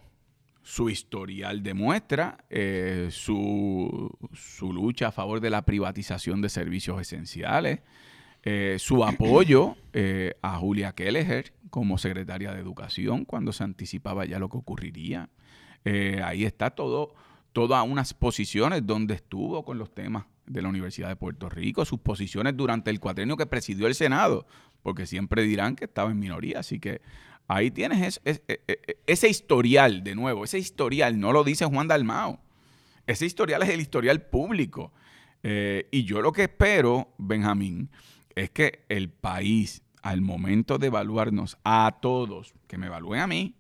su 0.70 0.88
historial 0.88 1.64
demuestra 1.64 2.46
eh, 2.48 3.08
su, 3.10 4.16
lucha 4.62 5.08
a 5.08 5.12
favor 5.12 5.40
de 5.40 5.50
la 5.50 5.64
privatización 5.64 6.44
de 6.44 6.50
servicios 6.50 7.02
esenciales, 7.02 7.80
eh, 8.44 8.76
su 8.78 9.04
apoyo 9.04 9.78
eh, 9.94 10.36
a 10.44 10.60
Julia 10.60 10.92
Kelleher 10.92 11.54
como 11.72 11.98
secretaria 11.98 12.54
de 12.54 12.60
Educación 12.60 13.26
cuando 13.26 13.52
se 13.52 13.64
anticipaba 13.64 14.26
ya 14.26 14.38
lo 14.38 14.48
que 14.48 14.58
ocurriría. 14.58 15.32
ahí 16.24 16.46
está 16.46 16.70
todo, 16.70 17.16
todas 17.52 17.84
unas 17.84 18.14
posiciones 18.14 18.86
donde 18.86 19.16
estuvo 19.16 19.66
con 19.66 19.80
los 19.80 19.92
temas 19.92 20.26
de 20.46 20.62
la 20.62 20.70
Universidad 20.70 21.08
de 21.08 21.16
Puerto 21.16 21.50
Rico, 21.50 21.84
sus 21.84 22.00
posiciones 22.00 22.56
durante 22.56 22.92
el 22.92 23.00
cuatrenio 23.00 23.38
que 23.38 23.48
presidió 23.48 23.88
el 23.88 23.96
Senado, 23.96 24.46
porque 24.84 25.08
siempre 25.08 25.42
dirán 25.42 25.76
que 25.76 25.86
estaba 25.86 26.12
en 26.12 26.20
minoría, 26.20 26.60
así 26.60 26.80
que 26.80 27.02
Ahí 27.50 27.72
tienes 27.72 28.22
e, 28.24 28.42
e, 28.48 28.62
e, 28.68 28.98
ese 29.08 29.28
historial, 29.28 30.04
de 30.04 30.14
nuevo, 30.14 30.44
ese 30.44 30.60
historial, 30.60 31.20
no 31.20 31.34
lo 31.34 31.44
dice 31.44 31.66
Juan 31.66 31.88
Dalmao. 31.88 32.40
Ese 33.08 33.26
historial 33.26 33.64
es 33.64 33.70
el 33.70 33.82
historial 33.82 34.22
público. 34.22 34.94
Eh, 35.42 35.88
y 35.90 36.04
yo 36.04 36.22
lo 36.22 36.32
que 36.32 36.44
espero, 36.44 37.12
Benjamín, 37.18 37.90
es 38.36 38.52
que 38.52 38.86
el 38.88 39.10
país, 39.10 39.82
al 40.04 40.22
momento 40.22 40.78
de 40.78 40.88
evaluarnos 40.88 41.58
a 41.64 41.98
todos, 42.00 42.54
que 42.68 42.78
me 42.78 42.86
evalúen 42.86 43.22
a 43.22 43.28
mí, 43.28 43.56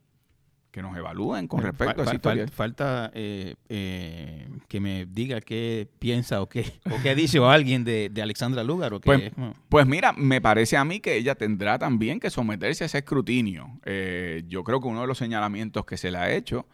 que 0.72 0.82
nos 0.82 0.96
evalúen 0.96 1.48
con 1.48 1.62
respecto 1.62 2.02
a 2.02 2.06
esa 2.06 2.16
historia. 2.16 2.48
Falta 2.48 3.12
eh, 3.14 3.56
eh, 3.70 4.48
que 4.68 4.80
me 4.80 5.06
diga 5.06 5.42
qué 5.42 5.88
piensa 6.00 6.42
o 6.42 6.50
qué, 6.50 6.74
o 6.86 7.02
qué 7.02 7.16
dice 7.16 7.40
alguien 7.40 7.84
de, 7.84 8.12
Alexandra 8.22 8.64
Lugar. 8.64 8.94
O 8.94 9.02
pues, 9.02 9.32
pues, 9.70 9.88
mira, 9.88 10.14
me 10.14 10.42
parece 10.42 10.78
a 10.78 10.86
mí 10.86 11.00
que 11.00 11.16
ella 11.16 11.36
tendrá 11.36 11.80
también 11.80 12.20
que 12.20 12.30
someterse 12.30 12.84
a 12.84 12.88
ese 12.88 13.00
escrutinio. 13.00 13.80
Eh, 13.86 14.44
yo 14.48 14.64
creo 14.64 14.80
que 14.80 14.88
uno 14.88 15.02
de 15.02 15.08
los 15.08 15.18
señalamientos 15.18 15.86
que 15.86 15.98
se 15.98 16.12
le 16.12 16.18
ha 16.18 16.32
hecho, 16.32 16.68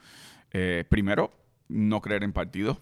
primero, 0.90 1.32
no 1.68 2.02
creer 2.02 2.24
en 2.24 2.32
partidos 2.32 2.78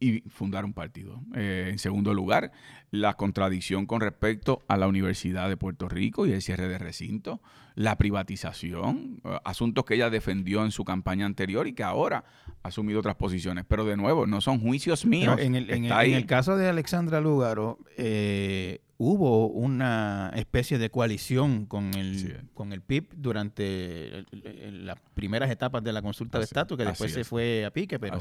y 0.00 0.20
fundar 0.28 0.64
un 0.64 0.72
partido. 0.72 1.20
en 1.34 1.78
segundo 1.78 2.12
lugar, 2.12 2.50
la 2.94 3.14
contradicción 3.14 3.86
con 3.86 4.00
respecto 4.00 4.62
a 4.68 4.76
la 4.76 4.86
Universidad 4.86 5.48
de 5.48 5.56
Puerto 5.56 5.88
Rico 5.88 6.26
y 6.26 6.32
el 6.32 6.42
cierre 6.42 6.68
de 6.68 6.78
recinto 6.78 7.40
la 7.74 7.96
privatización, 7.96 9.20
eh, 9.24 9.36
asuntos 9.44 9.84
que 9.84 9.94
ella 9.94 10.10
defendió 10.10 10.64
en 10.64 10.70
su 10.70 10.84
campaña 10.84 11.26
anterior 11.26 11.66
y 11.66 11.72
que 11.72 11.82
ahora 11.82 12.24
ha 12.62 12.68
asumido 12.68 13.00
otras 13.00 13.16
posiciones. 13.16 13.64
Pero 13.66 13.84
de 13.84 13.96
nuevo, 13.96 14.26
no 14.26 14.40
son 14.40 14.60
juicios 14.60 15.04
míos. 15.04 15.38
En 15.40 15.56
el, 15.56 15.70
en, 15.70 15.84
el, 15.84 16.26
caso 16.26 16.56
de 16.56 16.68
Alexandra 16.68 17.20
Lugaro, 17.20 17.78
eh, 17.96 18.80
hubo 18.96 19.48
una 19.48 20.30
especie 20.36 20.78
de 20.78 20.90
coalición 20.90 21.66
con 21.66 21.94
el, 21.94 22.48
con 22.54 22.72
el 22.72 22.80
PIB 22.80 23.08
durante 23.16 24.24
las 24.30 24.98
primeras 25.14 25.50
etapas 25.50 25.82
de 25.82 25.92
la 25.92 26.00
consulta 26.00 26.38
de 26.38 26.44
estatus, 26.44 26.78
que 26.78 26.84
después 26.84 27.12
se 27.12 27.24
fue 27.24 27.64
a 27.64 27.70
pique, 27.70 27.98
pero 27.98 28.20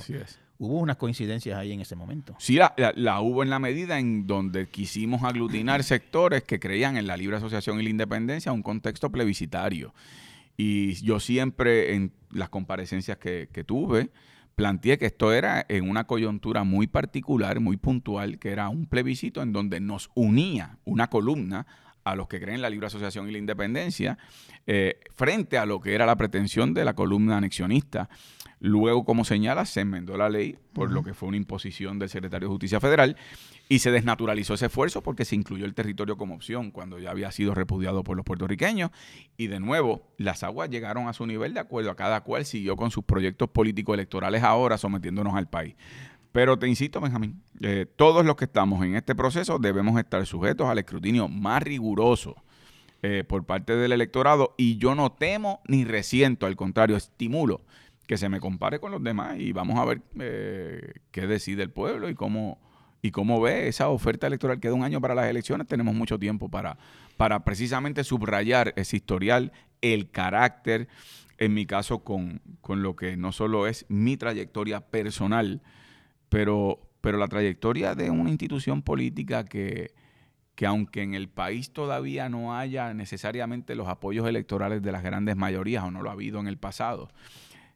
hubo 0.57 0.79
unas 0.79 0.97
coincidencias 0.97 1.57
ahí 1.57 1.71
en 1.71 1.81
ese 1.81 1.95
momento. 1.95 2.35
Sí, 2.39 2.57
la, 2.95 3.21
hubo 3.21 3.43
en 3.43 3.49
la 3.49 3.59
medida 3.59 3.99
en 3.99 4.25
donde 4.25 4.62
quisimos 4.67 5.23
aglutinar 5.23 5.83
sectores 5.83 6.43
que 6.43 6.59
creían 6.59 6.97
en 6.97 7.07
la 7.07 7.17
libre 7.17 7.37
asociación 7.37 7.79
y 7.79 7.83
la 7.83 7.89
independencia 7.89 8.49
en 8.49 8.57
un 8.57 8.63
contexto 8.63 9.11
plebiscitario. 9.11 9.93
Y 10.57 10.93
yo 11.03 11.19
siempre 11.19 11.95
en 11.95 12.11
las 12.31 12.49
comparecencias 12.49 13.17
que, 13.17 13.49
que 13.51 13.63
tuve, 13.63 14.09
planteé 14.55 14.97
que 14.97 15.07
esto 15.07 15.33
era 15.33 15.65
en 15.67 15.89
una 15.89 16.05
coyuntura 16.05 16.63
muy 16.63 16.87
particular, 16.87 17.59
muy 17.59 17.77
puntual, 17.77 18.37
que 18.37 18.51
era 18.51 18.69
un 18.69 18.85
plebiscito 18.85 19.41
en 19.41 19.51
donde 19.51 19.79
nos 19.79 20.11
unía 20.13 20.77
una 20.85 21.09
columna 21.09 21.65
a 22.03 22.15
los 22.15 22.27
que 22.27 22.39
creen 22.39 22.61
la 22.61 22.69
libre 22.69 22.87
asociación 22.87 23.29
y 23.29 23.31
la 23.31 23.37
independencia, 23.37 24.17
eh, 24.67 24.99
frente 25.15 25.57
a 25.57 25.65
lo 25.65 25.79
que 25.79 25.95
era 25.95 26.05
la 26.05 26.17
pretensión 26.17 26.73
de 26.73 26.85
la 26.85 26.93
columna 26.93 27.37
anexionista. 27.37 28.09
Luego, 28.59 29.03
como 29.03 29.25
señala, 29.25 29.65
se 29.65 29.81
enmendó 29.81 30.17
la 30.17 30.29
ley 30.29 30.57
por 30.73 30.91
lo 30.91 31.03
que 31.03 31.13
fue 31.13 31.29
una 31.29 31.37
imposición 31.37 31.99
del 31.99 32.09
secretario 32.09 32.47
de 32.47 32.51
Justicia 32.53 32.79
Federal 32.79 33.17
y 33.69 33.79
se 33.79 33.91
desnaturalizó 33.91 34.53
ese 34.53 34.67
esfuerzo 34.67 35.01
porque 35.01 35.25
se 35.25 35.35
incluyó 35.35 35.65
el 35.65 35.73
territorio 35.73 36.17
como 36.17 36.35
opción 36.35 36.71
cuando 36.71 36.99
ya 36.99 37.11
había 37.11 37.31
sido 37.31 37.55
repudiado 37.55 38.03
por 38.03 38.17
los 38.17 38.25
puertorriqueños. 38.25 38.91
Y 39.37 39.47
de 39.47 39.59
nuevo, 39.59 40.13
las 40.17 40.43
aguas 40.43 40.69
llegaron 40.69 41.07
a 41.07 41.13
su 41.13 41.25
nivel 41.25 41.53
de 41.53 41.61
acuerdo 41.61 41.91
a 41.91 41.95
cada 41.95 42.21
cual 42.21 42.45
siguió 42.45 42.75
con 42.75 42.91
sus 42.91 43.03
proyectos 43.03 43.49
políticos 43.49 43.93
electorales 43.93 44.43
ahora 44.43 44.77
sometiéndonos 44.77 45.35
al 45.35 45.49
país. 45.49 45.75
Pero 46.31 46.57
te 46.57 46.67
insisto, 46.67 46.99
Benjamín, 46.99 47.43
eh, 47.61 47.85
todos 47.95 48.25
los 48.25 48.35
que 48.35 48.45
estamos 48.45 48.83
en 48.83 48.95
este 48.95 49.13
proceso 49.13 49.59
debemos 49.59 49.99
estar 49.99 50.25
sujetos 50.25 50.67
al 50.67 50.79
escrutinio 50.79 51.27
más 51.27 51.61
riguroso 51.61 52.35
eh, 53.03 53.23
por 53.23 53.45
parte 53.45 53.75
del 53.75 53.91
electorado 53.91 54.55
y 54.57 54.77
yo 54.77 54.95
no 54.95 55.11
temo 55.11 55.61
ni 55.67 55.85
resiento, 55.85 56.47
al 56.47 56.55
contrario, 56.55 56.95
estimulo 56.97 57.61
que 58.07 58.17
se 58.17 58.29
me 58.29 58.39
compare 58.39 58.79
con 58.79 58.91
los 58.91 59.03
demás 59.03 59.37
y 59.39 59.51
vamos 59.51 59.77
a 59.79 59.85
ver 59.85 60.01
eh, 60.19 60.93
qué 61.11 61.27
decide 61.27 61.63
el 61.63 61.69
pueblo 61.69 62.09
y 62.09 62.15
cómo, 62.15 62.59
y 63.03 63.11
cómo 63.11 63.41
ve 63.41 63.67
esa 63.67 63.89
oferta 63.89 64.27
electoral. 64.27 64.61
Queda 64.61 64.73
un 64.73 64.83
año 64.83 65.01
para 65.01 65.13
las 65.13 65.29
elecciones, 65.29 65.67
tenemos 65.67 65.93
mucho 65.93 66.17
tiempo 66.17 66.49
para, 66.49 66.77
para 67.17 67.43
precisamente 67.43 68.05
subrayar 68.05 68.73
ese 68.77 68.95
historial, 68.95 69.51
el 69.81 70.09
carácter, 70.09 70.87
en 71.37 71.53
mi 71.53 71.65
caso, 71.65 71.99
con, 71.99 72.41
con 72.61 72.81
lo 72.81 72.95
que 72.95 73.17
no 73.17 73.33
solo 73.33 73.67
es 73.67 73.85
mi 73.89 74.15
trayectoria 74.15 74.79
personal, 74.79 75.61
pero, 76.29 76.79
pero 77.01 77.17
la 77.17 77.27
trayectoria 77.27 77.93
de 77.93 78.09
una 78.09 78.29
institución 78.29 78.81
política 78.81 79.43
que, 79.43 79.91
que 80.55 80.65
aunque 80.65 81.01
en 81.01 81.13
el 81.13 81.27
país 81.27 81.73
todavía 81.73 82.29
no 82.29 82.55
haya 82.55 82.93
necesariamente 82.93 83.75
los 83.75 83.89
apoyos 83.89 84.29
electorales 84.29 84.81
de 84.81 84.93
las 84.93 85.03
grandes 85.03 85.35
mayorías, 85.35 85.83
o 85.83 85.91
no 85.91 86.03
lo 86.03 86.09
ha 86.09 86.13
habido 86.13 86.39
en 86.39 86.47
el 86.47 86.57
pasado, 86.57 87.09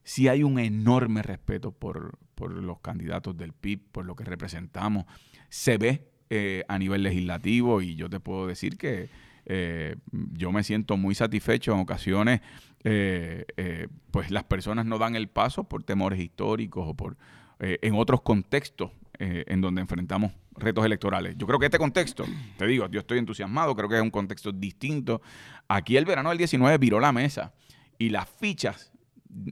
sí 0.08 0.28
hay 0.30 0.43
un 0.43 0.58
enorme 0.58 1.22
respeto 1.22 1.72
por, 1.72 2.17
los 2.39 2.80
candidatos 2.80 3.36
del 3.36 3.52
PIB, 3.52 3.91
por 3.91 4.06
lo 4.06 4.15
que 4.15 4.24
representamos. 4.24 5.06
Se 5.50 5.78
ve 5.78 6.08
eh, 6.30 6.63
a 6.67 6.80
nivel 6.80 7.04
legislativo 7.04 7.82
y 7.82 7.96
yo 7.96 8.10
te 8.10 8.20
puedo 8.20 8.48
decir 8.48 8.78
que 8.78 9.10
eh, 9.46 9.96
yo 10.12 10.52
me 10.52 10.63
siento 10.63 10.96
muy 10.96 11.13
satisfecho 11.13 11.74
en 11.74 11.80
ocasiones, 11.80 12.41
eh, 12.84 13.88
pues 14.12 14.32
las 14.32 14.46
personas 14.46 14.86
no 14.86 14.98
dan 14.98 15.15
el 15.15 15.28
paso 15.28 15.65
por 15.65 15.84
temores 15.84 16.20
históricos 16.20 16.86
o 16.88 16.93
por 16.93 17.17
eh, 17.60 17.80
en 17.82 17.96
otros 17.96 18.22
contextos 18.22 18.91
eh, 19.17 19.43
en 19.48 19.62
donde 19.62 19.82
enfrentamos 19.82 20.32
retos 20.56 20.86
electorales. 20.86 21.36
Yo 21.38 21.48
creo 21.48 21.58
que 21.58 21.65
este 21.65 21.80
contexto, 21.80 22.24
te 22.58 22.67
digo, 22.67 22.88
yo 22.88 23.00
estoy 23.00 23.17
entusiasmado, 23.17 23.76
creo 23.76 23.89
que 23.89 23.96
es 23.96 24.02
un 24.02 24.12
contexto 24.12 24.52
distinto. 24.52 25.22
Aquí 25.67 25.98
el 25.98 26.06
verano 26.06 26.30
del 26.30 26.38
19 26.38 26.78
viró 26.78 27.00
la 27.00 27.12
mesa 27.12 27.54
y 27.98 28.10
las 28.10 28.30
fichas 28.30 28.93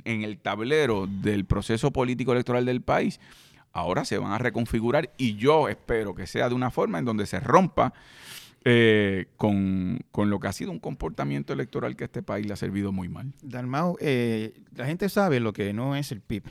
en 0.04 0.24
el 0.24 0.38
tablero 0.38 1.08
del 1.08 1.46
proceso 1.46 1.92
político 1.92 2.32
electoral 2.32 2.66
del 2.66 2.82
país 2.82 3.20
ahora 3.72 4.06
se 4.06 4.18
van 4.18 4.32
a 4.32 4.38
reconfigurar 4.38 5.12
y 5.18 5.36
yo 5.36 5.68
espero 5.68 6.16
que 6.16 6.28
sea 6.28 6.48
de 6.50 6.56
una 6.56 6.72
forma 6.72 6.98
en 6.98 7.06
donde 7.06 7.26
se 7.26 7.40
rompa 7.40 7.94
eh, 8.64 9.28
con, 9.38 10.00
lo 10.16 10.40
que 10.40 10.48
ha 10.48 10.54
sido 10.54 10.72
un 10.72 10.80
comportamiento 10.80 11.54
electoral 11.54 11.96
que 11.96 12.06
a 12.06 12.08
este 12.08 12.24
país 12.24 12.48
le 12.48 12.54
ha 12.54 12.56
servido 12.56 12.92
muy 12.92 13.10
mal. 13.10 13.32
Dalmau, 13.44 13.96
la 14.00 14.86
gente 14.86 15.08
sabe 15.10 15.40
lo 15.40 15.54
que 15.54 15.72
no 15.72 15.96
es 15.96 16.12
el 16.12 16.22
PIB. 16.22 16.44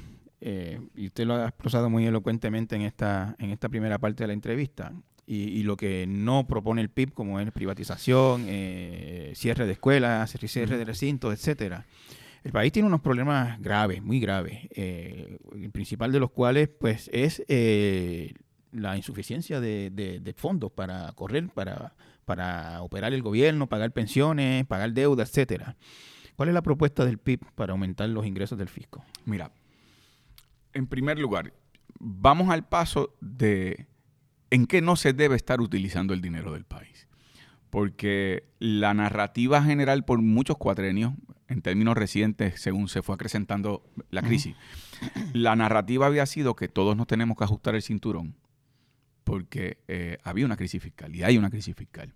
Eh, 0.46 0.78
y 0.94 1.06
usted 1.06 1.24
lo 1.24 1.34
ha 1.34 1.48
expresado 1.48 1.88
muy 1.88 2.06
elocuentemente 2.06 2.76
en 2.76 2.82
esta, 2.82 3.34
en 3.38 3.50
esta 3.50 3.70
primera 3.70 3.98
parte 3.98 4.22
de 4.22 4.28
la 4.28 4.34
entrevista, 4.34 4.92
y, 5.26 5.62
lo 5.62 5.78
que 5.78 6.06
no 6.06 6.46
propone 6.46 6.82
el 6.82 6.90
PIB, 6.90 7.14
como 7.14 7.40
es 7.40 7.50
privatización, 7.50 8.44
eh, 8.46 9.32
cierre 9.34 9.64
de 9.64 9.72
escuelas, 9.72 10.30
cierre 10.30 10.76
de 10.76 10.84
recintos, 10.84 11.32
etcétera. 11.32 11.86
El 12.44 12.52
país 12.52 12.72
tiene 12.72 12.86
unos 12.86 13.00
problemas 13.00 13.60
graves, 13.60 14.02
muy 14.02 14.20
graves, 14.20 14.68
eh, 14.70 15.38
el 15.54 15.70
principal 15.70 16.12
de 16.12 16.20
los 16.20 16.30
cuales 16.30 16.68
pues 16.68 17.10
es 17.12 17.42
la 18.70 18.96
insuficiencia 18.96 19.60
de, 19.60 20.34
fondos 20.36 20.70
para 20.70 21.10
correr, 21.12 21.48
para, 21.48 21.94
para 22.24 22.82
operar 22.82 23.14
el 23.14 23.22
gobierno, 23.22 23.66
pagar 23.66 23.92
pensiones, 23.92 24.66
pagar 24.66 24.92
deuda, 24.92 25.22
etcétera. 25.22 25.76
¿Cuál 26.36 26.48
es 26.48 26.54
la 26.54 26.62
propuesta 26.62 27.04
del 27.04 27.18
PIB 27.18 27.40
para 27.54 27.72
aumentar 27.72 28.08
los 28.08 28.26
ingresos 28.26 28.58
del 28.58 28.68
fisco? 28.68 29.04
Mira, 29.24 29.52
en 30.72 30.86
primer 30.86 31.18
lugar, 31.18 31.52
vamos 31.98 32.50
al 32.50 32.66
paso 32.66 33.14
de 33.20 33.86
en 34.50 34.66
qué 34.66 34.82
no 34.82 34.96
se 34.96 35.12
debe 35.12 35.36
estar 35.36 35.60
utilizando 35.60 36.12
el 36.12 36.20
dinero 36.20 36.52
del 36.52 36.64
país. 36.64 37.08
Porque 37.70 38.44
la 38.58 38.94
narrativa 38.94 39.62
general 39.62 40.04
por 40.04 40.20
muchos 40.20 40.56
cuatrenios, 40.56 41.14
en 41.48 41.62
términos 41.62 41.96
recientes, 41.96 42.60
según 42.60 42.88
se 42.88 43.02
fue 43.02 43.14
acrecentando 43.14 43.82
la 44.10 44.22
crisis, 44.22 44.54
la 45.32 45.56
narrativa 45.56 46.06
había 46.06 46.26
sido 46.26 46.56
que 46.56 46.68
todos 46.68 46.96
nos 46.96 47.06
tenemos 47.06 47.36
que 47.36 47.44
ajustar 47.44 47.74
el 47.74 47.82
cinturón 47.82 48.36
porque 49.24 49.78
eh, 49.88 50.18
había 50.22 50.44
una 50.44 50.56
crisis 50.56 50.82
fiscal 50.82 51.14
y 51.16 51.22
hay 51.22 51.38
una 51.38 51.50
crisis 51.50 51.74
fiscal. 51.74 52.14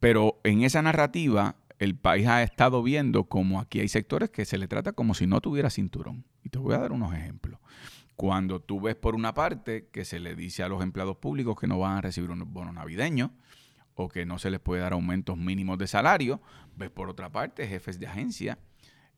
Pero 0.00 0.40
en 0.44 0.62
esa 0.62 0.82
narrativa 0.82 1.56
el 1.78 1.96
país 1.96 2.26
ha 2.26 2.42
estado 2.42 2.82
viendo 2.82 3.24
como 3.24 3.60
aquí 3.60 3.80
hay 3.80 3.88
sectores 3.88 4.30
que 4.30 4.44
se 4.44 4.58
le 4.58 4.68
trata 4.68 4.92
como 4.92 5.14
si 5.14 5.26
no 5.26 5.40
tuviera 5.40 5.70
cinturón. 5.70 6.24
Y 6.44 6.48
te 6.48 6.58
voy 6.58 6.74
a 6.74 6.78
dar 6.78 6.92
unos 6.92 7.14
ejemplos. 7.14 7.60
Cuando 8.16 8.60
tú 8.60 8.80
ves 8.80 8.96
por 8.96 9.14
una 9.14 9.32
parte 9.32 9.88
que 9.92 10.04
se 10.04 10.20
le 10.20 10.34
dice 10.36 10.62
a 10.62 10.68
los 10.68 10.82
empleados 10.82 11.16
públicos 11.16 11.58
que 11.58 11.66
no 11.66 11.78
van 11.78 11.96
a 11.96 12.00
recibir 12.00 12.30
un 12.30 12.52
bono 12.52 12.72
navideño 12.72 13.32
o 13.94 14.08
que 14.08 14.26
no 14.26 14.38
se 14.38 14.50
les 14.50 14.60
puede 14.60 14.82
dar 14.82 14.92
aumentos 14.92 15.36
mínimos 15.36 15.78
de 15.78 15.86
salario, 15.86 16.40
ves 16.76 16.90
por 16.90 17.08
otra 17.08 17.30
parte 17.30 17.66
jefes 17.66 17.98
de 17.98 18.06
agencia 18.06 18.58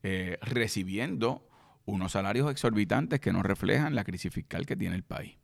eh, 0.03 0.37
recibiendo 0.41 1.47
unos 1.85 2.13
salarios 2.13 2.51
exorbitantes 2.51 3.19
que 3.19 3.31
no 3.31 3.43
reflejan 3.43 3.95
la 3.95 4.03
crisis 4.03 4.33
fiscal 4.33 4.65
que 4.65 4.75
tiene 4.75 4.95
el 4.95 5.03
país. 5.03 5.37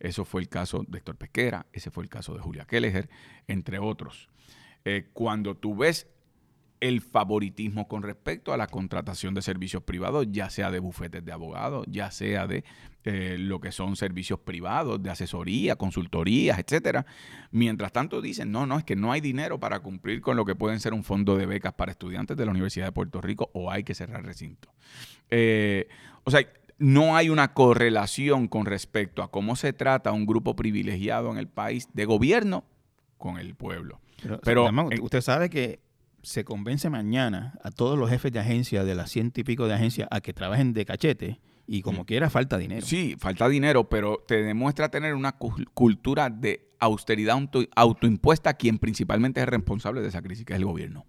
Eso 0.00 0.24
fue 0.24 0.40
el 0.40 0.48
caso 0.48 0.84
de 0.86 0.98
Héctor 0.98 1.16
Pesquera, 1.16 1.66
ese 1.72 1.90
fue 1.90 2.04
el 2.04 2.10
caso 2.10 2.34
de 2.34 2.40
Julia 2.40 2.66
Kelleher, 2.66 3.08
entre 3.46 3.78
otros. 3.78 4.28
Eh, 4.84 5.08
cuando 5.12 5.56
tú 5.56 5.76
ves 5.76 6.06
el 6.84 7.00
favoritismo 7.00 7.88
con 7.88 8.02
respecto 8.02 8.52
a 8.52 8.58
la 8.58 8.66
contratación 8.66 9.32
de 9.32 9.40
servicios 9.40 9.82
privados, 9.82 10.26
ya 10.30 10.50
sea 10.50 10.70
de 10.70 10.80
bufetes 10.80 11.24
de 11.24 11.32
abogados, 11.32 11.86
ya 11.88 12.10
sea 12.10 12.46
de 12.46 12.62
eh, 13.04 13.36
lo 13.38 13.58
que 13.58 13.72
son 13.72 13.96
servicios 13.96 14.38
privados, 14.40 15.02
de 15.02 15.08
asesoría, 15.08 15.76
consultorías, 15.76 16.58
etcétera. 16.58 17.06
Mientras 17.50 17.90
tanto 17.90 18.20
dicen, 18.20 18.52
no, 18.52 18.66
no, 18.66 18.76
es 18.76 18.84
que 18.84 18.96
no 18.96 19.12
hay 19.12 19.22
dinero 19.22 19.58
para 19.58 19.80
cumplir 19.80 20.20
con 20.20 20.36
lo 20.36 20.44
que 20.44 20.56
pueden 20.56 20.78
ser 20.78 20.92
un 20.92 21.04
fondo 21.04 21.38
de 21.38 21.46
becas 21.46 21.72
para 21.72 21.90
estudiantes 21.90 22.36
de 22.36 22.44
la 22.44 22.50
Universidad 22.50 22.84
de 22.84 22.92
Puerto 22.92 23.22
Rico 23.22 23.48
o 23.54 23.70
hay 23.70 23.82
que 23.82 23.94
cerrar 23.94 24.22
recinto. 24.22 24.68
Eh, 25.30 25.88
o 26.24 26.30
sea, 26.30 26.46
no 26.76 27.16
hay 27.16 27.30
una 27.30 27.54
correlación 27.54 28.46
con 28.46 28.66
respecto 28.66 29.22
a 29.22 29.30
cómo 29.30 29.56
se 29.56 29.72
trata 29.72 30.12
un 30.12 30.26
grupo 30.26 30.54
privilegiado 30.54 31.30
en 31.32 31.38
el 31.38 31.48
país 31.48 31.88
de 31.94 32.04
gobierno 32.04 32.64
con 33.16 33.38
el 33.38 33.54
pueblo. 33.54 34.02
Pero, 34.42 34.68
usted 35.00 35.22
sabe 35.22 35.48
que 35.48 35.80
se 36.24 36.44
convence 36.44 36.90
mañana 36.90 37.58
a 37.62 37.70
todos 37.70 37.98
los 37.98 38.10
jefes 38.10 38.32
de 38.32 38.40
agencia 38.40 38.84
de 38.84 38.94
las 38.94 39.10
ciento 39.10 39.40
y 39.40 39.44
pico 39.44 39.68
de 39.68 39.74
agencias 39.74 40.08
a 40.10 40.20
que 40.20 40.32
trabajen 40.32 40.72
de 40.72 40.84
cachete 40.84 41.40
y 41.66 41.82
como 41.82 42.02
mm. 42.02 42.06
quiera 42.06 42.30
falta 42.30 42.58
dinero. 42.58 42.84
Sí, 42.84 43.16
falta 43.18 43.48
dinero, 43.48 43.88
pero 43.88 44.22
te 44.26 44.42
demuestra 44.42 44.90
tener 44.90 45.14
una 45.14 45.32
cultura 45.32 46.30
de 46.30 46.68
austeridad 46.80 47.38
autoimpuesta 47.76 48.50
a 48.50 48.54
quien 48.54 48.78
principalmente 48.78 49.40
es 49.40 49.46
responsable 49.46 50.00
de 50.00 50.08
esa 50.08 50.22
crisis, 50.22 50.44
que 50.44 50.54
es 50.54 50.58
el 50.58 50.64
gobierno. 50.64 51.06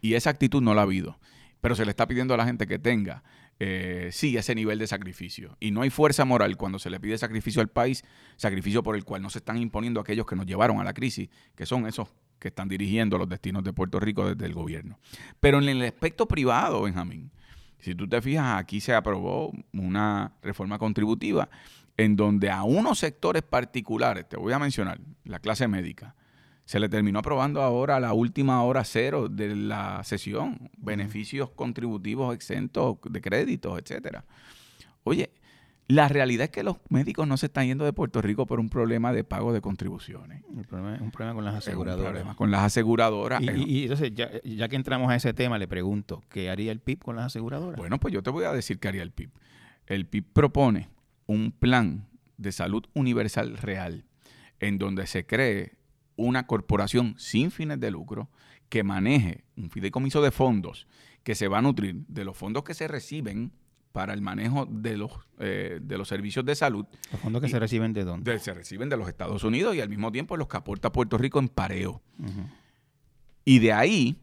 Y 0.00 0.14
esa 0.14 0.30
actitud 0.30 0.62
no 0.62 0.74
la 0.74 0.80
ha 0.80 0.84
habido. 0.84 1.18
Pero 1.60 1.76
se 1.76 1.84
le 1.84 1.90
está 1.90 2.08
pidiendo 2.08 2.34
a 2.34 2.36
la 2.36 2.44
gente 2.44 2.66
que 2.66 2.80
tenga, 2.80 3.22
eh, 3.60 4.08
sí, 4.10 4.36
ese 4.36 4.56
nivel 4.56 4.80
de 4.80 4.88
sacrificio. 4.88 5.56
Y 5.60 5.70
no 5.70 5.82
hay 5.82 5.90
fuerza 5.90 6.24
moral 6.24 6.56
cuando 6.56 6.80
se 6.80 6.90
le 6.90 6.98
pide 6.98 7.16
sacrificio 7.18 7.62
al 7.62 7.68
país, 7.68 8.04
sacrificio 8.36 8.82
por 8.82 8.96
el 8.96 9.04
cual 9.04 9.22
no 9.22 9.30
se 9.30 9.38
están 9.38 9.58
imponiendo 9.58 10.00
aquellos 10.00 10.26
que 10.26 10.34
nos 10.34 10.46
llevaron 10.46 10.80
a 10.80 10.84
la 10.84 10.92
crisis, 10.92 11.28
que 11.54 11.66
son 11.66 11.86
esos 11.86 12.08
que 12.42 12.48
están 12.48 12.68
dirigiendo 12.68 13.18
los 13.18 13.28
destinos 13.28 13.62
de 13.62 13.72
Puerto 13.72 14.00
Rico 14.00 14.28
desde 14.28 14.46
el 14.46 14.52
gobierno. 14.52 14.98
Pero 15.38 15.58
en 15.58 15.68
el 15.68 15.82
aspecto 15.82 16.26
privado, 16.26 16.82
Benjamín, 16.82 17.30
si 17.78 17.94
tú 17.94 18.08
te 18.08 18.20
fijas, 18.20 18.58
aquí 18.60 18.80
se 18.80 18.94
aprobó 18.94 19.52
una 19.72 20.32
reforma 20.42 20.76
contributiva 20.76 21.48
en 21.96 22.16
donde 22.16 22.50
a 22.50 22.64
unos 22.64 22.98
sectores 22.98 23.42
particulares, 23.42 24.28
te 24.28 24.36
voy 24.36 24.52
a 24.52 24.58
mencionar, 24.58 25.00
la 25.24 25.38
clase 25.38 25.68
médica, 25.68 26.16
se 26.64 26.80
le 26.80 26.88
terminó 26.88 27.20
aprobando 27.20 27.62
ahora 27.62 27.96
a 27.96 28.00
la 28.00 28.12
última 28.12 28.62
hora 28.64 28.82
cero 28.82 29.28
de 29.28 29.54
la 29.54 30.02
sesión, 30.02 30.68
beneficios 30.78 31.50
contributivos 31.50 32.34
exentos 32.34 32.96
de 33.08 33.20
créditos, 33.20 33.78
etcétera. 33.78 34.24
Oye, 35.04 35.30
la 35.88 36.08
realidad 36.08 36.44
es 36.44 36.50
que 36.50 36.62
los 36.62 36.76
médicos 36.88 37.26
no 37.26 37.36
se 37.36 37.46
están 37.46 37.66
yendo 37.66 37.84
de 37.84 37.92
Puerto 37.92 38.22
Rico 38.22 38.46
por 38.46 38.60
un 38.60 38.68
problema 38.68 39.12
de 39.12 39.24
pago 39.24 39.52
de 39.52 39.60
contribuciones. 39.60 40.42
un 40.48 40.64
problema 40.64 41.34
con 41.34 41.44
las 41.44 41.54
aseguradoras. 41.56 42.06
Un 42.06 42.12
problema 42.12 42.36
con 42.36 42.50
las 42.50 42.62
aseguradoras. 42.62 43.42
Y, 43.42 43.82
entonces, 43.82 44.12
ya, 44.14 44.68
que 44.68 44.76
entramos 44.76 45.10
a 45.10 45.16
ese 45.16 45.34
tema, 45.34 45.58
le 45.58 45.68
pregunto, 45.68 46.22
¿qué 46.30 46.50
haría 46.50 46.72
el 46.72 46.80
PIB 46.80 47.00
con 47.00 47.16
las 47.16 47.26
aseguradoras? 47.26 47.76
Bueno, 47.76 47.98
pues 47.98 48.14
yo 48.14 48.22
te 48.22 48.30
voy 48.30 48.44
a 48.44 48.52
decir 48.52 48.78
qué 48.78 48.88
haría 48.88 49.02
el 49.02 49.10
PIB. 49.10 49.30
El 49.86 50.06
PIB 50.06 50.24
propone 50.32 50.88
un 51.26 51.52
plan 51.52 52.08
de 52.36 52.52
salud 52.52 52.84
universal 52.94 53.56
real 53.58 54.04
en 54.60 54.78
donde 54.78 55.06
se 55.06 55.26
cree 55.26 55.72
una 56.16 56.46
corporación 56.46 57.14
sin 57.18 57.50
fines 57.50 57.80
de 57.80 57.90
lucro 57.90 58.30
que 58.68 58.84
maneje 58.84 59.44
un 59.56 59.70
fideicomiso 59.70 60.22
de 60.22 60.30
fondos 60.30 60.86
que 61.22 61.34
se 61.34 61.48
va 61.48 61.58
a 61.58 61.62
nutrir 61.62 62.06
de 62.08 62.24
los 62.24 62.36
fondos 62.36 62.64
que 62.64 62.74
se 62.74 62.88
reciben 62.88 63.52
para 63.92 64.14
el 64.14 64.22
manejo 64.22 64.66
de 64.66 64.96
los, 64.96 65.12
eh, 65.38 65.78
de 65.82 65.98
los 65.98 66.08
servicios 66.08 66.44
de 66.44 66.54
salud. 66.54 66.86
¿Los 67.10 67.20
fondos 67.20 67.42
que 67.42 67.48
se 67.48 67.58
reciben 67.58 67.92
de 67.92 68.04
dónde? 68.04 68.38
se 68.38 68.54
reciben 68.54 68.88
de 68.88 68.96
los 68.96 69.08
Estados 69.08 69.44
Unidos 69.44 69.76
y 69.76 69.80
al 69.80 69.88
mismo 69.88 70.10
tiempo 70.10 70.36
los 70.36 70.48
que 70.48 70.56
aporta 70.56 70.90
Puerto 70.90 71.18
Rico 71.18 71.38
en 71.38 71.48
pareo. 71.48 72.02
Y 73.44 73.58
de 73.58 73.72
ahí 73.72 74.16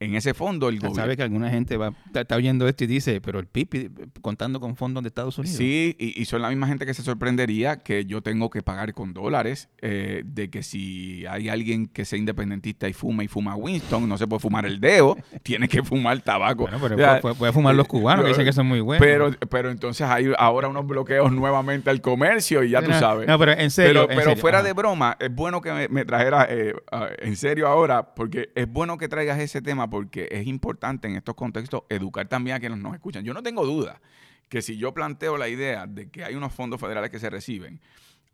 en 0.00 0.14
ese 0.14 0.32
fondo 0.32 0.70
el 0.70 0.76
gobierno... 0.76 0.96
Sabe 0.96 1.16
que 1.16 1.22
alguna 1.22 1.50
gente 1.50 1.76
va, 1.76 1.92
está, 2.14 2.34
oyendo 2.34 2.66
esto 2.66 2.84
y 2.84 2.86
dice, 2.86 3.20
pero 3.20 3.38
el 3.38 3.46
PIB 3.46 4.10
contando 4.22 4.58
con 4.58 4.74
fondos 4.74 5.02
de 5.02 5.08
Estados 5.08 5.38
Unidos. 5.38 5.58
Sí, 5.58 5.94
y, 5.98 6.24
son 6.24 6.40
la 6.40 6.48
misma 6.48 6.66
gente 6.66 6.86
que 6.86 6.94
se 6.94 7.02
sorprendería 7.02 7.76
que 7.76 8.06
yo 8.06 8.22
tengo 8.22 8.48
que 8.48 8.62
pagar 8.62 8.94
con 8.94 9.12
dólares, 9.12 9.68
eh, 9.82 10.22
de 10.24 10.48
que 10.48 10.62
si 10.62 11.26
hay 11.26 11.50
alguien 11.50 11.86
que 11.86 12.06
sea 12.06 12.18
independentista 12.18 12.88
y 12.88 12.94
fuma 12.94 13.24
y 13.24 13.28
fuma 13.28 13.54
Winston, 13.56 14.08
no 14.08 14.16
se 14.16 14.26
puede 14.26 14.40
fumar 14.40 14.64
el 14.64 14.80
dedo, 14.80 15.18
tiene 15.42 15.68
que 15.68 15.82
fumar 15.82 16.18
tabaco. 16.22 16.62
Bueno, 16.62 16.78
pero 16.80 17.36
puede, 17.36 17.52
fumar 17.52 17.74
los 17.74 17.86
cubanos, 17.86 18.24
que 18.24 18.30
dicen 18.30 18.46
que 18.46 18.54
son 18.54 18.66
muy 18.66 18.80
buenos. 18.80 19.06
Pero, 19.06 19.30
pero 19.50 19.70
entonces 19.70 20.06
hay 20.06 20.32
ahora 20.38 20.68
unos 20.68 20.86
bloqueos 20.86 21.30
nuevamente 21.30 21.90
al 21.90 22.00
comercio 22.00 22.64
y 22.64 22.70
ya 22.70 22.80
tú 22.80 22.92
sabes. 22.92 23.26
No, 23.26 23.38
pero 23.38 23.52
en 23.52 23.70
serio. 23.70 24.08
Pero, 24.08 24.34
fuera 24.36 24.62
de 24.62 24.72
broma, 24.72 25.18
es 25.20 25.34
bueno 25.34 25.60
que 25.60 25.72
me, 25.72 25.88
me 25.88 26.06
trajeras 26.06 26.46
eh, 26.48 26.74
en 27.18 27.36
serio 27.36 27.68
ahora, 27.68 28.14
porque 28.14 28.50
es 28.54 28.66
bueno 28.66 28.96
que 28.96 29.06
traigas 29.06 29.38
ese 29.38 29.60
tema 29.60 29.89
porque 29.90 30.28
es 30.30 30.46
importante 30.46 31.08
en 31.08 31.16
estos 31.16 31.34
contextos 31.34 31.82
educar 31.88 32.28
también 32.28 32.56
a 32.56 32.60
quienes 32.60 32.78
nos 32.78 32.94
escuchan. 32.94 33.24
Yo 33.24 33.34
no 33.34 33.42
tengo 33.42 33.66
duda 33.66 34.00
que 34.48 34.62
si 34.62 34.76
yo 34.76 34.94
planteo 34.94 35.36
la 35.36 35.48
idea 35.48 35.86
de 35.86 36.10
que 36.10 36.24
hay 36.24 36.34
unos 36.34 36.52
fondos 36.52 36.80
federales 36.80 37.10
que 37.10 37.18
se 37.18 37.30
reciben, 37.30 37.80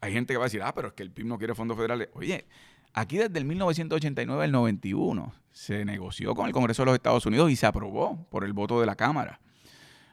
hay 0.00 0.12
gente 0.12 0.32
que 0.32 0.38
va 0.38 0.44
a 0.44 0.46
decir, 0.46 0.62
ah, 0.62 0.74
pero 0.74 0.88
es 0.88 0.94
que 0.94 1.02
el 1.02 1.11
PIB 1.11 1.26
no 1.26 1.38
quiere 1.38 1.54
fondos 1.54 1.76
federales. 1.76 2.09
Oye, 2.14 2.46
aquí 2.92 3.18
desde 3.18 3.38
el 3.38 3.44
1989 3.44 4.44
al 4.44 4.52
91 4.52 5.34
se 5.50 5.84
negoció 5.84 6.34
con 6.34 6.46
el 6.46 6.52
Congreso 6.52 6.82
de 6.82 6.86
los 6.86 6.94
Estados 6.94 7.26
Unidos 7.26 7.50
y 7.50 7.57
se 7.57 7.66
aprobó 7.66 8.26
por 8.30 8.44
el 8.44 8.52
voto 8.52 8.80
de 8.80 8.86
la 8.86 8.94
Cámara 8.94 9.40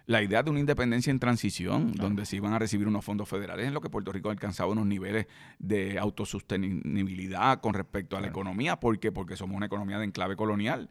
la 0.06 0.22
idea 0.22 0.44
de 0.44 0.50
una 0.50 0.60
independencia 0.60 1.12
en 1.12 1.20
transición, 1.20 1.94
donde 1.94 2.26
se 2.26 2.36
iban 2.36 2.54
a 2.54 2.60
recibir 2.60 2.88
unos 2.88 3.06
fondos 3.06 3.30
federales, 3.30 3.68
en 3.68 3.74
lo 3.74 3.82
que 3.82 3.90
Puerto 3.90 4.12
Rico 4.12 4.30
ha 4.30 4.32
alcanzado 4.34 4.72
unos 4.72 4.86
niveles 4.86 5.28
de 5.60 5.98
autosostenibilidad 5.98 7.62
con 7.62 7.74
respecto 7.74 8.18
a 8.18 8.22
la 8.22 8.28
economía. 8.28 8.80
¿Por 8.80 9.00
qué? 9.00 9.12
Porque 9.12 9.38
somos 9.38 9.56
una 9.56 9.68
economía 9.68 10.00
de 10.00 10.06
enclave 10.06 10.36
colonial. 10.36 10.90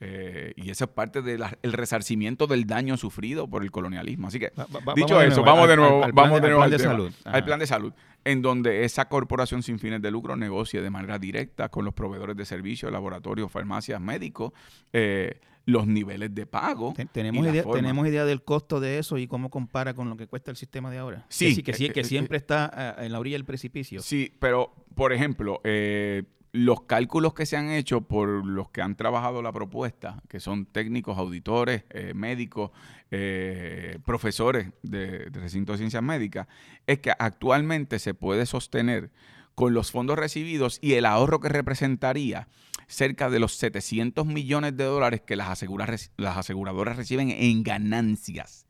Eh, 0.00 0.52
y 0.56 0.70
esa 0.70 0.84
es 0.84 0.90
parte 0.90 1.22
del 1.22 1.42
resarcimiento 1.62 2.46
del 2.46 2.66
daño 2.66 2.96
sufrido 2.96 3.48
por 3.48 3.62
el 3.62 3.70
colonialismo. 3.70 4.28
Así 4.28 4.38
que, 4.38 4.52
dicho 4.96 5.20
eso, 5.20 5.42
vamos 5.42 5.68
de 5.68 5.76
nuevo, 5.76 6.04
al, 6.04 6.12
vamos 6.12 6.40
de 6.42 6.48
nuevo 6.48 6.60
plan 6.60 6.70
de 6.70 6.78
salud. 6.78 7.12
Al 7.24 7.44
plan 7.44 7.58
de 7.58 7.66
salud, 7.66 7.92
en 8.24 8.42
donde 8.42 8.84
esa 8.84 9.08
corporación 9.08 9.62
sin 9.62 9.78
fines 9.78 10.02
de 10.02 10.10
lucro 10.10 10.36
negocie 10.36 10.82
de 10.82 10.90
manera 10.90 11.18
directa 11.18 11.68
con 11.68 11.84
los 11.84 11.94
proveedores 11.94 12.36
de 12.36 12.44
servicios, 12.44 12.90
laboratorios, 12.90 13.50
farmacias, 13.50 14.00
médicos, 14.00 14.52
eh, 14.92 15.40
los 15.66 15.86
niveles 15.86 16.34
de 16.34 16.44
pago. 16.44 16.92
¿Tenemos 17.12 17.46
idea, 17.46 17.64
¿Tenemos 17.64 18.06
idea 18.06 18.24
del 18.24 18.42
costo 18.42 18.80
de 18.80 18.98
eso 18.98 19.16
y 19.16 19.26
cómo 19.26 19.48
compara 19.48 19.94
con 19.94 20.10
lo 20.10 20.16
que 20.16 20.26
cuesta 20.26 20.50
el 20.50 20.56
sistema 20.56 20.90
de 20.90 20.98
ahora? 20.98 21.24
Sí. 21.28 21.62
Que, 21.62 21.72
que, 21.72 21.90
que 21.90 22.04
siempre 22.04 22.36
está 22.36 22.96
en 22.98 23.12
la 23.12 23.20
orilla 23.20 23.36
del 23.36 23.46
precipicio. 23.46 24.02
Sí, 24.02 24.30
pero, 24.38 24.74
por 24.94 25.12
ejemplo, 25.12 25.60
eh, 25.64 26.24
los 26.54 26.82
cálculos 26.82 27.34
que 27.34 27.46
se 27.46 27.56
han 27.56 27.68
hecho 27.68 28.02
por 28.02 28.28
los 28.46 28.70
que 28.70 28.80
han 28.80 28.94
trabajado 28.94 29.42
la 29.42 29.50
propuesta, 29.50 30.22
que 30.28 30.38
son 30.38 30.66
técnicos, 30.66 31.18
auditores, 31.18 31.82
eh, 31.90 32.14
médicos, 32.14 32.70
eh, 33.10 33.98
profesores 34.04 34.68
de, 34.84 35.30
recinto 35.32 35.72
de 35.72 35.78
ciencias 35.78 36.04
médicas, 36.04 36.46
es 36.86 37.00
que 37.00 37.10
actualmente 37.10 37.98
se 37.98 38.14
puede 38.14 38.46
sostener 38.46 39.10
con 39.56 39.74
los 39.74 39.90
fondos 39.90 40.16
recibidos 40.16 40.78
y 40.80 40.92
el 40.92 41.06
ahorro 41.06 41.40
que 41.40 41.48
representaría 41.48 42.46
cerca 42.86 43.30
de 43.30 43.40
los 43.40 43.56
700 43.56 44.24
millones 44.24 44.76
de 44.76 44.84
dólares 44.84 45.22
que 45.22 45.34
las 45.34 45.48
aseguradoras 45.50 46.96
reciben 46.96 47.30
en 47.30 47.64
ganancias 47.64 48.68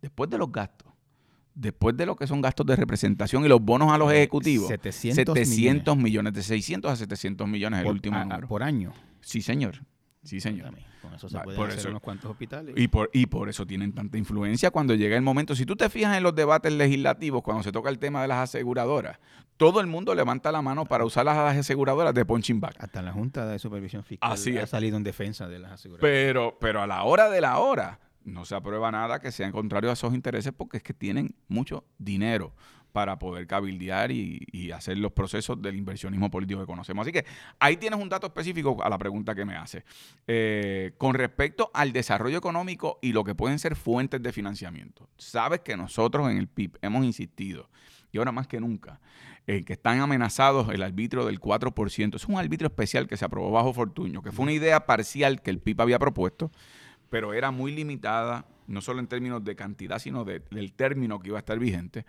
después 0.00 0.30
de 0.30 0.38
los 0.38 0.52
gastos 0.52 0.93
después 1.54 1.96
de 1.96 2.06
lo 2.06 2.16
que 2.16 2.26
son 2.26 2.40
gastos 2.40 2.66
de 2.66 2.76
representación 2.76 3.44
y 3.44 3.48
los 3.48 3.60
bonos 3.60 3.92
a 3.92 3.98
los 3.98 4.12
ejecutivos, 4.12 4.68
700, 4.68 5.96
millones. 5.96 6.32
de 6.32 6.42
600 6.42 6.90
a 6.90 6.96
700 6.96 7.48
millones 7.48 7.80
el 7.80 7.86
último 7.86 8.18
número. 8.18 8.48
¿Por 8.48 8.62
año? 8.62 8.92
Sí, 9.20 9.40
señor. 9.40 9.82
Sí, 10.22 10.40
señor. 10.40 10.74
Con 11.02 11.12
eso 11.12 11.28
se 11.28 11.38
pueden 11.38 11.70
hacer 11.70 11.90
unos 11.90 12.00
cuantos 12.00 12.30
hospitales. 12.30 12.74
Y 12.78 12.88
por, 12.88 13.10
y 13.12 13.26
por 13.26 13.50
eso 13.50 13.66
tienen 13.66 13.92
tanta 13.92 14.16
influencia 14.16 14.70
cuando 14.70 14.94
llega 14.94 15.16
el 15.16 15.22
momento. 15.22 15.54
Si 15.54 15.66
tú 15.66 15.76
te 15.76 15.90
fijas 15.90 16.16
en 16.16 16.22
los 16.22 16.34
debates 16.34 16.72
legislativos, 16.72 17.42
cuando 17.42 17.62
se 17.62 17.72
toca 17.72 17.90
el 17.90 17.98
tema 17.98 18.22
de 18.22 18.28
las 18.28 18.38
aseguradoras, 18.38 19.18
todo 19.58 19.80
el 19.80 19.86
mundo 19.86 20.14
levanta 20.14 20.50
la 20.50 20.62
mano 20.62 20.86
para 20.86 21.04
usar 21.04 21.26
las 21.26 21.36
aseguradoras 21.56 22.14
de 22.14 22.24
punching 22.24 22.58
back. 22.58 22.76
Hasta 22.78 23.02
la 23.02 23.12
Junta 23.12 23.46
de 23.46 23.58
Supervisión 23.58 24.02
Fiscal 24.02 24.32
ha 24.32 24.66
salido 24.66 24.96
en 24.96 25.04
defensa 25.04 25.46
de 25.46 25.58
las 25.58 25.72
aseguradoras. 25.72 26.10
Pero, 26.10 26.56
pero 26.58 26.82
a 26.82 26.86
la 26.86 27.02
hora 27.04 27.28
de 27.28 27.42
la 27.42 27.58
hora, 27.58 28.00
no 28.24 28.44
se 28.44 28.54
aprueba 28.54 28.90
nada 28.90 29.20
que 29.20 29.32
sea 29.32 29.50
contrario 29.52 29.90
a 29.90 29.94
esos 29.94 30.14
intereses 30.14 30.52
porque 30.56 30.78
es 30.78 30.82
que 30.82 30.94
tienen 30.94 31.34
mucho 31.48 31.84
dinero 31.98 32.54
para 32.94 33.18
poder 33.18 33.48
cabildear 33.48 34.12
y, 34.12 34.70
hacer 34.72 34.98
los 34.98 35.10
procesos 35.10 35.60
del 35.60 35.74
inversionismo 35.74 36.30
político 36.30 36.60
que 36.60 36.66
conocemos. 36.66 37.02
Así 37.02 37.10
que 37.10 37.24
ahí 37.58 37.76
tienes 37.76 37.98
un 37.98 38.08
dato 38.08 38.28
específico 38.28 38.80
a 38.84 38.88
la 38.88 38.98
pregunta 38.98 39.34
que 39.34 39.44
me 39.44 39.56
hace. 39.56 39.84
Eh, 40.28 40.92
con 40.96 41.14
respecto 41.14 41.72
al 41.74 41.92
desarrollo 41.92 42.38
económico 42.38 43.00
y 43.02 43.12
lo 43.12 43.24
que 43.24 43.34
pueden 43.34 43.58
ser 43.58 43.74
fuentes 43.74 44.22
de 44.22 44.32
financiamiento. 44.32 45.08
Sabes 45.18 45.60
que 45.60 45.76
nosotros 45.76 46.30
en 46.30 46.38
el 46.38 46.46
PIB 46.46 46.78
hemos 46.82 47.04
insistido, 47.04 47.68
y 48.12 48.18
ahora 48.18 48.30
más 48.30 48.46
que 48.46 48.60
nunca, 48.60 49.00
en 49.48 49.64
que 49.64 49.72
están 49.72 49.98
amenazados 50.00 50.68
el 50.68 50.82
arbitrio 50.82 51.26
del 51.26 51.40
4%. 51.40 52.14
Es 52.14 52.26
un 52.26 52.38
arbitrio 52.38 52.68
especial 52.68 53.08
que 53.08 53.16
se 53.16 53.24
aprobó 53.24 53.50
bajo 53.50 53.72
Fortuño, 53.72 54.22
que 54.22 54.30
fue 54.30 54.44
una 54.44 54.52
idea 54.52 54.86
parcial 54.86 55.42
que 55.42 55.50
el 55.50 55.58
PIB 55.58 55.82
había 55.82 55.98
propuesto 55.98 56.52
pero 57.14 57.32
era 57.32 57.52
muy 57.52 57.70
limitada, 57.70 58.44
no 58.66 58.80
solo 58.80 58.98
en 58.98 59.06
términos 59.06 59.44
de 59.44 59.54
cantidad, 59.54 60.00
sino 60.00 60.24
del 60.24 60.72
término 60.72 61.20
que 61.20 61.28
iba 61.28 61.38
a 61.38 61.46
estar 61.46 61.56
vigente, 61.60 62.04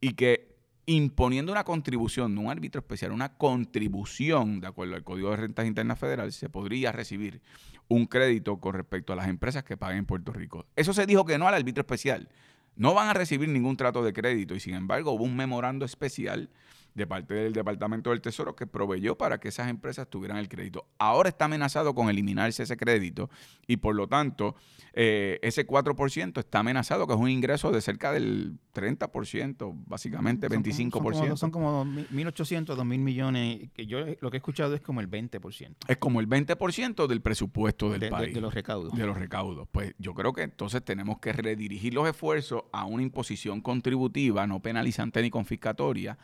y 0.00 0.14
que 0.14 0.56
imponiendo 0.84 1.52
una 1.52 1.62
contribución, 1.62 2.34
no 2.34 2.40
un 2.40 2.50
árbitro 2.50 2.80
especial, 2.80 3.12
una 3.12 3.36
contribución, 3.36 4.60
de 4.60 4.66
acuerdo 4.66 4.96
al 4.96 5.04
Código 5.04 5.30
de 5.30 5.36
Rentas 5.36 5.64
Internas 5.64 5.96
Federal, 5.96 6.32
se 6.32 6.48
podría 6.48 6.90
recibir 6.90 7.40
un 7.86 8.06
crédito 8.06 8.56
con 8.56 8.74
respecto 8.74 9.12
a 9.12 9.16
las 9.16 9.28
empresas 9.28 9.62
que 9.62 9.76
paguen 9.76 9.98
en 9.98 10.06
Puerto 10.06 10.32
Rico. 10.32 10.66
Eso 10.74 10.92
se 10.92 11.06
dijo 11.06 11.24
que 11.24 11.38
no 11.38 11.46
al 11.46 11.54
árbitro 11.54 11.82
especial. 11.82 12.28
No 12.74 12.94
van 12.94 13.10
a 13.10 13.14
recibir 13.14 13.48
ningún 13.48 13.76
trato 13.76 14.02
de 14.02 14.12
crédito 14.12 14.56
y 14.56 14.60
sin 14.60 14.74
embargo 14.74 15.12
hubo 15.12 15.22
un 15.22 15.36
memorando 15.36 15.84
especial 15.84 16.50
de 16.94 17.06
parte 17.06 17.34
del 17.34 17.52
Departamento 17.52 18.10
del 18.10 18.20
Tesoro 18.20 18.54
que 18.54 18.66
proveyó 18.66 19.16
para 19.16 19.38
que 19.38 19.48
esas 19.48 19.68
empresas 19.68 20.08
tuvieran 20.08 20.38
el 20.38 20.48
crédito. 20.48 20.86
Ahora 20.98 21.28
está 21.28 21.46
amenazado 21.46 21.94
con 21.94 22.08
eliminarse 22.10 22.62
ese 22.62 22.76
crédito 22.76 23.30
y 23.66 23.78
por 23.78 23.94
lo 23.94 24.08
tanto 24.08 24.56
eh, 24.92 25.38
ese 25.42 25.66
4% 25.66 26.38
está 26.38 26.58
amenazado, 26.58 27.06
que 27.06 27.14
es 27.14 27.18
un 27.18 27.30
ingreso 27.30 27.70
de 27.70 27.80
cerca 27.80 28.12
del 28.12 28.58
30%, 28.74 29.72
básicamente 29.86 30.48
25%. 30.48 31.36
Son 31.36 31.50
como, 31.50 31.84
1.800, 31.84 32.66
2.000 32.66 32.84
millones, 32.84 33.70
que 33.72 33.86
yo 33.86 34.00
lo 34.20 34.30
que 34.30 34.36
he 34.36 34.38
escuchado 34.38 34.74
es 34.74 34.82
como 34.82 35.00
el 35.00 35.10
20%. 35.10 35.76
Es 35.88 35.96
como 35.96 36.20
el 36.20 36.28
20% 36.28 37.06
del 37.06 37.22
presupuesto 37.22 37.90
del 37.90 38.10
país. 38.10 38.34
De, 38.34 38.40
los 38.40 38.52
recaudos. 38.52 38.92
De 38.92 39.06
los 39.06 39.16
recaudos. 39.16 39.66
Pues 39.70 39.94
yo 39.98 40.14
creo 40.14 40.32
que 40.32 40.42
entonces 40.42 40.84
tenemos 40.84 41.18
que 41.18 41.32
redirigir 41.32 41.94
los 41.94 42.06
esfuerzos 42.06 42.64
a 42.72 42.84
una 42.84 43.02
imposición 43.02 43.62
contributiva, 43.62 44.46
no 44.46 44.60
penalizante 44.60 45.22
ni 45.22 45.30
confiscatoria, 45.30 46.18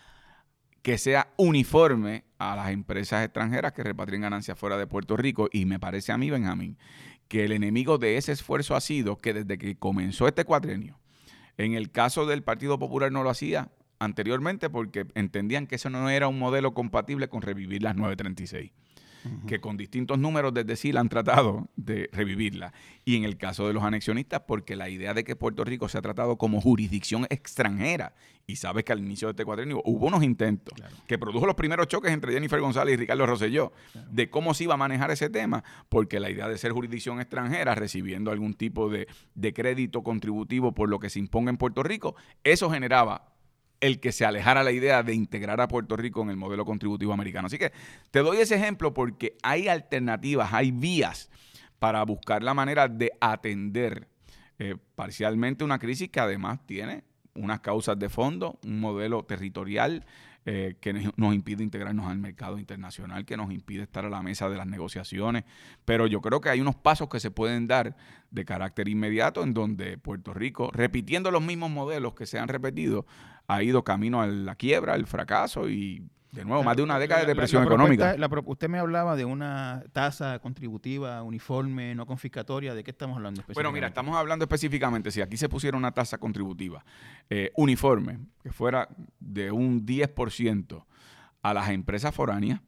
que 0.83 0.99
sea 0.99 1.33
uniforme 1.37 2.25
a 2.39 2.57
las 2.57 2.71
empresas 2.71 3.25
extranjeras 3.25 3.73
que 3.73 3.83
repatrien 3.83 4.23
ganancias 4.23 4.59
fuera 4.59 4.77
de 4.77 4.87
Puerto 4.87 5.17
Rico. 5.17 5.49
Y 5.53 5.65
me 5.65 5.79
parece 5.81 6.13
a 6.13 6.19
mí, 6.19 6.31
Benjamín, 6.31 6.79
que 7.29 7.45
el 7.45 7.53
enemigo 7.53 7.99
de 7.99 8.17
ese 8.17 8.33
esfuerzo 8.33 8.75
ha 8.75 8.81
sido 8.81 9.17
que 9.17 9.35
desde 9.35 9.59
que 9.59 9.77
comenzó 9.77 10.29
este 10.29 10.45
cuatrenio, 10.45 10.99
en 11.57 11.75
el 11.75 11.91
caso 11.91 12.27
del 12.27 12.43
Partido 12.43 12.79
Popular 12.79 13.13
no 13.13 13.23
lo 13.23 13.31
hacía 13.31 13.71
anteriormente 13.99 14.71
porque 14.71 15.07
entendían 15.15 15.67
que 15.67 15.75
eso 15.75 15.91
no 15.91 16.09
era 16.09 16.29
un 16.29 16.39
modelo 16.39 16.73
compatible 16.73 17.29
con 17.29 17.43
revivir 17.43 17.83
las 17.83 17.97
936 17.97 18.73
que 19.47 19.61
con 19.61 19.77
distintos 19.77 20.19
números 20.19 20.55
desde 20.55 20.77
sí 20.77 20.93
la 20.93 21.01
han 21.01 21.09
tratado 21.09 21.69
de 21.77 22.09
revivirla. 22.13 22.73
Y 23.05 23.17
en 23.17 23.25
el 23.25 23.37
caso 23.37 23.67
de 23.67 23.73
los 23.73 23.83
anexionistas, 23.83 24.43
porque 24.47 24.77
la 24.77 24.89
idea 24.89 25.15
de 25.15 25.25
que 25.25 25.37
Puerto 25.37 25.65
Rico 25.65 25.89
se 25.89 25.99
ha 25.99 26.03
tratado 26.03 26.37
como 26.37 26.61
jurisdicción 26.61 27.27
extranjera, 27.31 28.15
y 28.47 28.57
sabes 28.57 28.85
que 28.85 28.93
al 28.93 29.01
inicio 29.01 29.29
de 29.29 29.33
este 29.33 29.45
cuadrenio 29.45 29.83
hubo 29.85 30.07
unos 30.07 30.23
intentos 30.23 30.75
que 31.07 31.19
produjo 31.19 31.47
los 31.47 31.55
primeros 31.55 31.87
choques 31.87 32.11
entre 32.13 32.33
Jennifer 32.33 32.59
González 32.61 32.95
y 32.95 32.97
Ricardo 32.97 33.27
Rosselló 33.27 33.73
de 34.11 34.31
cómo 34.31 34.55
se 34.55 34.65
iba 34.65 34.75
a 34.75 34.79
manejar 34.79 35.11
ese 35.11 35.29
tema, 35.29 35.63
porque 35.89 36.19
la 36.19 36.31
idea 36.31 36.49
de 36.49 36.57
ser 36.57 36.73
jurisdicción 36.73 37.21
extranjera, 37.21 37.75
recibiendo 37.75 38.31
algún 38.31 38.55
tipo 38.55 38.89
de, 38.89 39.07
de 39.35 39.53
crédito 39.53 40.03
contributivo 40.03 40.73
por 40.73 40.89
lo 40.89 40.99
que 40.99 41.11
se 41.11 41.19
imponga 41.19 41.51
en 41.51 41.59
Puerto 41.59 41.83
Rico, 41.83 42.17
eso 42.43 42.71
generaba 42.71 43.38
el 43.81 44.01
que 44.01 44.13
se 44.13 44.25
alejara 44.25 44.63
la 44.63 44.73
idea 44.73 45.03
de 45.03 45.15
integrar 45.15 45.61
a 45.61 45.69
Puerto 45.69 45.97
Rico 45.97 46.23
en 46.23 46.31
el 46.31 46.37
modelo 46.37 46.65
contributivo 46.65 47.13
americano. 47.13 47.47
Así 47.47 47.59
que 47.59 47.73
te 48.11 48.21
doy 48.21 48.39
ese 48.39 48.57
ejemplo 48.57 48.93
porque 48.93 49.37
hay 49.43 49.69
alternativas, 49.69 50.53
hay 50.53 50.71
vías 50.71 51.31
para 51.79 52.03
buscar 52.05 52.43
la 52.43 52.55
manera 52.55 52.89
de 52.89 53.13
atender 53.21 54.09
eh, 54.59 54.77
parcialmente 54.95 55.65
una 55.65 55.79
crisis 55.79 56.11
que 56.11 56.21
además 56.21 56.59
tiene 56.67 57.05
unas 57.35 57.61
causas 57.61 57.99
de 57.99 58.09
fondo, 58.09 58.59
un 58.65 58.81
modelo 58.81 59.23
territorial 59.23 60.05
eh, 60.51 60.77
que 60.81 60.95
nos 60.95 61.35
impide 61.35 61.63
integrarnos 61.63 62.07
al 62.07 62.17
mercado 62.17 62.59
internacional, 62.59 63.27
que 63.27 63.37
nos 63.37 63.53
impide 63.53 63.83
estar 63.83 64.07
a 64.07 64.09
la 64.09 64.23
mesa 64.23 64.49
de 64.49 64.57
las 64.57 64.67
negociaciones. 64.67 65.45
Pero 65.85 66.07
yo 66.07 66.23
creo 66.23 66.41
que 66.41 66.49
hay 66.49 66.63
unos 66.63 66.75
pasos 66.75 67.11
que 67.11 67.21
se 67.21 67.31
pueden 67.31 67.67
dar 67.67 67.97
de 68.31 68.47
carácter 68.47 68.89
inmediato 68.89 69.43
en 69.43 69.53
donde 69.53 69.99
Puerto 69.99 70.33
Rico, 70.33 70.71
repitiendo 70.73 71.31
los 71.31 71.43
mismos 71.43 71.71
modelos 71.71 72.15
que 72.15 72.25
se 72.25 72.39
han 72.39 72.49
repetido, 72.49 73.05
ha 73.47 73.63
ido 73.63 73.85
camino 73.85 74.23
a 74.23 74.27
la 74.27 74.55
quiebra, 74.55 74.95
al 74.95 75.07
fracaso 75.07 75.69
y 75.69 76.09
de 76.33 76.45
nuevo, 76.45 76.63
más 76.63 76.77
de 76.77 76.83
una 76.83 76.99
década 76.99 77.23
de 77.23 77.27
depresión 77.27 77.65
económica. 77.65 78.17
usted 78.45 78.69
me 78.69 78.79
hablaba 78.79 79.17
de 79.17 79.25
una 79.25 79.83
tasa 79.93 80.39
contributiva 80.41 81.23
uniforme, 81.23 81.95
no 81.95 82.07
confiscatoria. 82.07 82.75
¿De 82.75 82.85
qué 82.85 82.91
estamos 82.91 83.17
hablando 83.17 83.41
específicamente? 83.41 83.63
Bueno, 83.63 83.73
mira, 83.73 83.89
estamos 83.89 84.17
hablando 84.17 84.45
específicamente, 84.45 85.11
si 85.11 85.23
aquí 85.23 85.37
se 85.37 85.49
pusiera 85.49 85.77
una 85.77 85.93
tasa 85.93 86.19
contributiva 86.19 86.85
eh, 87.31 87.51
uniforme, 87.57 88.19
que 88.43 88.53
fuera 88.53 88.89
de 89.21 89.51
un 89.51 89.87
10% 89.87 90.85
a 91.43 91.55
las 91.55 91.71
empresas 91.71 92.15
foráneas, 92.15 92.61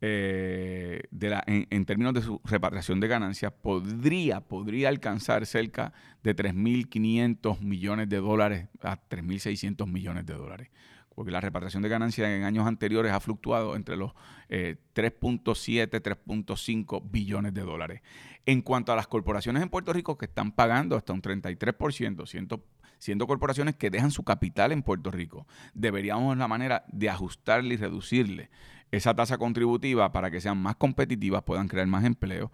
eh, 0.00 1.02
de 1.10 1.30
la, 1.30 1.42
en, 1.46 1.84
términos 1.86 2.12
de 2.12 2.20
su 2.20 2.40
repatriación 2.44 3.00
de 3.00 3.08
ganancias, 3.08 3.52
podría, 3.52 4.40
podría 4.40 4.88
alcanzar 4.88 5.46
cerca 5.46 5.92
de 6.22 6.36
3.500 6.36 7.60
millones 7.60 8.08
de 8.08 8.16
dólares 8.18 8.68
a 8.82 8.98
3.600 9.08 9.86
millones 9.86 10.26
de 10.26 10.34
dólares 10.34 10.68
porque 11.14 11.30
la 11.30 11.40
repatriación 11.40 11.82
de 11.82 11.88
ganancias 11.88 12.28
en 12.28 12.44
años 12.44 12.66
anteriores 12.66 13.12
ha 13.12 13.20
fluctuado 13.20 13.76
entre 13.76 13.96
los 13.96 14.12
3.7, 14.48 15.82
eh, 15.82 16.02
3.5 16.02 17.02
billones 17.10 17.54
de 17.54 17.62
dólares. 17.62 18.02
En 18.46 18.62
cuanto 18.62 18.92
a 18.92 18.96
las 18.96 19.06
corporaciones 19.06 19.62
en 19.62 19.68
Puerto 19.68 19.92
Rico 19.92 20.18
que 20.18 20.26
están 20.26 20.52
pagando 20.52 20.96
hasta 20.96 21.12
un 21.12 21.22
33%, 21.22 22.26
siendo, 22.26 22.64
siendo 22.98 23.26
corporaciones 23.26 23.76
que 23.76 23.90
dejan 23.90 24.10
su 24.10 24.24
capital 24.24 24.72
en 24.72 24.82
Puerto 24.82 25.10
Rico, 25.10 25.46
deberíamos 25.72 26.36
la 26.36 26.48
manera 26.48 26.84
de 26.88 27.08
ajustarle 27.08 27.74
y 27.74 27.76
reducirle 27.78 28.50
esa 28.90 29.14
tasa 29.14 29.38
contributiva 29.38 30.12
para 30.12 30.30
que 30.30 30.40
sean 30.40 30.58
más 30.58 30.76
competitivas, 30.76 31.42
puedan 31.42 31.68
crear 31.68 31.86
más 31.86 32.04
empleo. 32.04 32.52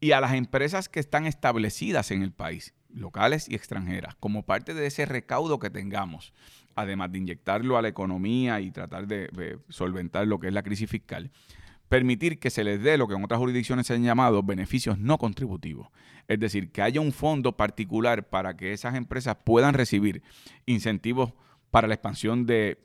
Y 0.00 0.12
a 0.12 0.20
las 0.20 0.34
empresas 0.34 0.88
que 0.88 1.00
están 1.00 1.26
establecidas 1.26 2.10
en 2.10 2.22
el 2.22 2.32
país, 2.32 2.74
locales 2.92 3.48
y 3.48 3.54
extranjeras, 3.54 4.16
como 4.16 4.44
parte 4.44 4.74
de 4.74 4.86
ese 4.86 5.06
recaudo 5.06 5.58
que 5.58 5.70
tengamos 5.70 6.32
además 6.74 7.12
de 7.12 7.18
inyectarlo 7.18 7.76
a 7.76 7.82
la 7.82 7.88
economía 7.88 8.60
y 8.60 8.70
tratar 8.70 9.06
de, 9.06 9.58
solventar 9.68 10.26
lo 10.26 10.38
que 10.38 10.48
es 10.48 10.52
la 10.52 10.62
crisis 10.62 10.88
fiscal, 10.88 11.30
permitir 11.88 12.38
que 12.38 12.50
se 12.50 12.64
les 12.64 12.82
dé 12.82 12.96
lo 12.96 13.06
que 13.08 13.14
en 13.14 13.24
otras 13.24 13.38
jurisdicciones 13.38 13.86
se 13.86 13.94
han 13.94 14.02
llamado 14.02 14.42
beneficios 14.42 14.98
no 14.98 15.18
contributivos. 15.18 15.88
Es 16.28 16.40
decir, 16.40 16.70
que 16.70 16.82
haya 16.82 17.00
un 17.00 17.12
fondo 17.12 17.56
particular 17.56 18.28
para 18.28 18.56
que 18.56 18.72
esas 18.72 18.94
empresas 18.94 19.36
puedan 19.44 19.74
recibir 19.74 20.22
incentivos 20.66 21.32
para 21.72 21.88
la 21.88 21.94
expansión 21.94 22.44
de, 22.44 22.76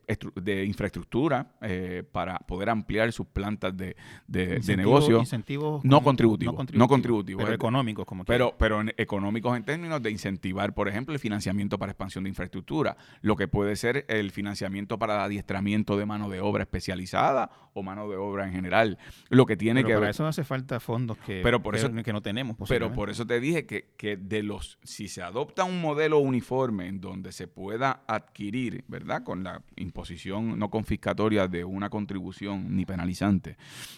infraestructura, 0.66 1.52
eh, 1.62 2.04
para 2.10 2.40
poder 2.40 2.70
ampliar 2.70 3.12
sus 3.12 3.28
plantas 3.28 3.76
de, 3.76 3.98
de, 4.28 4.78
negocio. 4.78 5.20
Incentivos 5.20 5.84
no 5.84 6.02
contributivos. 6.02 6.56
No 6.74 6.88
contributivos. 6.88 7.44
pero 7.44 7.54
económicos, 7.54 8.06
como 8.06 8.24
Pero, 8.24 8.56
pero 8.58 8.82
económicos 8.96 9.58
en 9.58 9.66
términos 9.66 10.02
de 10.02 10.10
incentivar, 10.10 10.74
por 10.74 10.88
ejemplo, 10.88 11.14
el 11.14 11.20
financiamiento 11.20 11.78
para 11.78 11.92
expansión 11.92 12.24
de 12.24 12.30
infraestructura, 12.30 12.96
lo 13.20 13.36
que 13.36 13.50
puede 13.50 13.76
ser 13.76 14.06
el 14.08 14.32
financiamiento 14.32 14.98
para 14.98 15.16
el 15.16 15.22
adiestramiento 15.22 15.98
de 15.98 16.06
mano 16.06 16.30
de 16.30 16.40
obra 16.40 16.64
especializada 16.64 17.50
o 17.74 17.84
mano 17.84 18.08
de 18.08 18.16
obra 18.16 18.48
en 18.48 18.54
general. 18.54 18.98
Lo 19.28 19.46
que 19.46 19.58
tiene 19.58 19.84
que 19.84 19.96
para 19.96 20.12
eso 20.12 20.26
hace 20.26 20.46
falta 20.46 20.80
fondos 20.80 21.18
que, 21.18 21.42
pero 21.44 21.62
por 21.62 21.76
eso, 21.76 21.92
que 21.92 22.14
no 22.14 22.22
tenemos. 22.22 22.56
Pero 22.70 22.94
por 22.94 23.10
eso 23.10 23.28
te 23.28 23.42
dije 23.42 23.66
que, 23.66 23.90
que 23.98 24.16
de 24.16 24.44
los, 24.44 24.80
si 24.84 25.10
se 25.10 25.22
adopta 25.22 25.66
un 25.66 25.82
modelo 25.82 26.20
uniforme 26.20 26.88
en 26.88 27.02
donde 27.02 27.34
se 27.34 27.50
pueda 27.50 28.04
adquirir 28.08 28.77
¿verdad? 28.88 29.24
Con 29.24 29.44
la 29.44 29.62
imposición 29.76 30.58
no 30.58 30.70
confiscatoria 30.70 31.48
de 31.48 31.64
una 31.64 31.90
contribución 31.90 32.76
ni 32.76 32.86
penalizante. 32.86 33.58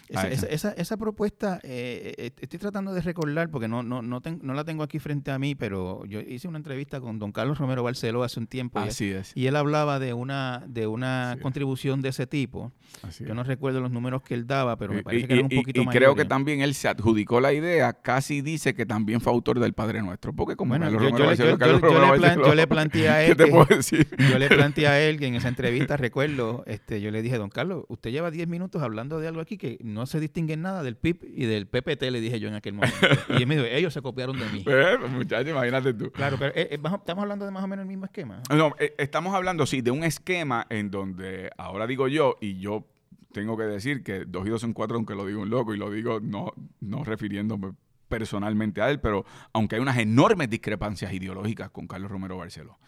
Esa, 0.09 0.71
esa, 0.71 0.97
propuesta, 0.97 1.59
eh, 1.63 2.13
eh, 2.17 2.31
estoy 2.39 2.59
tratando 2.59 2.93
de 2.93 3.01
recordar, 3.01 3.49
porque 3.49 3.67
no, 3.67 3.83
no, 3.83 4.01
no, 4.01 4.21
no, 4.41 4.53
la 4.53 4.63
tengo 4.63 4.83
aquí 4.83 4.99
frente 4.99 5.31
a 5.31 5.39
mí, 5.39 5.55
pero 5.55 6.05
yo 6.05 6.19
hice 6.19 6.47
una 6.47 6.57
entrevista 6.57 6.99
con 6.99 7.19
don 7.19 7.31
Carlos 7.31 7.57
Romero 7.57 7.83
Barceló 7.83 8.23
hace 8.23 8.39
un 8.39 8.47
tiempo. 8.47 8.79
Así 8.79 9.05
y, 9.05 9.11
es. 9.11 9.31
Y 9.35 9.47
él 9.47 9.55
hablaba 9.55 9.99
de 9.99 10.13
una, 10.13 10.63
de 10.67 10.87
una 10.87 11.37
contribución 11.41 12.01
de 12.01 12.09
ese 12.09 12.27
tipo. 12.27 12.71
yo 13.19 13.33
no 13.35 13.43
recuerdo 13.43 13.81
los 13.81 13.91
números 13.91 14.21
que 14.23 14.33
él 14.33 14.47
daba, 14.47 14.77
pero 14.77 14.93
me 14.93 15.03
parece 15.03 15.27
que 15.27 15.33
era 15.33 15.43
un 15.43 15.49
poquito 15.49 15.83
más. 15.83 15.95
Y 15.95 15.97
creo 15.97 16.15
que 16.15 16.25
también 16.25 16.61
él 16.61 16.73
se 16.73 16.87
adjudicó 16.87 17.39
la 17.39 17.53
idea, 17.53 17.93
casi 17.93 18.41
dice 18.41 18.73
que 18.73 18.85
también 18.85 19.21
fue 19.21 19.31
autor 19.31 19.59
del 19.59 19.73
Padre 19.73 20.01
Nuestro, 20.01 20.33
porque 20.33 20.55
como 20.55 20.69
bueno, 20.69 20.89
yo, 20.89 21.09
yo, 21.09 22.55
le 22.55 22.67
planteé 22.67 23.09
a 23.09 23.23
él. 23.23 23.35
¿Qué 23.35 23.43
te 23.43 23.51
puedo 23.51 23.65
decir? 23.65 24.07
Yo 24.17 24.37
le 24.37 24.49
a 24.77 24.99
él 25.01 25.21
en 25.23 25.35
esa 25.35 25.47
entrevista, 25.47 25.97
recuerdo, 25.97 26.63
este, 26.65 27.01
yo 27.01 27.11
le 27.11 27.21
dije, 27.21 27.37
don 27.37 27.49
Carlos, 27.49 27.85
usted 27.87 28.11
lleva 28.11 28.31
10 28.31 28.47
minutos 28.47 28.81
hablando 28.81 29.19
de 29.19 29.27
algo 29.27 29.41
aquí 29.41 29.57
que 29.57 29.77
no 29.83 30.05
se 30.05 30.19
distingue 30.19 30.53
en 30.53 30.61
nada 30.61 30.83
del 30.83 30.95
PIB 30.95 31.23
y 31.23 31.45
del 31.45 31.67
PPT, 31.67 32.03
le 32.03 32.21
dije 32.21 32.39
yo 32.39 32.47
en 32.47 32.55
aquel 32.55 32.73
momento. 32.73 32.97
y 33.29 33.41
él 33.41 33.47
me 33.47 33.55
dijo, 33.55 33.67
ellos 33.67 33.93
se 33.93 34.01
copiaron 34.01 34.39
de 34.39 34.45
mí. 34.49 34.61
Pues, 34.63 34.99
muchacho, 35.11 35.49
imagínate 35.49 35.93
tú. 35.93 36.11
Claro, 36.11 36.37
pero 36.37 36.53
eh, 36.55 36.69
eh, 36.71 36.79
estamos 36.81 37.21
hablando 37.21 37.45
de 37.45 37.51
más 37.51 37.63
o 37.63 37.67
menos 37.67 37.83
el 37.83 37.87
mismo 37.87 38.05
esquema. 38.05 38.41
No, 38.53 38.73
eh, 38.79 38.95
estamos 38.97 39.33
hablando, 39.35 39.65
sí, 39.65 39.81
de 39.81 39.91
un 39.91 40.03
esquema 40.03 40.65
en 40.69 40.91
donde, 40.91 41.49
ahora 41.57 41.87
digo 41.87 42.07
yo, 42.07 42.37
y 42.41 42.59
yo 42.59 42.87
tengo 43.31 43.57
que 43.57 43.63
decir 43.63 44.03
que 44.03 44.25
dos 44.25 44.45
y 44.47 44.49
dos 44.49 44.61
son 44.61 44.73
cuatro, 44.73 44.97
aunque 44.97 45.15
lo 45.15 45.25
digo 45.25 45.41
un 45.41 45.49
loco, 45.49 45.73
y 45.73 45.77
lo 45.77 45.91
digo 45.91 46.19
no, 46.19 46.53
no 46.79 47.03
refiriéndome 47.03 47.73
personalmente 48.07 48.81
a 48.81 48.89
él, 48.89 48.99
pero 48.99 49.25
aunque 49.53 49.75
hay 49.75 49.81
unas 49.81 49.97
enormes 49.97 50.49
discrepancias 50.49 51.13
ideológicas 51.13 51.69
con 51.69 51.87
Carlos 51.87 52.09
Romero 52.09 52.37
Barceló. 52.37 52.79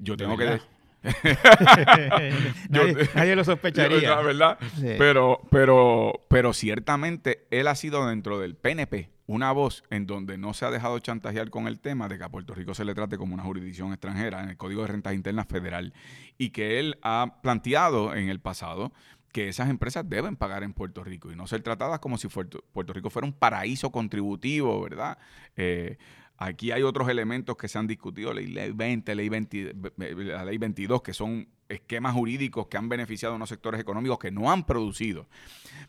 yo 0.00 0.16
tengo 0.16 0.36
que 0.36 0.60
nadie, 2.68 3.36
lo 3.36 3.44
sospecharía. 3.44 4.16
¿verdad? 4.16 4.58
Pero, 4.98 5.40
pero, 5.50 6.26
pero 6.28 6.52
ciertamente 6.52 7.46
él 7.50 7.68
ha 7.68 7.74
sido 7.74 8.06
dentro 8.08 8.38
del 8.38 8.54
PNP 8.54 9.10
una 9.26 9.50
voz 9.52 9.82
en 9.90 10.06
donde 10.06 10.38
no 10.38 10.54
se 10.54 10.64
ha 10.64 10.70
dejado 10.70 10.98
chantajear 11.00 11.50
con 11.50 11.66
el 11.66 11.80
tema 11.80 12.08
de 12.08 12.16
que 12.16 12.24
a 12.24 12.28
Puerto 12.28 12.54
Rico 12.54 12.74
se 12.74 12.84
le 12.84 12.94
trate 12.94 13.18
como 13.18 13.34
una 13.34 13.42
jurisdicción 13.42 13.92
extranjera 13.92 14.42
en 14.42 14.50
el 14.50 14.56
Código 14.56 14.82
de 14.82 14.88
Rentas 14.88 15.14
Internas 15.14 15.46
Federal 15.48 15.92
y 16.38 16.50
que 16.50 16.78
él 16.78 16.98
ha 17.02 17.38
planteado 17.42 18.14
en 18.14 18.28
el 18.28 18.40
pasado 18.40 18.92
que 19.32 19.48
esas 19.48 19.68
empresas 19.68 20.08
deben 20.08 20.36
pagar 20.36 20.62
en 20.62 20.72
Puerto 20.72 21.04
Rico 21.04 21.30
y 21.30 21.36
no 21.36 21.46
ser 21.46 21.62
tratadas 21.62 21.98
como 21.98 22.16
si 22.16 22.28
Puerto, 22.28 22.92
Rico 22.94 23.10
fuera 23.10 23.26
un 23.26 23.34
paraíso 23.34 23.90
contributivo, 23.90 24.80
¿verdad? 24.80 25.18
Eh, 25.56 25.98
Aquí 26.38 26.70
hay 26.70 26.82
otros 26.82 27.08
elementos 27.08 27.56
que 27.56 27.66
se 27.66 27.78
han 27.78 27.86
discutido, 27.86 28.32
ley 28.34 28.72
20, 28.72 29.14
ley 29.14 29.28
20, 29.28 29.74
la 29.96 30.44
ley 30.44 30.58
22, 30.58 31.00
que 31.00 31.14
son 31.14 31.48
esquemas 31.68 32.14
jurídicos 32.14 32.66
que 32.66 32.76
han 32.76 32.88
beneficiado 32.88 33.34
a 33.34 33.36
unos 33.36 33.48
sectores 33.48 33.80
económicos 33.80 34.18
que 34.18 34.30
no 34.30 34.50
han 34.50 34.64
producido. 34.64 35.26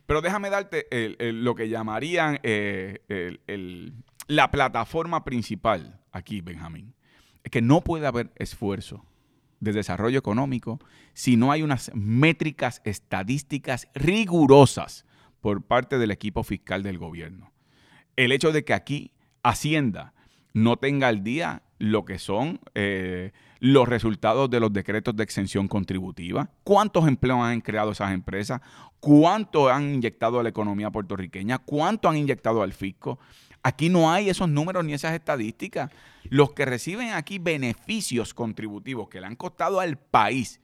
Pero 0.06 0.22
déjame 0.22 0.50
darte 0.50 0.88
lo 1.34 1.54
que 1.54 1.68
llamarían 1.68 2.40
eh, 2.44 3.00
la 4.28 4.50
plataforma 4.50 5.26
principal 5.26 6.00
aquí, 6.12 6.42
Benjamín. 6.42 6.94
Es 7.44 7.52
que 7.52 7.62
no 7.62 7.82
puede 7.82 8.08
haber 8.08 8.32
esfuerzo 8.36 9.06
de 9.60 9.74
desarrollo 9.74 10.20
económico 10.20 10.80
si 11.14 11.36
no 11.36 11.52
hay 11.52 11.64
unas 11.64 11.92
métricas 11.94 12.82
estadísticas 12.86 13.88
rigurosas 13.96 15.06
por 15.42 15.64
parte 15.64 15.98
del 15.98 16.12
equipo 16.12 16.44
fiscal 16.44 16.84
del 16.84 16.98
gobierno. 16.98 17.52
El 18.16 18.32
hecho 18.32 18.52
de 18.52 18.64
que 18.64 18.74
aquí 18.74 19.12
Hacienda 19.44 20.14
no 20.58 20.78
tenga 20.78 21.08
al 21.08 21.24
día 21.24 21.62
lo 21.78 22.04
que 22.04 22.18
son 22.18 22.60
eh, 22.74 23.32
los 23.60 23.88
resultados 23.88 24.50
de 24.50 24.60
los 24.60 24.74
decretos 24.74 25.16
de 25.16 25.24
exención 25.24 25.68
contributiva, 25.68 26.50
cuántos 26.64 27.08
empleos 27.08 27.42
han 27.42 27.62
creado 27.62 27.92
esas 27.92 28.12
empresas, 28.12 28.62
cuánto 29.00 29.70
han 29.70 29.94
inyectado 29.94 30.40
a 30.40 30.44
la 30.44 30.50
economía 30.50 30.90
puertorriqueña, 30.90 31.60
cuánto 31.60 32.10
han 32.10 32.18
inyectado 32.18 32.64
al 32.64 32.74
fisco. 32.74 33.20
Aquí 33.62 33.90
no 33.90 34.12
hay 34.12 34.30
esos 34.30 34.50
números 34.50 34.84
ni 34.84 34.94
esas 34.94 35.14
estadísticas. 35.14 35.92
Los 36.24 36.54
que 36.54 36.66
reciben 36.66 37.10
aquí 37.10 37.38
beneficios 37.38 38.34
contributivos 38.34 39.10
que 39.10 39.22
le 39.22 39.28
han 39.28 39.36
costado 39.36 39.80
al 39.80 39.98
país 39.98 40.60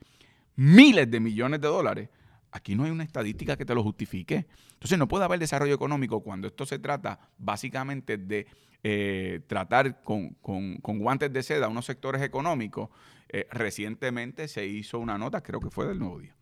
miles 0.55 1.09
de 1.11 1.19
millones 1.19 1.61
de 1.61 1.67
dólares, 1.67 2.09
aquí 2.53 2.75
no 2.75 2.83
hay 2.83 2.91
una 2.91 3.03
estadística 3.03 3.57
que 3.57 3.65
te 3.65 3.75
lo 3.75 3.83
justifique. 3.83 4.45
Entonces 4.73 4.97
no 4.97 5.07
puede 5.07 5.25
haber 5.25 5.39
desarrollo 5.39 5.73
económico 5.73 6.21
cuando 6.21 6.47
esto 6.47 6.65
se 6.65 6.79
trata 6.79 7.19
básicamente 7.37 8.17
de 8.17 8.45
eh, 8.83 9.41
tratar 9.47 10.03
con, 10.03 10.37
guantes 10.83 11.33
de 11.33 11.41
seda 11.41 11.65
a 11.65 11.69
unos 11.69 11.85
sectores 11.85 12.21
económicos, 12.21 12.89
eh, 13.29 13.47
recientemente 13.51 14.47
se 14.47 14.65
hizo 14.67 14.99
una 14.99 15.17
nota, 15.17 15.41
creo 15.41 15.59
que 15.59 15.71
fue 15.71 15.87
del 15.87 15.99
Nuevo 15.99 16.19
Día, 16.19 16.35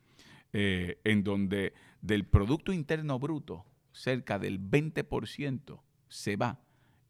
eh, 0.51 0.99
en 1.03 1.23
donde 1.23 1.73
del 2.01 2.25
Producto 2.25 2.73
Interno 2.73 3.17
Bruto, 3.17 3.65
cerca 3.93 4.37
del 4.37 4.59
20% 4.59 5.81
se 6.09 6.35
va 6.35 6.59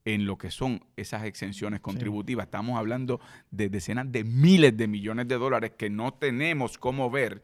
en 0.06 0.26
lo 0.26 0.38
que 0.38 0.52
son 0.52 0.86
esas 0.95 1.24
exenciones 1.24 1.80
contributivas. 1.80 2.45
Estamos 2.45 2.78
hablando 2.78 3.20
de 3.52 3.70
decenas 3.70 4.12
de 4.12 4.24
miles 4.24 4.76
de 4.76 4.88
millones 4.88 5.28
de 5.28 5.36
dólares 5.36 5.72
que 5.78 5.89
no 5.89 6.14
tenemos 6.14 6.78
cómo 6.78 7.10
ver 7.10 7.43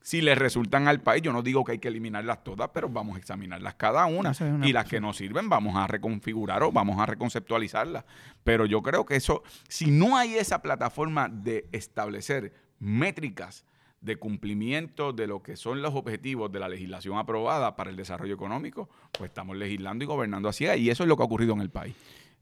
si 0.00 0.20
le 0.20 0.34
resultan 0.34 0.88
al 0.88 1.00
país, 1.00 1.22
yo 1.22 1.32
no 1.32 1.42
digo 1.42 1.64
que 1.64 1.72
hay 1.72 1.78
que 1.78 1.88
eliminarlas 1.88 2.42
todas, 2.44 2.70
pero 2.72 2.88
vamos 2.88 3.16
a 3.16 3.18
examinarlas 3.18 3.74
cada 3.74 4.06
una. 4.06 4.30
Esa 4.30 4.48
es 4.48 4.54
una 4.54 4.68
y 4.68 4.72
las 4.72 4.86
que 4.86 5.00
no 5.00 5.12
sirven, 5.12 5.48
vamos 5.48 5.76
a 5.76 5.86
reconfigurar 5.86 6.62
o 6.62 6.72
vamos 6.72 6.98
a 6.98 7.06
reconceptualizarlas. 7.06 8.04
Pero 8.44 8.66
yo 8.66 8.82
creo 8.82 9.04
que 9.04 9.16
eso, 9.16 9.42
si 9.68 9.90
no 9.90 10.16
hay 10.16 10.36
esa 10.36 10.62
plataforma 10.62 11.28
de 11.28 11.68
establecer 11.72 12.54
métricas 12.78 13.64
de 14.00 14.16
cumplimiento 14.16 15.12
de 15.12 15.26
lo 15.26 15.42
que 15.42 15.56
son 15.56 15.82
los 15.82 15.94
objetivos 15.94 16.52
de 16.52 16.60
la 16.60 16.68
legislación 16.68 17.18
aprobada 17.18 17.74
para 17.74 17.90
el 17.90 17.96
desarrollo 17.96 18.34
económico, 18.34 18.88
pues 19.12 19.28
estamos 19.28 19.56
legislando 19.56 20.04
y 20.04 20.06
gobernando 20.06 20.48
así. 20.48 20.66
Y 20.66 20.90
eso 20.90 21.02
es 21.02 21.08
lo 21.08 21.16
que 21.16 21.22
ha 21.22 21.26
ocurrido 21.26 21.52
en 21.54 21.60
el 21.60 21.70
país. 21.70 21.94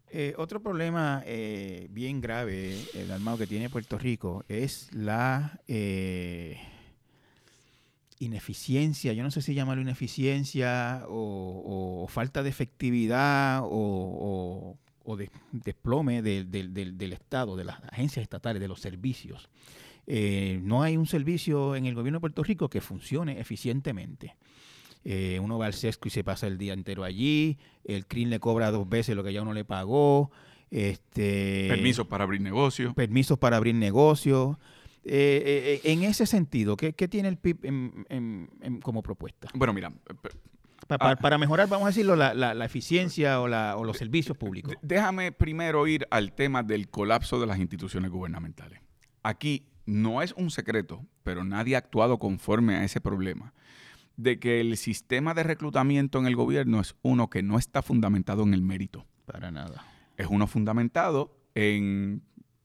Eh, 0.09 0.35
otro 0.39 0.63
problema 0.63 1.23
eh, 1.27 1.89
bien 1.91 2.21
grave, 2.21 2.77
el 2.95 3.11
armado 3.11 3.39
que 3.39 3.47
tiene 3.47 3.69
Puerto 3.69 3.99
Rico, 3.99 4.45
es 4.49 4.89
la 4.93 5.61
eh, 5.67 6.61
ineficiencia, 8.19 9.13
yo 9.13 9.23
no 9.23 9.31
sé 9.31 9.43
si 9.43 9.55
llamarlo 9.55 9.83
ineficiencia 9.83 11.05
o, 11.09 12.03
o 12.05 12.09
falta 12.09 12.43
de 12.43 12.49
efectividad 12.51 13.63
o, 13.65 13.69
o- 13.71 14.79
o 15.05 15.17
de- 15.17 15.31
desplome 15.53 16.23
del- 16.23 16.51
del- 16.51 16.73
del- 16.75 16.97
del 16.99 17.13
Estado, 17.13 17.57
de 17.57 17.65
las 17.65 17.83
agencias 17.93 18.23
estatales, 18.23 18.61
de 18.61 18.69
los 18.69 18.81
servicios. 18.81 19.49
Eh, 20.07 20.61
no 20.63 20.83
hay 20.83 20.97
un 20.97 21.07
servicio 21.07 21.77
en 21.77 21.87
el 21.87 21.95
gobierno 21.95 22.17
de 22.19 22.21
Puerto 22.21 22.43
Rico 22.43 22.69
que 22.69 22.81
funcione 22.81 23.39
eficientemente. 23.41 24.37
Eh, 25.05 25.39
uno 25.41 25.59
va 25.59 25.67
al 25.67 25.75
sesco 25.75 26.09
y 26.09 26.11
se 26.11 26.25
pasa 26.25 26.47
el 26.49 26.59
día 26.59 26.73
entero 26.73 27.05
allí, 27.05 27.59
el 27.85 28.07
CRIN 28.07 28.31
le 28.31 28.41
cobra 28.41 28.71
dos 28.73 28.89
veces 28.89 29.15
lo 29.15 29.23
que 29.23 29.33
ya 29.33 29.43
uno 29.43 29.53
le 29.53 29.65
pagó, 29.65 30.31
este, 30.71 31.67
Permisos 31.69 32.07
para 32.09 32.25
abrir 32.25 32.41
negocios. 32.41 32.93
permisos 32.95 33.39
para 33.39 33.57
abrir 33.57 33.75
negocios. 33.75 34.57
Eh, 35.09 35.81
eh, 35.85 35.93
en 35.93 36.03
ese 36.03 36.27
sentido, 36.27 36.77
¿qué, 36.77 36.93
qué 36.93 37.07
tiene 37.07 37.29
el 37.29 37.37
PIB 37.37 37.59
en- 37.65 38.07
en- 38.09 38.51
en- 38.61 38.81
como 38.81 39.03
propuesta? 39.03 39.49
Bueno, 39.55 39.73
mira, 39.73 39.91
pe- 39.91 40.31
Pa- 40.89 40.99
pa- 40.99 41.11
Ah. 41.13 41.17
Para 41.17 41.37
mejorar, 41.39 41.69
vamos 41.69 41.87
a 41.87 41.89
decirlo, 41.89 42.15
la, 42.15 42.33
la- 42.35 42.55
la 42.55 42.65
eficiencia 42.65 43.41
o, 43.41 43.49
la- 43.49 43.77
o 43.77 43.85
los 43.85 43.97
servicios 43.97 44.37
públicos. 44.37 44.75
Déjame 44.83 45.33
primero 45.33 45.87
ir 45.89 46.07
al 46.11 46.33
tema 46.33 46.63
del 46.63 46.89
colapso 46.89 47.41
de 47.41 47.47
las 47.47 47.59
instituciones 47.59 48.11
gubernamentales. 48.11 48.81
Aquí 49.25 49.67
no 49.85 50.23
es 50.23 50.33
un 50.37 50.51
secreto, 50.51 51.05
pero 51.25 51.45
nadie 51.45 51.75
ha 51.75 51.79
actuado 51.79 52.19
conforme 52.19 52.77
a 52.77 52.85
ese 52.85 53.01
problema, 53.01 53.53
de 54.17 54.39
que 54.39 54.61
el 54.61 54.77
sistema 54.77 55.35
de 55.35 55.43
reclutamiento 55.43 56.19
en 56.21 56.27
el 56.27 56.37
gobierno 56.37 56.81
es 56.81 56.95
uno 57.03 57.31
que 57.31 57.43
no 57.43 57.59
está 57.59 57.83
fundamentado 57.83 58.45
en 58.45 58.55
el 58.55 58.63
mérito. 58.63 59.07
Para 59.25 59.51
nada. 59.51 59.85
Es 60.17 60.29
uno 60.31 60.47
fundamentado 60.47 61.37
en 61.57 62.23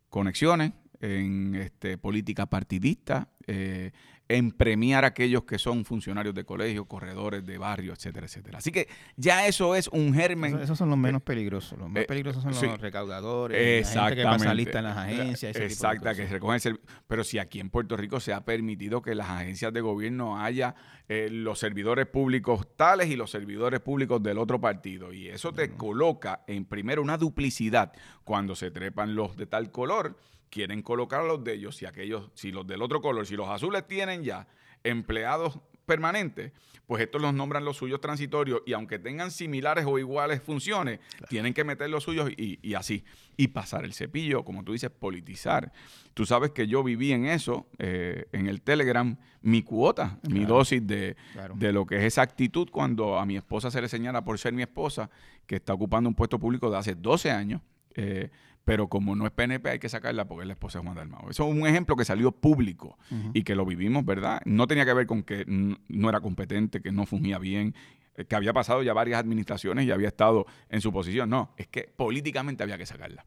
conexiones, 0.10 0.74
en 1.02 1.56
este, 1.56 1.98
política 1.98 2.46
partidista, 2.46 3.28
eh, 3.48 3.92
en 4.28 4.52
premiar 4.52 5.04
a 5.04 5.08
aquellos 5.08 5.44
que 5.44 5.60
son 5.60 5.84
funcionarios 5.84 6.34
de 6.34 6.46
colegio, 6.46 6.86
corredores 6.86 7.46
de 7.46 7.58
barrio, 7.58 7.92
etcétera, 7.92 8.28
etcétera. 8.28 8.60
Así 8.60 8.72
que 8.72 8.88
ya 9.18 9.46
eso 9.46 9.76
es 9.76 9.90
un 9.90 10.14
germen. 10.14 10.52
Esos, 10.52 10.62
esos 10.62 10.78
son 10.78 10.90
los 10.90 10.98
menos 10.98 11.22
peligrosos. 11.22 11.78
Los 11.78 11.90
más 11.90 12.04
eh, 12.04 12.06
peligrosos 12.06 12.44
son 12.44 12.54
sí. 12.54 12.66
los 12.66 12.80
recaudadores, 12.80 13.94
la 13.94 14.04
gente 14.06 14.22
que 14.22 14.24
pasa 14.24 14.54
lista 14.54 14.78
en 14.80 14.86
las 14.86 14.98
agencias. 14.98 15.56
ese 15.56 15.68
tipo 15.68 16.10
de 16.10 16.16
que 16.16 16.28
recogen 16.28 16.62
el 16.64 16.80
Pero 17.08 17.24
si 17.24 17.40
aquí 17.40 17.60
en 17.60 17.70
Puerto 17.70 17.98
Rico 17.98 18.20
se 18.20 18.32
ha 18.32 18.46
permitido 18.46 19.02
que 19.02 19.16
las 19.16 19.30
agencias 19.30 19.74
de 19.74 19.82
gobierno 19.82 20.40
haya 20.40 20.76
eh, 21.10 21.28
los 21.30 21.60
servidores 21.60 22.08
públicos 22.08 22.78
tales 22.78 23.10
y 23.10 23.18
los 23.18 23.32
servidores 23.32 23.82
públicos 23.82 24.24
del 24.24 24.38
otro 24.38 24.62
partido. 24.62 25.12
Y 25.12 25.28
eso 25.28 25.52
te 25.52 25.72
coloca 25.72 26.44
en 26.48 26.64
primero 26.66 27.02
una 27.02 27.18
duplicidad. 27.18 27.92
Cuando 28.24 28.56
se 28.56 28.72
trepan 28.72 29.16
los 29.16 29.36
de 29.36 29.46
tal 29.46 29.72
color, 29.72 30.16
quieren 30.52 30.84
colocar 30.84 31.22
a 31.22 31.24
los 31.24 31.44
de 31.44 31.54
ellos. 31.56 31.76
Si 31.78 31.88
aquellos, 31.88 32.30
si 32.36 32.52
los 32.52 32.68
del 32.68 32.84
otro 32.84 33.02
color, 33.02 33.26
si 33.26 33.36
los 33.36 33.50
azules 33.50 33.88
tienen 33.88 34.24
ya 34.24 34.48
empleados 34.84 35.60
permanentes, 35.86 36.52
pues 36.86 37.02
estos 37.04 37.22
los 37.22 37.34
nombran 37.34 37.64
los 37.66 37.78
suyos 37.78 38.02
transitorios 38.02 38.62
y 38.66 38.74
aunque 38.74 39.00
tengan 39.00 39.32
similares 39.32 39.86
o 39.88 39.98
iguales 39.98 40.42
funciones, 40.42 41.00
tienen 41.30 41.54
que 41.54 41.64
meter 41.64 41.90
los 41.90 42.04
suyos 42.04 42.30
y, 42.38 42.60
y 42.62 42.74
así. 42.76 43.04
Y 43.38 43.48
pasar 43.50 43.86
el 43.86 43.94
cepillo, 43.94 44.44
como 44.44 44.64
tú 44.64 44.74
dices, 44.74 44.90
politizar. 44.90 45.72
Tú 46.14 46.26
sabes 46.26 46.52
que 46.52 46.68
yo 46.68 46.84
viví 46.84 47.12
en 47.14 47.26
eso, 47.26 47.68
eh, 47.80 48.26
en 48.34 48.48
el 48.48 48.62
Telegram, 48.62 49.18
mi 49.42 49.64
cuota, 49.64 50.20
mi 50.30 50.44
dosis 50.46 50.86
de, 50.86 51.16
Claro. 51.34 51.56
de 51.58 51.72
lo 51.72 51.86
que 51.86 51.96
es 51.98 52.04
esa 52.04 52.22
actitud 52.22 52.70
cuando 52.70 53.18
a 53.18 53.26
mi 53.26 53.38
esposa 53.38 53.72
se 53.72 53.82
le 53.82 53.88
señala 53.88 54.24
por 54.24 54.38
ser 54.38 54.54
mi 54.54 54.62
esposa, 54.62 55.10
que 55.48 55.56
está 55.56 55.74
ocupando 55.74 56.10
un 56.10 56.16
puesto 56.16 56.40
público 56.40 56.70
de 56.70 56.78
hace 56.78 56.96
12 56.96 57.32
años. 57.32 57.62
eh, 57.96 58.30
pero 58.66 58.88
como 58.88 59.16
no 59.16 59.26
es 59.26 59.32
PNP 59.32 59.70
hay 59.70 59.80
que 59.80 59.90
sacarla 59.90 60.28
porque 60.28 60.44
es 60.44 60.48
la 60.48 60.54
esposa 60.54 60.80
de 60.80 60.86
Juan 60.86 60.96
Dalmao. 60.96 61.30
Eso 61.30 61.48
es 61.48 61.56
un 61.56 61.66
ejemplo 61.66 61.96
que 61.96 62.06
salió 62.06 62.32
público 62.32 62.98
y 63.34 63.44
que 63.44 63.56
lo 63.56 63.66
vivimos, 63.66 64.06
¿verdad? 64.06 64.42
No 64.46 64.68
tenía 64.68 64.86
que 64.86 64.94
ver 64.94 65.08
con 65.08 65.24
que 65.24 65.46
no 65.48 66.10
era 66.10 66.22
competente, 66.22 66.82
que 66.82 66.92
no 66.92 67.06
fungía 67.06 67.40
bien, 67.40 67.74
eh, 68.16 68.26
que 68.26 68.36
había 68.36 68.54
pasado 68.54 68.84
ya 68.84 68.94
varias 68.94 69.20
administraciones 69.20 69.86
y 69.86 69.92
había 69.92 70.10
estado 70.10 70.46
en 70.70 70.82
su 70.82 70.92
posición. 70.92 71.30
No, 71.30 71.54
es 71.58 71.68
que 71.68 71.92
políticamente 71.96 72.64
había 72.64 72.78
que 72.78 72.86
sacarla. 72.86 73.26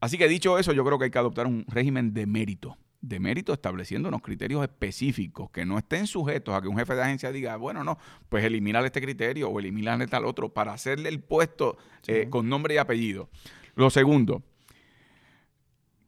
Así 0.00 0.18
que 0.18 0.28
dicho 0.28 0.58
eso, 0.58 0.72
yo 0.72 0.84
creo 0.84 0.98
que 0.98 1.06
hay 1.06 1.10
que 1.10 1.18
adoptar 1.18 1.46
un 1.46 1.64
régimen 1.68 2.14
de 2.14 2.26
mérito. 2.26 2.76
De 3.00 3.20
mérito 3.20 3.52
estableciendo 3.52 4.08
unos 4.08 4.22
criterios 4.22 4.62
específicos 4.62 5.50
que 5.50 5.64
no 5.64 5.78
estén 5.78 6.08
sujetos 6.08 6.54
a 6.54 6.60
que 6.60 6.68
un 6.68 6.76
jefe 6.76 6.94
de 6.94 7.02
agencia 7.02 7.30
diga, 7.30 7.56
bueno, 7.56 7.84
no, 7.84 7.96
pues 8.28 8.44
eliminar 8.44 8.84
este 8.84 9.00
criterio 9.00 9.48
o 9.48 9.58
eliminar 9.60 10.04
tal 10.08 10.24
otro 10.24 10.52
para 10.52 10.72
hacerle 10.72 11.08
el 11.08 11.20
puesto 11.20 11.78
eh, 12.08 12.26
con 12.28 12.48
nombre 12.48 12.74
y 12.74 12.78
apellido. 12.78 13.28
Lo 13.76 13.90
segundo, 13.90 14.42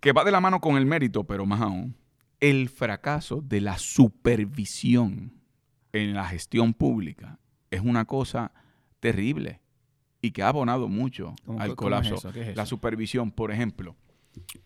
que 0.00 0.12
va 0.12 0.24
de 0.24 0.30
la 0.30 0.40
mano 0.40 0.60
con 0.60 0.76
el 0.76 0.86
mérito, 0.86 1.24
pero 1.24 1.46
más 1.46 1.60
aún, 1.60 1.94
el 2.40 2.68
fracaso 2.68 3.42
de 3.42 3.60
la 3.60 3.78
supervisión 3.78 5.32
en 5.92 6.14
la 6.14 6.24
gestión 6.26 6.72
pública 6.74 7.38
es 7.70 7.80
una 7.80 8.04
cosa 8.06 8.52
terrible 9.00 9.60
y 10.22 10.30
que 10.32 10.42
ha 10.42 10.48
abonado 10.48 10.88
mucho 10.88 11.34
¿Cómo- 11.44 11.60
al 11.60 11.70
es 11.70 11.76
colapso. 11.76 12.16
La 12.54 12.66
supervisión, 12.66 13.30
por 13.30 13.50
ejemplo, 13.52 13.96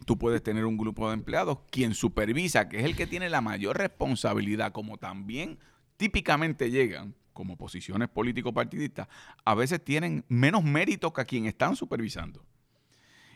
tú 0.04 0.18
puedes 0.18 0.42
tener 0.42 0.64
un 0.66 0.76
grupo 0.76 1.08
de 1.08 1.14
empleados 1.14 1.58
quien 1.70 1.94
supervisa, 1.94 2.68
que 2.68 2.78
es 2.80 2.84
el 2.84 2.96
que 2.96 3.06
tiene 3.06 3.28
la 3.30 3.40
mayor 3.40 3.78
responsabilidad, 3.78 4.72
como 4.72 4.98
también 4.98 5.58
típicamente 5.96 6.70
llegan 6.70 7.14
como 7.32 7.56
posiciones 7.56 8.08
político-partidistas, 8.08 9.08
a 9.44 9.54
veces 9.56 9.82
tienen 9.84 10.24
menos 10.28 10.62
méritos 10.62 11.12
que 11.12 11.20
a 11.20 11.24
quien 11.24 11.46
están 11.46 11.74
supervisando. 11.74 12.44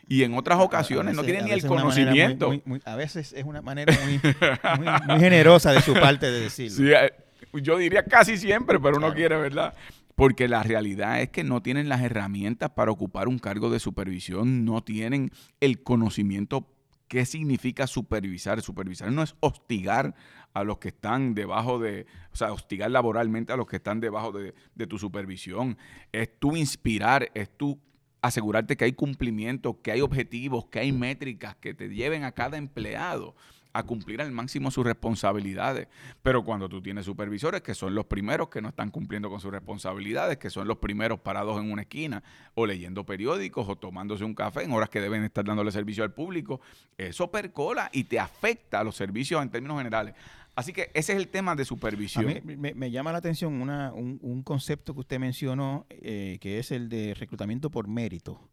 Y 0.09 0.23
en 0.23 0.33
otras 0.33 0.59
ocasiones 0.59 1.15
no 1.15 1.23
tienen 1.23 1.45
ni 1.45 1.51
el 1.51 1.61
muy- 1.61 1.69
conocimiento. 1.69 2.47
muy- 2.47 2.61
muy- 2.65 2.81
a 2.83 2.95
veces 2.95 3.31
es 3.31 3.45
una 3.45 3.61
manera 3.61 3.93
muy, 4.03 5.19
generosa 5.19 5.71
de 5.71 5.81
su 5.81 5.93
parte 5.93 6.29
de 6.31 6.41
decirlo. 6.41 6.77
Sí, 6.77 6.91
eh, 6.91 7.13
yo 7.61 7.77
diría 7.77 8.03
casi 8.03 8.37
siempre, 8.37 8.79
pero 8.79 8.97
uno 8.97 9.07
Claro. 9.07 9.15
quiere, 9.15 9.37
¿verdad? 9.37 9.73
Porque 10.15 10.47
la 10.47 10.63
realidad 10.63 11.21
es 11.21 11.29
que 11.29 11.43
no 11.43 11.61
tienen 11.61 11.87
las 11.87 12.01
herramientas 12.01 12.71
para 12.71 12.91
ocupar 12.91 13.27
un 13.27 13.39
cargo 13.39 13.69
de 13.69 13.79
supervisión, 13.79 14.65
no 14.65 14.83
tienen 14.83 15.31
el 15.61 15.81
conocimiento 15.83 16.67
qué 17.07 17.25
significa 17.25 17.87
supervisar. 17.87 18.61
Supervisar 18.61 19.11
no 19.11 19.23
es 19.23 19.35
hostigar 19.39 20.13
a 20.53 20.63
los 20.63 20.77
que 20.79 20.89
están 20.89 21.33
debajo 21.35 21.79
de, 21.79 22.05
o 22.33 22.35
sea, 22.35 22.51
hostigar 22.51 22.91
laboralmente 22.91 23.53
a 23.53 23.57
los 23.57 23.65
que 23.67 23.77
están 23.77 23.99
debajo 23.99 24.31
de, 24.31 24.53
de 24.75 24.87
tu 24.87 24.97
supervisión. 24.99 25.77
Es 26.11 26.29
tú 26.39 26.55
inspirar, 26.55 27.29
es 27.33 27.49
tú 27.55 27.79
asegurarte 28.21 28.77
que 28.77 28.85
hay 28.85 28.93
cumplimiento, 28.93 29.81
que 29.81 29.91
hay 29.91 30.01
objetivos, 30.01 30.65
que 30.65 30.79
hay 30.79 30.91
métricas 30.91 31.55
que 31.55 31.73
te 31.73 31.89
lleven 31.89 32.23
a 32.23 32.31
cada 32.31 32.57
empleado 32.57 33.35
a 33.71 33.83
cumplir 33.83 34.21
al 34.21 34.31
máximo 34.31 34.71
sus 34.71 34.85
responsabilidades. 34.85 35.87
Pero 36.21 36.43
cuando 36.43 36.67
tú 36.69 36.81
tienes 36.81 37.05
supervisores 37.05 37.61
que 37.61 37.75
son 37.75 37.93
los 37.93 38.05
primeros 38.05 38.49
que 38.49 38.61
no 38.61 38.69
están 38.69 38.89
cumpliendo 38.89 39.29
con 39.29 39.39
sus 39.39 39.51
responsabilidades, 39.51 40.37
que 40.37 40.49
son 40.49 40.67
los 40.67 40.77
primeros 40.77 41.19
parados 41.19 41.59
en 41.61 41.71
una 41.71 41.83
esquina 41.83 42.23
o 42.55 42.65
leyendo 42.65 43.05
periódicos 43.05 43.67
o 43.69 43.75
tomándose 43.75 44.23
un 44.23 44.33
café 44.33 44.63
en 44.63 44.71
horas 44.71 44.89
que 44.89 45.01
deben 45.01 45.23
estar 45.23 45.45
dándole 45.45 45.71
servicio 45.71 46.03
al 46.03 46.13
público, 46.13 46.61
eso 46.97 47.29
percola 47.29 47.89
y 47.93 48.05
te 48.05 48.19
afecta 48.19 48.79
a 48.79 48.83
los 48.83 48.95
servicios 48.95 49.41
en 49.41 49.49
términos 49.49 49.77
generales. 49.77 50.15
Así 50.59 50.73
que 50.73 50.91
ese 50.93 51.13
es 51.13 51.17
el 51.19 51.27
tema 51.29 51.55
de 51.55 51.61
A 51.63 51.65
supervisión. 51.65 52.25
mí 52.25 52.55
me, 52.57 52.73
me 52.73 52.91
llama 52.91 53.11
la 53.11 53.17
atención 53.19 53.61
una- 53.61 53.93
un, 53.93 54.19
un 54.21 54.43
concepto 54.43 54.93
que 54.93 54.99
usted 55.01 55.19
mencionó, 55.19 55.85
eh, 55.89 56.37
que 56.41 56.59
es 56.59 56.71
el 56.71 56.89
de 56.89 57.13
reclutamiento 57.13 57.69
por 57.71 57.87
mérito. 57.87 58.49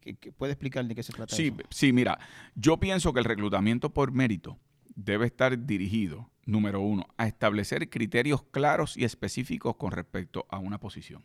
¿Qué- 0.00 0.14
qué- 0.14 0.32
¿Puede 0.32 0.52
explicar 0.52 0.84
de 0.86 0.94
qué 0.94 1.02
se 1.02 1.12
trata 1.12 1.34
Sí, 1.36 1.48
eso? 1.56 1.68
sí, 1.70 1.92
mira, 1.92 2.18
yo 2.54 2.78
pienso 2.78 3.12
que 3.12 3.18
el 3.20 3.24
reclutamiento 3.24 3.90
por 3.90 4.12
mérito 4.12 4.58
debe 4.94 5.26
estar 5.26 5.66
dirigido, 5.66 6.30
número 6.46 6.80
uno, 6.80 7.06
a 7.18 7.26
establecer 7.26 7.88
criterios 7.90 8.42
claros 8.50 8.96
y 8.96 9.04
específicos 9.04 9.76
con 9.76 9.92
respecto 9.92 10.46
a 10.50 10.58
una 10.58 10.78
posición. 10.80 11.24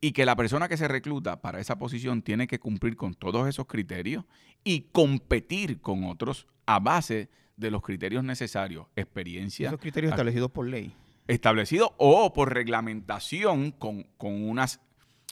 Y 0.00 0.12
que 0.12 0.24
la 0.24 0.36
persona 0.36 0.68
que 0.68 0.76
se 0.76 0.86
recluta 0.86 1.40
para 1.40 1.58
esa 1.60 1.76
posición 1.76 2.22
tiene 2.22 2.46
que 2.46 2.60
cumplir 2.60 2.94
con 2.94 3.14
todos 3.14 3.48
esos 3.48 3.66
criterios 3.66 4.24
y 4.62 4.82
competir 4.92 5.80
con 5.80 6.04
otros 6.04 6.46
a 6.66 6.78
base 6.78 7.14
de 7.14 7.28
los 7.58 7.82
criterios 7.82 8.24
necesarios, 8.24 8.86
experiencia, 8.96 9.68
Esos 9.68 9.80
criterios 9.80 10.12
establecidos 10.12 10.50
por 10.50 10.66
ley. 10.66 10.94
establecido 11.26 11.94
o 11.98 12.32
por 12.32 12.54
reglamentación 12.54 13.72
con, 13.72 14.04
con 14.16 14.48
unas 14.48 14.80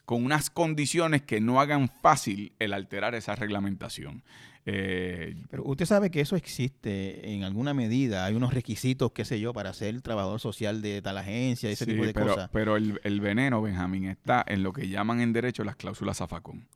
con 0.04 0.24
unas 0.24 0.50
condiciones 0.50 1.22
que 1.22 1.40
no 1.40 1.60
hagan 1.60 1.88
fácil 1.88 2.52
el 2.60 2.72
alterar 2.72 3.16
esa 3.16 3.34
reglamentación. 3.34 4.22
Eh, 4.64 5.36
pero 5.50 5.64
usted 5.64 5.84
sabe 5.84 6.10
que 6.10 6.20
eso 6.20 6.36
existe 6.36 7.32
en 7.32 7.42
alguna 7.42 7.74
medida. 7.74 8.24
Hay 8.24 8.34
unos 8.34 8.54
requisitos, 8.54 9.10
qué 9.12 9.24
sé 9.24 9.40
yo, 9.40 9.52
para 9.52 9.72
ser 9.72 10.00
trabajador 10.02 10.40
social 10.40 10.80
de 10.80 11.02
tal 11.02 11.18
agencia, 11.18 11.70
ese 11.70 11.86
tipo 11.86 12.04
de 12.04 12.14
cosas. 12.14 12.50
Pero 12.52 12.76
el, 12.76 13.00
el, 13.02 13.20
veneno, 13.20 13.60
Benjamín, 13.62 14.06
está 14.06 14.44
en 14.46 14.62
lo 14.62 14.72
que 14.72 14.88
llaman 14.88 15.20
en 15.20 15.32
derecho 15.32 15.64
las 15.64 15.76
cláusulas 15.76 16.18
zafacón. 16.18 16.68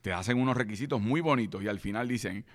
Te 0.00 0.12
hacen 0.12 0.38
unos 0.38 0.56
requisitos 0.56 1.00
muy 1.00 1.20
bonitos 1.20 1.62
y 1.62 1.68
al 1.68 1.80
final 1.80 2.08
dicen, 2.08 2.46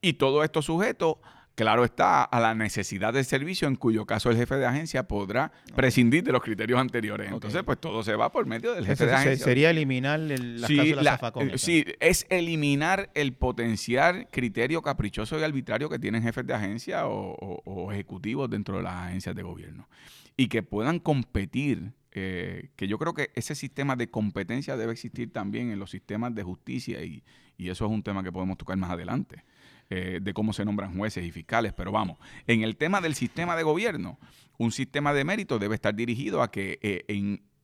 y 0.00 0.14
todo 0.14 0.42
esto 0.42 0.62
sujeto 0.62 1.20
Claro 1.58 1.84
está 1.84 2.22
a 2.22 2.38
la 2.38 2.54
necesidad 2.54 3.12
del 3.12 3.24
servicio, 3.24 3.66
en 3.66 3.74
cuyo 3.74 4.06
caso 4.06 4.30
el 4.30 4.36
jefe 4.36 4.54
de 4.54 4.66
agencia 4.66 5.08
podrá 5.08 5.50
prescindir 5.74 6.22
de 6.22 6.30
los 6.30 6.40
criterios 6.40 6.78
anteriores. 6.78 7.32
Entonces, 7.32 7.64
pues 7.64 7.80
todo 7.80 8.04
se 8.04 8.14
va 8.14 8.30
por 8.30 8.46
medio 8.46 8.76
del 8.76 8.86
jefe 8.86 9.06
de 9.06 9.12
agencia. 9.12 9.44
Sería 9.44 9.70
eliminar 9.70 10.20
el, 10.20 10.64
sí, 10.64 10.94
la, 10.94 11.18
Sí, 11.56 11.84
es 11.98 12.26
eliminar 12.30 13.10
el 13.14 13.32
potencial 13.32 14.28
criterio 14.30 14.82
caprichoso 14.82 15.36
y 15.36 15.42
arbitrario 15.42 15.88
que 15.90 15.98
tienen 15.98 16.22
jefes 16.22 16.46
de 16.46 16.54
agencia 16.54 17.08
o, 17.08 17.90
ejecutivos 17.90 18.48
dentro 18.48 18.76
de 18.76 18.84
las 18.84 19.08
agencias 19.08 19.34
de 19.34 19.42
gobierno. 19.42 19.88
Y 20.36 20.46
que 20.46 20.62
puedan 20.62 21.00
competir 21.00 21.90
eh, 22.12 22.70
que 22.76 22.86
yo 22.86 22.98
creo 22.98 23.14
que 23.14 23.32
ese 23.34 23.56
sistema 23.56 23.96
de 23.96 24.08
competencia 24.08 24.76
debe 24.76 24.92
existir 24.92 25.32
también 25.32 25.72
en 25.72 25.80
los 25.80 25.90
sistemas 25.90 26.32
de 26.36 26.44
justicia 26.44 27.02
y, 27.02 27.24
y, 27.56 27.68
eso 27.68 27.84
es 27.84 27.90
un 27.90 28.04
tema 28.04 28.22
que 28.22 28.30
podemos 28.30 28.56
tocar 28.56 28.76
más 28.76 28.90
adelante. 28.90 29.42
Eh, 29.90 30.18
de 30.20 30.34
cómo 30.34 30.52
se 30.52 30.66
nombran 30.66 30.94
jueces 30.94 31.24
y 31.24 31.30
fiscales, 31.30 31.72
pero 31.72 31.90
vamos, 31.90 32.18
en 32.46 32.62
el 32.62 32.76
tema 32.76 33.00
del 33.00 33.14
sistema 33.14 33.56
de 33.56 33.62
gobierno, 33.62 34.18
un 34.58 34.70
sistema 34.70 35.14
de 35.14 35.24
mérito 35.24 35.58
debe 35.58 35.76
estar 35.76 35.94
dirigido 35.94 36.42
a 36.42 36.50
que 36.50 36.78
eh, 36.82 37.06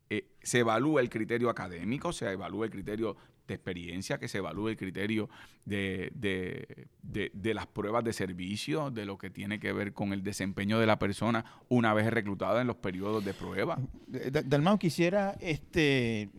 eh, 0.08 0.26
se 0.42 0.60
evalúe 0.60 1.00
el 1.00 1.10
criterio 1.10 1.50
académico, 1.50 2.14
se 2.14 2.32
evalúe 2.32 2.64
el 2.64 2.70
criterio 2.70 3.18
de 3.46 3.52
experiencia, 3.52 4.16
que 4.16 4.28
se 4.28 4.38
evalúe 4.38 4.68
el 4.68 4.78
criterio 4.78 5.28
de, 5.66 6.10
de, 6.14 7.54
las 7.54 7.66
pruebas 7.66 8.02
de 8.02 8.14
servicio, 8.14 8.90
de 8.90 9.04
lo 9.04 9.18
que 9.18 9.28
tiene 9.28 9.60
que 9.60 9.74
ver 9.74 9.92
con 9.92 10.14
el 10.14 10.22
desempeño 10.22 10.78
de 10.78 10.86
la 10.86 10.98
persona 10.98 11.44
una 11.68 11.92
vez 11.92 12.06
reclutada 12.06 12.62
en 12.62 12.68
los 12.68 12.76
periodos 12.76 13.22
de 13.22 13.34
prueba. 13.34 13.78
Dalmau, 14.06 14.78
quisiera 14.78 15.36
este, 15.40 16.30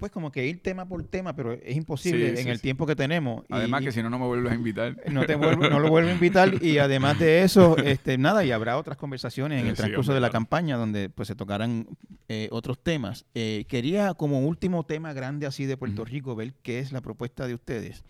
pues 0.00 0.10
como 0.10 0.32
que 0.32 0.46
ir 0.46 0.62
tema 0.62 0.88
por 0.88 1.04
tema, 1.04 1.36
pero 1.36 1.52
es 1.52 1.76
imposible 1.76 2.40
en 2.40 2.48
el 2.48 2.60
tiempo 2.60 2.86
que 2.86 2.96
tenemos. 2.96 3.44
Además 3.50 3.84
que 3.84 3.92
si 3.92 4.02
no, 4.02 4.10
no 4.10 4.18
me 4.18 4.26
vuelves 4.26 4.50
a 4.50 4.54
invitar. 4.56 4.96
No, 5.10 5.26
te 5.26 5.34
vuelvo, 5.34 5.68
no 5.68 5.80
lo 5.80 5.90
vuelvo 5.90 6.08
a 6.08 6.12
invitar 6.12 6.62
y 6.62 6.78
además 6.78 7.18
de 7.18 7.42
eso, 7.42 7.76
este, 7.76 8.16
nada, 8.16 8.44
y 8.44 8.52
habrá 8.52 8.78
otras 8.78 8.96
conversaciones 8.96 9.60
en 9.60 9.68
el 9.68 9.74
transcurso 9.74 10.14
de 10.14 10.20
la 10.20 10.30
campaña 10.30 10.76
donde 10.76 11.10
pues 11.10 11.28
se 11.28 11.34
tocarán 11.34 11.86
eh, 12.28 12.48
otros 12.50 12.82
temas. 12.82 13.26
Eh, 13.34 13.66
quería 13.68 14.14
como 14.14 14.40
último 14.40 14.84
tema 14.84 15.12
grande 15.12 15.46
así 15.46 15.66
de 15.66 15.76
Puerto 15.76 16.04
Rico 16.04 16.34
ver 16.34 16.54
qué 16.62 16.78
es 16.78 16.92
la 16.92 17.02
propuesta 17.02 17.46
de 17.46 17.54
ustedes 17.54 18.04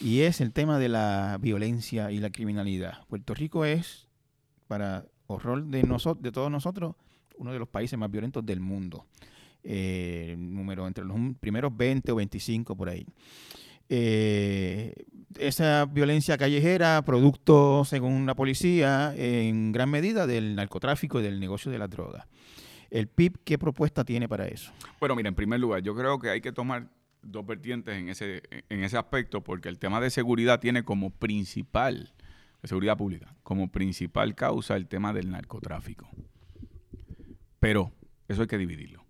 y 0.00 0.20
es 0.20 0.40
el 0.40 0.52
tema 0.52 0.78
de 0.78 0.88
la 0.88 1.38
violencia 1.40 2.10
y 2.10 2.18
la 2.18 2.30
criminalidad. 2.30 3.06
Puerto 3.08 3.32
Rico 3.32 3.64
es, 3.64 4.08
para 4.66 5.06
horror 5.26 5.64
de, 5.64 5.82
nosotros, 5.84 6.22
de 6.22 6.32
todos 6.32 6.50
nosotros, 6.50 6.96
uno 7.38 7.52
de 7.52 7.58
los 7.58 7.68
países 7.68 7.98
más 7.98 8.10
violentos 8.10 8.44
del 8.44 8.60
mundo 8.60 9.06
eh, 9.64 10.36
número 10.38 10.86
entre 10.86 11.04
los 11.04 11.16
primeros 11.40 11.76
20 11.76 12.12
o 12.12 12.16
25 12.16 12.76
por 12.76 12.88
ahí. 12.88 13.06
Eh, 13.88 14.94
esa 15.38 15.84
violencia 15.86 16.38
callejera, 16.38 17.02
producto, 17.02 17.84
según 17.84 18.26
la 18.26 18.34
policía, 18.34 19.14
en 19.16 19.72
gran 19.72 19.90
medida 19.90 20.26
del 20.26 20.54
narcotráfico 20.54 21.20
y 21.20 21.22
del 21.22 21.40
negocio 21.40 21.70
de 21.70 21.78
la 21.78 21.88
droga. 21.88 22.26
¿El 22.90 23.06
PIB 23.06 23.38
qué 23.44 23.58
propuesta 23.58 24.04
tiene 24.04 24.28
para 24.28 24.46
eso? 24.48 24.72
Bueno, 24.98 25.14
mira, 25.14 25.28
en 25.28 25.34
primer 25.34 25.60
lugar, 25.60 25.82
yo 25.82 25.94
creo 25.94 26.18
que 26.18 26.30
hay 26.30 26.40
que 26.40 26.52
tomar 26.52 26.88
dos 27.22 27.46
vertientes 27.46 27.96
en 27.96 28.08
ese, 28.08 28.42
en 28.68 28.82
ese 28.82 28.96
aspecto, 28.96 29.42
porque 29.42 29.68
el 29.68 29.78
tema 29.78 30.00
de 30.00 30.10
seguridad 30.10 30.60
tiene 30.60 30.82
como 30.82 31.10
principal, 31.10 32.12
de 32.62 32.68
seguridad 32.68 32.96
pública, 32.96 33.34
como 33.42 33.70
principal 33.70 34.34
causa 34.34 34.76
el 34.76 34.88
tema 34.88 35.12
del 35.12 35.30
narcotráfico. 35.30 36.08
Pero 37.60 37.92
eso 38.28 38.42
hay 38.42 38.48
que 38.48 38.58
dividirlo. 38.58 39.04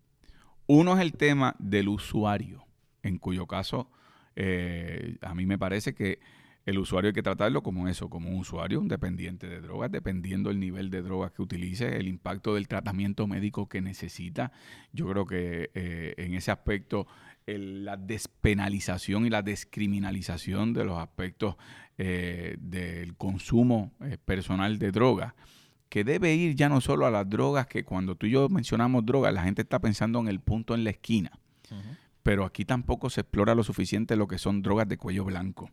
Uno 0.73 0.95
es 0.95 1.01
el 1.01 1.15
tema 1.15 1.57
del 1.59 1.89
usuario, 1.89 2.65
en 3.03 3.19
cuyo 3.19 3.49
caso 3.49 3.91
eh, 4.37 5.17
a 5.21 5.35
mí 5.35 5.45
me 5.45 5.59
parece 5.59 5.97
que 5.97 6.21
el 6.65 6.79
usuario 6.79 7.09
hay 7.09 7.13
que 7.13 7.25
tratarlo 7.25 7.65
como 7.65 7.89
eso, 7.89 8.09
como 8.09 8.31
un 8.31 8.37
usuario, 8.37 8.79
un 8.79 8.87
dependiente 8.87 9.49
de 9.49 9.61
drogas, 9.61 9.91
dependiendo 9.91 10.49
del 10.49 10.61
nivel 10.61 10.89
de 10.91 11.03
drogas 11.03 11.33
que 11.33 11.43
utilice, 11.43 11.97
el 11.97 12.07
impacto 12.07 12.55
del 12.55 12.69
tratamiento 12.69 13.27
médico 13.27 13.69
que 13.69 13.81
necesita. 13.81 14.53
Yo 14.93 15.09
creo 15.09 15.27
que 15.27 15.73
eh, 15.75 16.15
en 16.19 16.35
ese 16.35 16.53
aspecto 16.53 17.09
la 17.47 17.97
despenalización 17.97 19.27
y 19.27 19.31
la 19.31 19.43
descriminalización 19.43 20.73
de 20.73 20.85
los 20.85 21.01
aspectos 21.01 21.57
eh, 21.99 22.57
del 22.61 23.17
consumo 23.17 23.91
personal 24.25 24.79
de 24.79 24.93
drogas 24.93 25.35
que 25.91 26.05
debe 26.05 26.35
ir 26.35 26.55
ya 26.55 26.69
no 26.69 26.81
solo 26.81 27.05
a 27.05 27.11
las 27.11 27.29
drogas, 27.29 27.67
que 27.67 27.85
cuando 27.85 28.15
tú 28.15 28.27
y 28.27 28.31
yo 28.31 28.49
mencionamos 28.49 29.05
drogas, 29.05 29.35
la 29.35 29.43
gente 29.43 29.63
está 29.63 29.81
pensando 29.81 30.21
en 30.21 30.29
el 30.29 30.41
punto 30.41 30.75
en 30.75 30.85
la 30.85 30.91
esquina. 30.91 31.33
Pero 32.23 32.45
aquí 32.45 32.65
tampoco 32.65 33.11
se 33.11 33.23
explora 33.23 33.55
lo 33.55 33.65
suficiente 33.65 34.15
lo 34.17 34.29
que 34.29 34.39
son 34.39 34.63
drogas 34.63 34.89
de 34.89 34.97
cuello 34.97 35.25
blanco. 35.25 35.71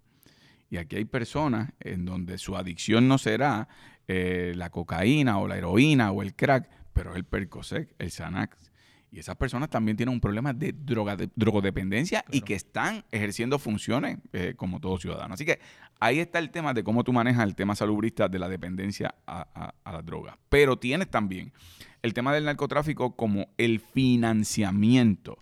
Y 0.70 0.78
aquí 0.78 0.96
hay 0.96 1.06
personas 1.06 1.72
en 1.80 2.06
donde 2.06 2.40
su 2.40 2.58
adicción 2.58 3.08
no 3.08 3.20
será 3.20 3.70
eh, 4.08 4.54
la 4.56 4.72
cocaína 4.72 5.38
o 5.38 5.48
la 5.48 5.58
heroína 5.58 6.12
o 6.12 6.24
el 6.24 6.34
crack, 6.34 6.68
pero 6.94 7.16
el 7.16 7.24
Percocet, 7.24 7.94
el 8.00 8.12
Xanax, 8.12 8.72
y 9.18 9.20
esas 9.20 9.36
personas 9.36 9.72
también 9.72 9.98
tienen 9.98 10.14
un 10.14 10.22
problema 10.22 10.54
de, 10.54 10.74
droga, 10.74 11.16
de 11.16 11.28
drogodependencia 11.36 12.24
y 12.32 12.42
que 12.42 12.54
están 12.54 13.04
ejerciendo 13.12 13.58
funciones 13.58 14.20
eh, 14.32 14.54
como 14.56 14.80
todo 14.80 15.00
ciudadano. 15.00 15.34
Así 15.34 15.44
que 15.44 15.60
ahí 16.00 16.20
está 16.20 16.38
el 16.38 16.52
tema 16.52 16.76
de 16.76 16.84
cómo 16.84 17.04
tú 17.04 17.14
manejas 17.14 17.44
el 17.44 17.56
tema 17.56 17.74
salubrista 17.74 18.30
de 18.30 18.38
la 18.38 18.48
dependencia 18.48 19.16
a, 19.26 19.74
a 19.84 19.92
la 19.92 20.04
droga. 20.04 20.38
Pero 20.50 20.78
tienes 20.78 21.10
también 21.10 21.52
el 22.04 22.14
tema 22.14 22.32
del 22.32 22.46
narcotráfico 22.46 23.16
como 23.16 23.48
el 23.58 23.80
financiamiento. 23.80 25.40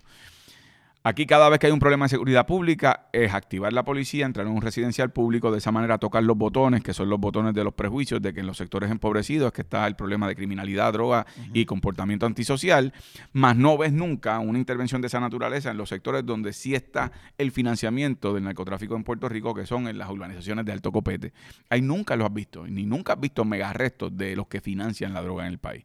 Aquí 1.08 1.24
cada 1.24 1.48
vez 1.48 1.60
que 1.60 1.68
hay 1.68 1.72
un 1.72 1.78
problema 1.78 2.06
de 2.06 2.08
seguridad 2.08 2.48
pública 2.48 3.06
es 3.12 3.32
activar 3.32 3.72
la 3.72 3.84
policía, 3.84 4.26
entrar 4.26 4.44
en 4.44 4.52
un 4.52 4.60
residencial 4.60 5.12
público, 5.12 5.52
de 5.52 5.58
esa 5.58 5.70
manera 5.70 5.98
tocar 5.98 6.24
los 6.24 6.36
botones, 6.36 6.82
que 6.82 6.92
son 6.92 7.08
los 7.08 7.20
botones 7.20 7.54
de 7.54 7.62
los 7.62 7.74
prejuicios 7.74 8.20
de 8.20 8.34
que 8.34 8.40
en 8.40 8.46
los 8.48 8.56
sectores 8.56 8.90
empobrecidos 8.90 9.46
es 9.46 9.52
que 9.52 9.62
está 9.62 9.86
el 9.86 9.94
problema 9.94 10.26
de 10.26 10.34
criminalidad, 10.34 10.92
droga 10.92 11.24
y 11.54 11.64
comportamiento 11.64 12.26
antisocial, 12.26 12.92
más 13.32 13.54
no 13.54 13.78
ves 13.78 13.92
nunca 13.92 14.40
una 14.40 14.58
intervención 14.58 15.00
de 15.00 15.06
esa 15.06 15.20
naturaleza 15.20 15.70
en 15.70 15.76
los 15.76 15.90
sectores 15.90 16.26
donde 16.26 16.52
sí 16.52 16.74
está 16.74 17.12
el 17.38 17.52
financiamiento 17.52 18.34
del 18.34 18.42
narcotráfico 18.42 18.96
en 18.96 19.04
Puerto 19.04 19.28
Rico, 19.28 19.54
que 19.54 19.64
son 19.64 19.86
en 19.86 19.98
las 19.98 20.10
urbanizaciones 20.10 20.64
de 20.64 20.72
alto 20.72 20.90
copete. 20.90 21.32
Ahí 21.70 21.82
nunca 21.82 22.16
lo 22.16 22.26
has 22.26 22.34
visto, 22.34 22.66
ni 22.66 22.84
nunca 22.84 23.12
has 23.12 23.20
visto 23.20 23.44
megarrestos 23.44 24.16
de 24.16 24.34
los 24.34 24.48
que 24.48 24.60
financian 24.60 25.14
la 25.14 25.22
droga 25.22 25.46
en 25.46 25.52
el 25.52 25.58
país. 25.58 25.84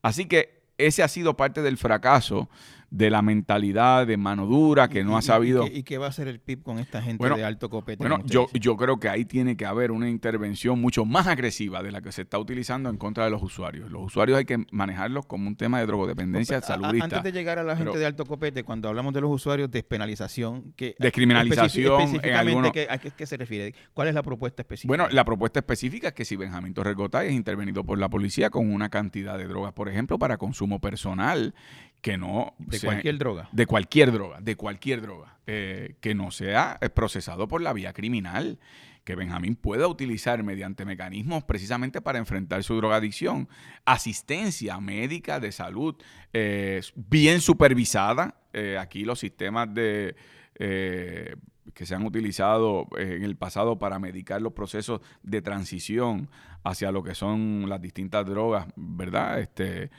Así 0.00 0.24
que 0.24 0.62
ese 0.78 1.02
ha 1.02 1.08
sido 1.08 1.36
parte 1.36 1.60
del 1.60 1.76
fracaso 1.76 2.48
de 2.92 3.08
la 3.08 3.22
mentalidad 3.22 4.06
de 4.06 4.18
mano 4.18 4.44
dura 4.44 4.88
que 4.88 5.02
no 5.02 5.16
ha 5.16 5.22
sabido. 5.22 5.66
¿Y 5.66 5.82
qué, 5.82 5.96
va 5.96 6.06
a 6.06 6.08
hacer 6.10 6.28
el 6.28 6.40
PIB 6.40 6.62
con 6.62 6.78
esta 6.78 7.00
gente 7.00 7.26
de 7.26 7.42
alto 7.42 7.70
copete? 7.70 7.96
Bueno, 7.96 8.18
yo, 8.26 8.48
yo 8.52 8.76
creo 8.76 9.00
que 9.00 9.08
ahí 9.08 9.24
tiene 9.24 9.56
que 9.56 9.64
haber 9.64 9.90
una 9.90 10.10
intervención 10.10 10.78
mucho 10.78 11.06
más 11.06 11.26
agresiva 11.26 11.82
de 11.82 11.90
la 11.90 12.02
que 12.02 12.12
se 12.12 12.20
está 12.20 12.38
utilizando 12.38 12.90
en 12.90 12.98
contra 12.98 13.24
de 13.24 13.30
los 13.30 13.42
usuarios. 13.42 13.90
Los 13.90 14.02
usuarios 14.02 14.36
hay 14.36 14.44
que 14.44 14.66
manejarlos 14.72 15.24
como 15.24 15.48
un 15.48 15.56
tema 15.56 15.80
de 15.80 15.86
drogodependencia 15.86 16.58
pues, 16.58 16.66
saludista. 16.66 17.04
Antes 17.04 17.22
de 17.22 17.32
llegar 17.32 17.58
a 17.58 17.62
la 17.62 17.76
gente 17.76 17.96
de 17.96 18.04
alto 18.04 18.26
copete, 18.26 18.62
cuando 18.62 18.90
hablamos 18.90 19.14
de 19.14 19.22
los 19.22 19.30
usuarios, 19.30 19.70
despenalización. 19.70 20.74
Que, 20.76 20.94
descriminalización. 20.98 21.98
Específicamente, 21.98 22.88
¿a 22.90 22.98
qué, 22.98 23.26
se 23.26 23.38
refiere? 23.38 23.74
¿Cuál 23.94 24.08
es 24.08 24.14
la 24.14 24.22
propuesta 24.22 24.60
específica? 24.60 24.90
Bueno, 24.90 25.08
la 25.08 25.24
propuesta 25.24 25.60
específica 25.60 26.08
es 26.08 26.14
que 26.14 26.26
si 26.26 26.36
Benjamín 26.36 26.74
Torregotay 26.74 27.28
es 27.28 27.32
intervenido 27.32 27.84
por 27.84 27.98
la 27.98 28.10
policía 28.10 28.50
con 28.50 28.70
una 28.70 28.90
cantidad 28.90 29.38
de 29.38 29.46
drogas, 29.46 29.72
por 29.72 29.88
ejemplo, 29.88 30.18
para 30.18 30.36
consumo 30.36 30.78
personal, 30.78 31.54
que 32.02 32.18
no... 32.18 32.54
De 32.58 32.80
cualquier 32.80 33.16
droga. 33.16 33.48
De 33.52 33.66
cualquier 33.66 34.12
droga, 34.12 34.40
de 34.40 34.56
cualquier 34.56 35.00
droga. 35.00 35.38
Eh, 35.46 35.96
que 36.00 36.14
no 36.14 36.30
sea 36.30 36.78
eh, 36.80 36.88
procesado 36.88 37.48
por 37.48 37.62
la 37.62 37.72
vía 37.72 37.92
criminal. 37.92 38.60
Que 39.02 39.16
Benjamín 39.16 39.56
pueda 39.56 39.88
utilizar 39.88 40.42
mediante 40.44 40.84
mecanismos 40.84 41.42
precisamente 41.44 42.00
para 42.00 42.18
enfrentar 42.18 42.62
su 42.62 42.76
drogadicción. 42.76 43.48
Asistencia 43.84 44.78
médica 44.78 45.40
de 45.40 45.50
salud 45.50 45.96
eh, 46.32 46.80
bien 46.94 47.40
supervisada. 47.40 48.36
aquí 48.78 49.04
los 49.04 49.18
sistemas 49.18 49.72
de 49.72 50.14
que 50.58 51.86
se 51.86 51.94
han 51.94 52.04
utilizado 52.04 52.86
en 52.96 53.24
el 53.24 53.36
pasado 53.36 53.78
para 53.78 53.98
medicar 53.98 54.42
los 54.42 54.52
procesos 54.52 55.00
de 55.22 55.42
transición 55.42 56.28
hacia 56.62 56.92
lo 56.92 57.02
que 57.02 57.14
son 57.14 57.68
las 57.68 57.80
distintas 57.80 58.26
drogas, 58.26 58.66
¿verdad? 58.76 59.40
Este, 59.40 59.90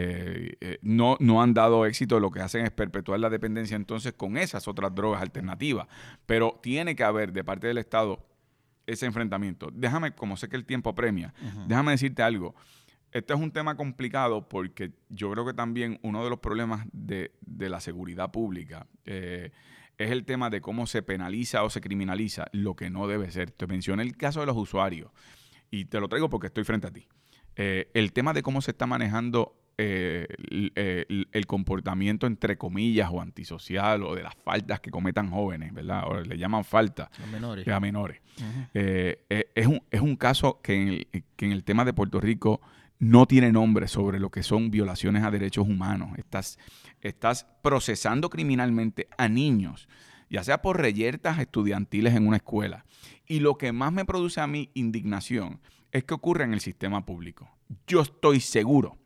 eh, 0.00 0.56
eh, 0.60 0.78
no, 0.82 1.16
no 1.18 1.42
han 1.42 1.54
dado 1.54 1.84
éxito, 1.84 2.20
lo 2.20 2.30
que 2.30 2.40
hacen 2.40 2.64
es 2.64 2.70
perpetuar 2.70 3.18
la 3.18 3.28
dependencia 3.28 3.74
entonces 3.74 4.12
con 4.12 4.36
esas 4.36 4.68
otras 4.68 4.94
drogas 4.94 5.20
alternativas. 5.20 5.88
Pero 6.24 6.60
tiene 6.62 6.94
que 6.94 7.02
haber 7.02 7.32
de 7.32 7.42
parte 7.42 7.66
del 7.66 7.78
Estado 7.78 8.24
ese 8.86 9.06
enfrentamiento. 9.06 9.70
Déjame, 9.72 10.12
como 10.12 10.36
sé 10.36 10.48
que 10.48 10.54
el 10.54 10.64
tiempo 10.64 10.94
premia, 10.94 11.34
déjame 11.66 11.92
decirte 11.92 12.22
algo. 12.22 12.54
Este 13.10 13.34
es 13.34 13.40
un 13.40 13.50
tema 13.50 13.76
complicado 13.76 14.48
porque 14.48 14.92
yo 15.08 15.32
creo 15.32 15.44
que 15.44 15.54
también 15.54 15.98
uno 16.02 16.22
de 16.22 16.30
los 16.30 16.38
problemas 16.38 16.86
de, 16.92 17.32
de 17.40 17.68
la 17.68 17.80
seguridad 17.80 18.30
pública 18.30 18.86
eh, 19.04 19.50
es 19.96 20.10
el 20.10 20.24
tema 20.24 20.48
de 20.48 20.60
cómo 20.60 20.86
se 20.86 21.02
penaliza 21.02 21.64
o 21.64 21.70
se 21.70 21.80
criminaliza 21.80 22.46
lo 22.52 22.76
que 22.76 22.88
no 22.88 23.08
debe 23.08 23.30
ser. 23.32 23.50
Te 23.50 23.66
mencioné 23.66 24.04
el 24.04 24.16
caso 24.16 24.40
de 24.40 24.46
los 24.46 24.56
usuarios 24.56 25.10
y 25.70 25.86
te 25.86 25.98
lo 25.98 26.08
traigo 26.08 26.30
porque 26.30 26.46
estoy 26.46 26.64
frente 26.64 26.86
a 26.86 26.92
ti. 26.92 27.08
Eh, 27.56 27.90
el 27.94 28.12
tema 28.12 28.32
de 28.32 28.42
cómo 28.42 28.62
se 28.62 28.70
está 28.70 28.86
manejando 28.86 29.58
eh, 29.80 30.26
el, 31.32 31.46
comportamiento 31.46 32.26
entre 32.26 32.58
comillas 32.58 33.10
o 33.12 33.20
antisocial 33.20 34.02
o 34.02 34.16
de 34.16 34.24
las 34.24 34.34
faltas 34.34 34.80
que 34.80 34.90
cometan 34.90 35.30
jóvenes, 35.30 35.72
¿verdad? 35.72 36.02
O 36.08 36.20
le 36.20 36.36
llaman 36.36 36.64
falta 36.64 37.08
a 37.22 37.26
menores. 37.26 37.68
A 37.68 37.78
menores. 37.78 38.20
Eh, 38.74 39.24
es, 39.54 39.66
un, 39.68 39.80
es, 39.88 40.00
un, 40.00 40.16
caso 40.16 40.60
que 40.62 40.74
en, 40.74 40.88
el, 40.88 41.24
que 41.36 41.46
en 41.46 41.52
el 41.52 41.62
tema 41.62 41.84
de 41.84 41.92
Puerto 41.92 42.20
Rico 42.20 42.60
no 42.98 43.26
tiene 43.26 43.52
nombre 43.52 43.86
sobre 43.86 44.18
lo 44.18 44.30
que 44.30 44.42
son 44.42 44.72
violaciones 44.72 45.22
a 45.22 45.30
derechos 45.30 45.68
humanos. 45.68 46.10
Estás, 46.18 46.58
estás 47.00 47.46
procesando 47.62 48.30
criminalmente 48.30 49.06
a 49.16 49.28
niños, 49.28 49.88
ya 50.28 50.42
sea 50.42 50.60
por 50.60 50.80
reyertas 50.80 51.38
estudiantiles 51.38 52.16
en 52.16 52.26
una 52.26 52.38
escuela. 52.38 52.84
Y 53.28 53.40
lo 53.40 53.56
que 53.56 53.70
más 53.70 53.92
me 53.92 54.04
produce 54.04 54.40
a 54.40 54.48
mí 54.48 54.70
indignación 54.74 55.60
es 55.92 56.02
que 56.02 56.14
ocurre 56.14 56.42
en 56.42 56.52
el 56.52 56.60
sistema 56.60 57.06
público. 57.06 57.48
Yo 57.86 58.00
estoy 58.00 58.40
seguro 58.40 58.98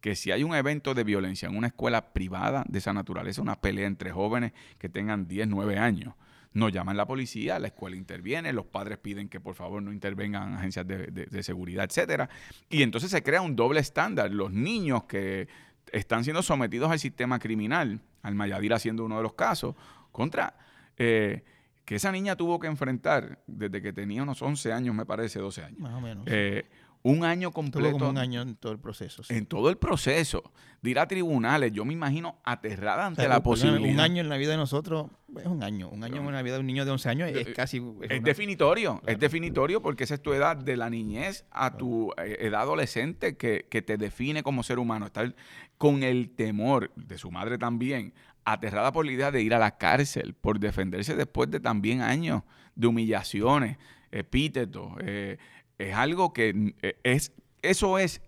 que 0.00 0.14
si 0.14 0.30
hay 0.30 0.44
un 0.44 0.54
evento 0.54 0.94
de 0.94 1.04
violencia 1.04 1.48
en 1.48 1.56
una 1.56 1.68
escuela 1.68 2.12
privada 2.12 2.64
de 2.68 2.78
esa 2.78 2.92
naturaleza, 2.92 3.42
una 3.42 3.60
pelea 3.60 3.86
entre 3.86 4.12
jóvenes 4.12 4.52
que 4.78 4.88
tengan 4.88 5.26
10, 5.26 5.48
9 5.48 5.78
años, 5.78 6.14
no 6.56 6.70
llaman 6.70 6.96
la 6.96 7.06
policía, 7.06 7.58
la 7.58 7.68
escuela 7.68 7.96
interviene, 7.96 8.52
los 8.52 8.64
padres 8.64 8.98
piden 8.98 9.28
que 9.28 9.40
por 9.40 9.54
favor 9.54 9.82
no 9.82 9.92
intervengan 9.92 10.54
agencias 10.54 10.86
de, 10.86 11.42
seguridad, 11.42 11.84
etcétera. 11.84 12.30
Y 12.70 12.82
entonces 12.82 13.10
se 13.10 13.22
crea 13.22 13.42
un 13.42 13.54
doble 13.54 13.80
estándar. 13.80 14.30
Los 14.30 14.52
niños 14.52 15.04
que 15.04 15.48
están 15.92 16.24
siendo 16.24 16.42
sometidos 16.42 16.90
al 16.90 16.98
sistema 16.98 17.38
criminal, 17.38 18.00
al 18.22 18.34
Mayadira 18.34 18.78
siendo 18.78 19.04
uno 19.04 19.18
de 19.18 19.22
los 19.22 19.34
casos, 19.34 19.74
contra 20.12 20.56
eh, 20.96 21.44
que 21.84 21.96
esa 21.96 22.10
niña 22.10 22.36
tuvo 22.36 22.58
que 22.58 22.68
enfrentar 22.68 23.38
desde 23.46 23.82
que 23.82 23.92
tenía 23.92 24.22
unos 24.22 24.40
11 24.40 24.72
años, 24.72 24.94
me 24.94 25.04
parece, 25.04 25.38
12 25.38 25.62
años. 25.62 25.78
Más 25.78 25.92
o 25.92 26.00
menos. 26.00 26.24
Eh, 26.26 26.64
un 27.02 27.24
año 27.24 27.50
completo. 27.52 27.98
como 27.98 28.10
un 28.10 28.18
año 28.18 28.42
en 28.42 28.56
todo 28.56 28.72
el 28.72 28.78
proceso. 28.78 29.22
En 29.28 29.46
todo 29.46 29.70
el 29.70 29.76
proceso. 29.76 30.52
De 30.82 30.90
ir 30.90 30.98
a 30.98 31.08
tribunales, 31.08 31.72
yo 31.72 31.84
me 31.84 31.92
imagino 31.92 32.38
aterrada 32.44 33.06
ante 33.06 33.26
la 33.26 33.42
posibilidad. 33.42 33.92
Un 33.92 34.00
año 34.00 34.20
en 34.20 34.28
la 34.28 34.36
vida 34.36 34.52
de 34.52 34.56
nosotros 34.56 35.10
es 35.36 35.46
un 35.46 35.62
año. 35.62 35.88
Un 35.88 36.04
año 36.04 36.16
en 36.16 36.32
la 36.32 36.42
vida 36.42 36.54
de 36.54 36.60
un 36.60 36.66
niño 36.66 36.84
de 36.84 36.90
11 36.90 37.08
años 37.08 37.30
es, 37.30 37.48
casi. 37.48 37.82
Es, 38.08 38.22
definitorio. 38.22 39.02
Es 39.06 39.18
definitorio 39.18 39.82
porque 39.82 40.04
esa 40.04 40.14
es 40.14 40.22
tu 40.22 40.32
edad 40.32 40.56
de 40.56 40.76
la 40.76 40.90
niñez 40.90 41.44
a 41.50 41.76
tu 41.76 42.12
eh, 42.18 42.36
edad 42.40 42.62
adolescente 42.62 43.36
que, 43.36 43.66
que 43.68 43.82
te 43.82 43.96
define 43.96 44.42
como 44.42 44.62
ser 44.62 44.78
humano. 44.78 45.06
Estar 45.06 45.34
con 45.78 46.02
el 46.02 46.30
temor 46.30 46.92
de 46.96 47.18
su 47.18 47.30
madre 47.30 47.58
también, 47.58 48.14
aterrada 48.44 48.92
por 48.92 49.04
la 49.04 49.12
idea 49.12 49.30
de 49.30 49.42
ir 49.42 49.54
a 49.54 49.58
la 49.58 49.76
cárcel, 49.76 50.34
por 50.34 50.60
defenderse 50.60 51.16
después 51.16 51.50
de 51.50 51.60
también 51.60 52.00
años 52.00 52.42
de 52.74 52.86
humillaciones, 52.86 53.76
epítetos. 54.10 54.92
Eh, 55.00 55.38
es 55.78 55.94
algo 55.94 56.32
que 56.32 56.74
eh, 56.82 56.98
es, 57.02 57.32
eso 57.62 57.98
es 57.98 58.20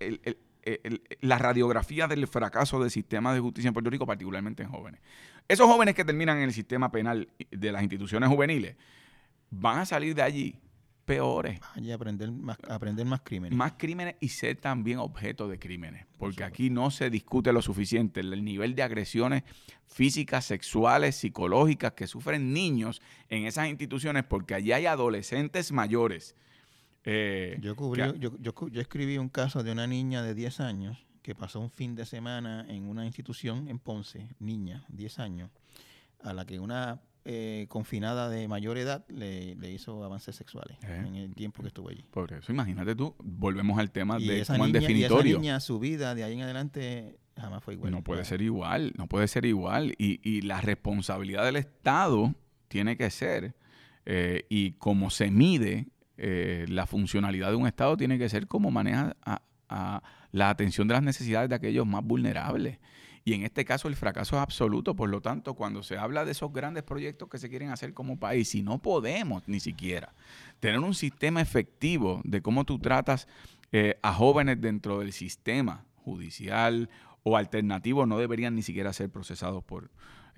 la 1.20 1.38
radiografía 1.38 2.06
del 2.06 2.26
fracaso 2.26 2.80
del 2.80 2.90
sistema 2.90 3.32
de 3.32 3.40
justicia 3.40 3.68
en 3.68 3.74
Puerto 3.74 3.90
Rico, 3.90 4.06
particularmente 4.06 4.62
en 4.62 4.68
jóvenes. 4.68 5.00
Esos 5.46 5.66
jóvenes 5.66 5.94
que 5.94 6.04
terminan 6.04 6.38
en 6.38 6.44
el 6.44 6.52
sistema 6.52 6.90
penal 6.90 7.28
de 7.50 7.72
las 7.72 7.82
instituciones 7.82 8.28
juveniles 8.28 8.76
van 9.50 9.78
a 9.78 9.86
salir 9.86 10.14
de 10.14 10.22
allí 10.22 10.60
peores. 11.08 11.58
Y 11.76 11.90
aprender 11.90 12.30
más, 12.30 12.58
aprender 12.68 13.06
más 13.06 13.22
crímenes. 13.22 13.56
Más 13.56 13.72
crímenes 13.78 14.16
y 14.20 14.28
ser 14.28 14.56
también 14.56 14.98
objeto 14.98 15.48
de 15.48 15.58
crímenes. 15.58 16.04
Porque 16.18 16.44
aquí 16.44 16.68
no 16.68 16.90
se 16.90 17.08
discute 17.08 17.50
lo 17.52 17.62
suficiente 17.62 18.20
el 18.20 18.44
nivel 18.44 18.74
de 18.74 18.82
agresiones 18.82 19.44
físicas, 19.86 20.44
sexuales, 20.44 21.16
psicológicas 21.16 21.92
que 21.92 22.06
sufren 22.06 22.52
niños 22.52 23.00
en 23.30 23.46
esas 23.46 23.68
instituciones 23.68 24.24
porque 24.24 24.54
allí 24.54 24.72
hay 24.72 24.84
adolescentes 24.84 25.72
mayores 25.72 26.36
eh, 27.10 27.58
yo, 27.62 27.74
yo, 28.18 28.80
escribí 28.80 29.16
un 29.16 29.30
caso 29.30 29.62
de 29.62 29.72
una 29.72 29.86
niña 29.86 30.22
de 30.22 30.34
10 30.34 30.60
años 30.60 31.06
que 31.22 31.34
pasó 31.34 31.58
un 31.58 31.70
fin 31.70 31.94
de 31.94 32.04
semana 32.04 32.66
en 32.68 32.86
una 32.86 33.06
institución 33.06 33.66
en 33.68 33.78
Ponce, 33.78 34.28
niña, 34.40 34.84
10 34.88 35.18
años, 35.18 35.50
a 36.22 36.34
la 36.34 36.44
que 36.44 36.60
una 36.60 37.00
eh, 37.24 37.64
confinada 37.70 38.28
de 38.28 38.46
mayor 38.46 38.76
edad 38.76 39.06
le, 39.08 39.56
hizo 39.72 40.04
avances 40.04 40.36
sexuales 40.36 40.76
eh. 40.82 41.04
en 41.06 41.14
el 41.14 41.34
tiempo 41.34 41.62
que 41.62 41.68
estuvo 41.68 41.88
allí. 41.88 42.04
Por 42.10 42.30
eso, 42.30 42.52
imagínate 42.52 42.94
tú, 42.94 43.14
volvemos 43.22 43.78
al 43.78 43.90
tema 43.90 44.18
de 44.18 44.40
esa 44.40 44.58
niña, 44.58 44.78
definitorio. 44.78 45.24
Y 45.24 45.30
esa 45.30 45.40
niña, 45.40 45.60
su 45.60 45.78
vida 45.78 46.14
de 46.14 46.24
ahí 46.24 46.34
en 46.34 46.42
adelante 46.42 47.18
jamás 47.38 47.64
fue 47.64 47.72
igual. 47.72 47.90
No 47.90 48.04
puede 48.04 48.26
ser 48.26 48.42
igual, 48.42 48.92
no 48.98 49.06
puede 49.06 49.28
ser 49.28 49.46
igual. 49.46 49.94
Y, 49.96 50.20
y 50.22 50.42
la 50.42 50.60
responsabilidad 50.60 51.46
del 51.46 51.56
Estado 51.56 52.34
tiene 52.68 52.98
que 52.98 53.08
ser, 53.08 53.54
y 54.50 54.72
como 54.72 55.08
se 55.08 55.30
mide 55.30 55.88
eh, 56.18 56.66
la 56.68 56.86
funcionalidad 56.86 57.50
de 57.50 57.56
un 57.56 57.68
Estado 57.68 57.96
tiene 57.96 58.18
que 58.18 58.28
ser 58.28 58.48
como 58.48 58.72
maneja 58.72 59.16
a, 59.24 60.02
la 60.32 60.50
atención 60.50 60.88
de 60.88 60.94
las 60.94 61.02
necesidades 61.02 61.48
de 61.48 61.54
aquellos 61.54 61.86
más 61.86 62.02
vulnerables. 62.02 62.78
Y 63.24 63.34
en 63.34 63.42
este 63.42 63.64
caso 63.64 63.86
el 63.88 63.96
fracaso 63.96 64.36
es 64.36 64.42
absoluto. 64.42 64.96
Por 64.96 65.10
lo 65.10 65.20
tanto, 65.20 65.54
cuando 65.54 65.82
se 65.82 65.98
habla 65.98 66.24
de 66.24 66.32
esos 66.32 66.52
grandes 66.52 66.82
proyectos 66.82 67.28
que 67.28 67.38
se 67.38 67.48
quieren 67.48 67.70
hacer 67.70 67.92
como 67.94 68.18
país, 68.18 68.48
si 68.48 68.62
no 68.62 68.78
podemos 68.78 69.46
ni 69.46 69.60
siquiera 69.60 70.14
tener 70.60 70.80
un 70.80 70.94
sistema 70.94 71.40
efectivo 71.40 72.20
de 72.24 72.40
cómo 72.40 72.64
tú 72.64 72.78
tratas 72.78 73.28
eh, 73.70 73.98
a 74.02 74.12
jóvenes 74.14 74.60
dentro 74.60 75.00
del 75.00 75.12
sistema 75.12 75.84
judicial 75.96 76.88
o 77.22 77.36
alternativo, 77.36 78.06
no 78.06 78.18
deberían 78.18 78.54
ni 78.54 78.62
siquiera 78.62 78.92
ser 78.94 79.10
procesados 79.10 79.62
por, 79.62 79.90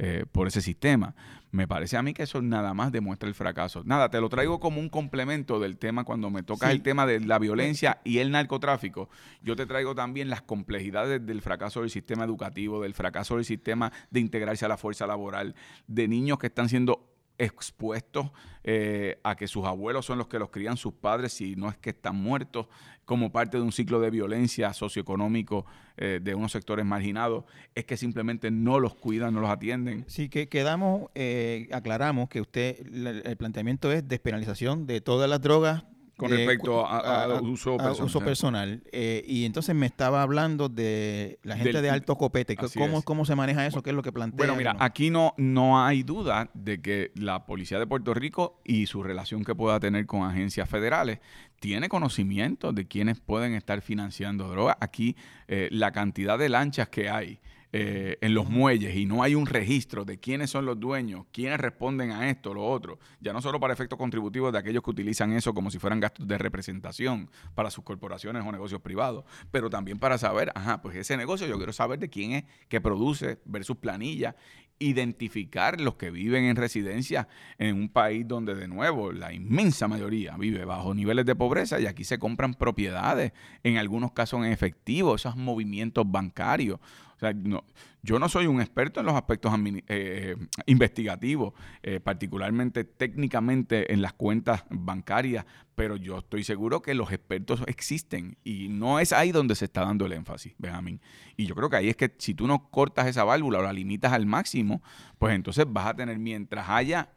eh, 0.03 0.25
por 0.33 0.49
ese 0.49 0.63
sistema. 0.63 1.15
Me 1.51 1.69
parece 1.69 1.99
a 1.99 2.03
mí 2.03 2.15
que 2.15 2.23
eso 2.23 2.41
nada 2.41 2.73
más 2.73 2.91
demuestra 2.91 3.29
el 3.29 3.35
fracaso. 3.35 3.83
Nada, 3.85 4.09
te 4.09 4.19
lo 4.19 4.31
traigo 4.31 4.59
como 4.59 4.81
un 4.81 4.89
complemento 4.89 5.61
del 5.61 5.77
tema 5.77 6.05
cuando 6.05 6.31
me 6.31 6.43
toca 6.43 6.71
el 6.71 6.81
tema 6.81 7.05
de 7.05 7.21
la 7.21 7.39
violencia 7.39 8.01
y 8.03 8.17
el 8.17 8.31
narcotráfico. 8.31 9.11
Yo 9.43 9.57
te 9.57 9.67
traigo 9.67 9.95
también 9.95 10.31
las 10.31 10.41
complejidades 10.41 11.27
del 11.27 11.43
fracaso 11.43 11.83
del 11.83 11.91
sistema 11.91 12.25
educativo, 12.25 12.81
del 12.81 12.95
fracaso 12.95 13.37
del 13.37 13.45
sistema 13.45 13.93
de 14.11 14.21
integrarse 14.21 14.65
a 14.65 14.69
la 14.69 14.79
fuerza 14.79 15.07
laboral, 15.07 15.55
de 15.87 16.09
niños 16.09 16.39
que 16.39 16.47
están 16.47 16.71
siendo 16.71 17.10
expuestos 17.41 18.31
eh, 18.63 19.19
a 19.25 19.35
que 19.35 19.49
sus 19.49 19.65
abuelos 19.65 20.07
son 20.07 20.19
los 20.19 20.29
que 20.29 20.39
los 20.39 20.51
crían 20.51 20.77
sus 20.77 20.93
padres, 20.93 21.33
si 21.33 21.57
no 21.57 21.69
es 21.69 21.77
que 21.77 21.91
están 21.91 22.17
muertos, 22.17 22.67
como 23.05 23.33
parte 23.33 23.57
de 23.57 23.63
un 23.63 23.73
ciclo 23.73 23.99
de 23.99 24.11
violencia 24.11 24.73
socioeconómico 24.73 25.67
eh, 25.97 26.21
de 26.23 26.35
unos 26.35 26.53
sectores 26.53 26.85
marginados, 26.85 27.45
es 27.75 27.85
que 27.85 27.97
simplemente 27.97 28.51
no 28.51 28.79
los 28.79 28.95
cuidan, 28.95 29.35
no 29.35 29.41
los 29.41 29.51
atienden. 29.51 30.05
Sí, 30.07 30.29
que 30.29 30.49
quedamos, 30.49 31.11
eh, 31.15 31.69
aclaramos 31.73 32.29
que 32.29 32.41
usted, 32.41 32.87
el 33.25 33.37
planteamiento 33.37 33.91
es 33.91 34.07
despenalización 34.07 34.87
de 34.87 35.01
todas 35.01 35.29
las 35.29 35.41
drogas 35.41 35.85
con 36.21 36.31
respecto 36.31 36.87
a, 36.87 37.41
uso 37.41 37.79
personal. 37.79 38.07
uso 38.07 38.21
personal. 38.21 38.83
Eh, 38.93 39.25
y 39.27 39.47
entonces 39.47 39.75
me 39.75 39.87
estaba 39.87 40.21
hablando 40.21 40.69
de 40.69 41.39
la 41.43 41.57
gente 41.57 41.81
de 41.81 41.89
alto 41.89 42.17
copete. 42.17 42.57
¿Cómo, 42.57 43.03
¿Cómo 43.03 43.25
se 43.25 43.35
maneja 43.35 43.67
eso? 43.67 43.83
¿Qué 43.83 43.91
es 43.91 43.97
lo 43.97 44.03
que 44.03 44.13
plantea? 44.13 44.37
Bueno, 44.37 44.55
mira, 44.55 44.77
aquí 44.79 45.09
no, 45.09 45.33
no 45.39 45.83
hay 45.83 46.03
duda 46.03 46.51
de 46.53 46.83
que 46.83 47.11
la 47.15 47.47
Policía 47.47 47.79
de 47.79 47.87
Puerto 47.87 48.13
Rico 48.13 48.61
y 48.65 48.85
su 48.85 49.03
relación 49.03 49.45
que 49.45 49.55
pueda 49.55 49.81
tener 49.81 50.05
con 50.05 50.23
agencias 50.23 50.69
federales 50.69 51.21
tiene 51.59 51.89
conocimiento 51.89 52.73
de 52.73 52.87
quienes 52.87 53.21
pueden 53.21 53.55
estar 53.55 53.81
financiando 53.81 54.49
drogas. 54.49 54.77
Aquí 54.81 55.17
eh, 55.49 55.69
la 55.73 55.91
cantidad 55.93 56.39
de 56.39 56.51
lanchas 56.51 56.89
que 56.91 57.09
hay 57.09 57.41
eh, 57.73 58.19
en 58.21 58.35
los 58.35 58.49
muelles 58.49 58.97
y 58.97 59.07
no 59.07 59.23
hay 59.23 59.35
un 59.35 59.47
registro 59.47 60.05
de 60.05 60.19
quiénes 60.19 60.51
son 60.51 60.67
los 60.67 60.81
dueños, 60.81 61.27
quiénes 61.33 61.61
responden 61.61 62.11
a 62.11 62.29
esto, 62.29 62.53
lo 62.53 62.67
otro, 62.67 62.99
ya 63.21 63.33
no 63.33 63.41
solo 63.41 63.61
para 63.61 63.73
efectos 63.73 63.99
contributivos 63.99 64.53
de 64.53 64.59
aquellos 64.59 64.83
que 64.83 64.91
utilizan 64.91 65.33
eso 65.33 65.55
como 65.55 65.71
si 65.71 65.79
fueran 65.79 66.01
gastos 66.01 66.27
de 66.27 66.37
representación 66.37 67.31
para 67.55 67.71
sus 67.71 67.85
corporaciones 67.85 68.45
o 68.45 68.51
negocios 68.51 68.81
privados, 68.81 69.25
pero 69.51 69.71
también 69.71 69.99
para 69.99 70.19
saber, 70.19 70.51
ajá, 70.55 70.83
pues 70.83 70.97
ese 70.97 71.17
negocio 71.17 71.47
yo 71.47 71.57
quiero 71.59 71.73
saber 71.73 72.01
de 72.01 72.09
quién 72.09 72.33
es 72.33 72.45
que 72.69 72.81
produce, 72.81 73.39
ver 73.45 73.65
sus 73.65 73.77
planillas 73.77 74.35
identificar 74.81 75.79
los 75.81 75.95
que 75.95 76.11
viven 76.11 76.45
en 76.45 76.57
residencia 76.57 77.29
en 77.59 77.77
un 77.77 77.91
país 77.91 78.27
donde 78.27 78.55
de 78.55 78.67
nuevo 78.67 79.13
la 79.13 79.33
inmensa 79.33 79.87
mayoría 79.87 80.37
vive 80.39 80.65
bajo 80.65 80.95
niveles 80.95 81.27
de 81.27 81.37
pobreza 81.37 81.79
y 81.79 81.87
aquí 81.87 82.03
se 82.03 82.19
compran 82.19 82.55
propiedades, 82.55 83.33
en 83.63 83.77
algunos 83.77 84.13
casos 84.13 84.45
en 84.45 84.51
efectivo, 84.51 85.15
esos 85.15 85.37
movimientos 85.37 86.11
bancarios. 86.11 86.81
O 87.21 87.23
sea, 87.23 87.35
no, 87.35 87.65
yo 88.03 88.19
no 88.19 88.31
soy 88.31 88.47
un 88.47 88.63
experto 88.63 89.01
en 89.01 89.05
los 89.05 89.15
aspectos 89.15 89.53
eh, 89.89 90.37
investigativos, 90.65 91.53
eh, 91.83 92.01
particularmente 92.01 92.85
técnicamente 92.85 93.93
en 93.93 94.01
las 94.01 94.15
cuentas 94.15 94.65
bancarias, 94.71 95.45
pero 95.75 95.97
yo 95.97 96.17
estoy 96.17 96.45
seguro 96.45 96.81
que 96.81 96.95
los 96.95 97.13
expertos 97.13 97.63
existen 97.67 98.39
y 98.43 98.69
no 98.69 99.01
es 99.01 99.13
ahí 99.13 99.33
donde 99.33 99.55
se 99.55 99.67
está 99.67 99.85
dando 99.85 100.07
el 100.07 100.13
énfasis, 100.13 100.55
Benjamín. 100.57 101.03
Y 101.37 101.45
yo 101.45 101.55
creo 101.55 101.69
que 101.69 101.77
ahí 101.77 101.91
es 101.91 101.97
que 101.97 102.15
si 102.17 102.33
tú 102.33 102.47
no 102.47 102.71
cortas 102.71 103.07
esa 103.07 103.23
válvula 103.25 103.59
o 103.59 103.63
la 103.63 103.75
limitas 103.75 104.15
al 104.15 104.25
máximo, 104.25 104.83
pues 105.19 105.35
entonces 105.35 105.67
vas 105.69 105.89
a 105.89 105.95
tener, 105.95 106.19
mientras 106.19 106.71
haya 106.71 107.11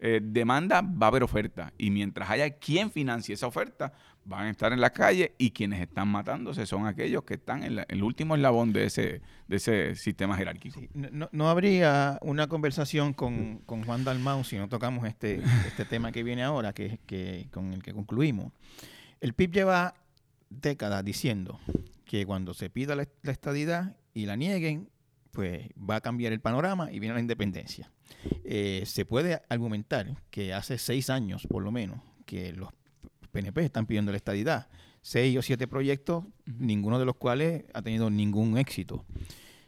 eh, 0.00 0.20
demanda, 0.20 0.82
va 0.82 1.06
a 1.06 1.10
haber 1.10 1.22
oferta. 1.22 1.72
Y 1.78 1.90
mientras 1.90 2.28
haya 2.28 2.58
quien 2.58 2.90
financie 2.90 3.34
esa 3.34 3.46
oferta, 3.46 3.92
van 4.24 4.46
a 4.46 4.50
estar 4.50 4.72
en 4.72 4.80
la 4.80 4.90
calle 4.90 5.34
y 5.38 5.50
quienes 5.50 5.80
están 5.80 6.08
matándose 6.08 6.66
son 6.66 6.86
aquellos 6.86 7.24
que 7.24 7.34
están 7.34 7.62
en, 7.62 7.84
el 7.86 8.02
último 8.02 8.34
eslabón 8.34 8.72
de 8.72 8.84
ese, 8.86 9.20
de 9.48 9.56
ese 9.56 9.94
sistema 9.94 10.36
jerárquico. 10.36 10.80
no, 10.92 11.50
habría 11.50 12.18
una 12.22 12.46
conversación 12.46 13.12
con, 13.12 13.62
Juan 13.66 14.04
Dalmau 14.04 14.44
si 14.44 14.56
no 14.56 14.68
tocamos 14.68 15.06
este, 15.06 15.42
este 15.66 15.84
tema 15.84 16.12
que 16.12 16.22
viene 16.22 16.42
ahora, 16.42 16.72
que, 16.72 17.00
que, 17.06 17.48
con 17.50 17.72
el 17.72 17.82
que 17.82 17.92
concluimos. 17.92 18.52
El 19.20 19.34
PIB 19.34 19.52
lleva 19.52 19.94
décadas 20.50 21.04
diciendo 21.04 21.58
que 22.04 22.26
cuando 22.26 22.54
se 22.54 22.70
pida 22.70 22.94
la, 22.94 23.06
estadidad 23.24 23.96
y 24.12 24.26
la 24.26 24.36
nieguen, 24.36 24.90
pues 25.32 25.68
va 25.78 25.96
a 25.96 26.00
cambiar 26.00 26.32
el 26.32 26.40
panorama 26.40 26.92
y 26.92 27.00
viene 27.00 27.14
la 27.14 27.20
independencia. 27.20 27.90
Eh, 28.44 28.84
se 28.86 29.04
puede 29.04 29.42
argumentar 29.48 30.14
que 30.30 30.54
hace 30.54 30.78
seis 30.78 31.10
años, 31.10 31.46
por 31.48 31.62
lo 31.62 31.72
menos, 31.72 32.00
que 32.24 32.52
los 32.52 32.68
PNP 33.34 33.64
están 33.64 33.86
pidiendo 33.86 34.12
la 34.12 34.16
estadidad. 34.16 34.68
Seis 35.02 35.36
o 35.36 35.42
siete 35.42 35.66
proyectos, 35.66 36.24
ninguno 36.46 36.98
de 36.98 37.04
los 37.04 37.16
cuales 37.16 37.64
ha 37.74 37.82
tenido 37.82 38.08
ningún 38.08 38.56
éxito. 38.56 39.04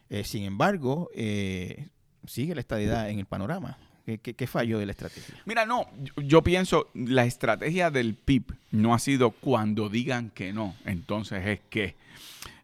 Eh, 0.08 0.24
sin 0.24 0.44
embargo, 0.44 1.10
eh, 1.14 1.88
sigue 2.26 2.54
la 2.54 2.60
estadidad 2.60 3.10
en 3.10 3.18
el 3.18 3.26
panorama. 3.26 3.76
¿Qué, 4.06 4.18
¿Qué, 4.18 4.46
falló 4.46 4.78
de 4.78 4.86
la 4.86 4.92
estrategia? 4.92 5.34
Mira, 5.46 5.66
no, 5.66 5.88
yo, 6.16 6.42
pienso, 6.42 6.90
la 6.94 7.24
estrategia 7.24 7.90
del 7.90 8.14
PIB 8.14 8.54
no 8.70 8.94
ha 8.94 9.00
sido 9.00 9.32
cuando 9.32 9.88
digan 9.88 10.30
que 10.30 10.52
no, 10.52 10.76
entonces 10.84 11.44
es 11.44 11.60
que 11.68 11.96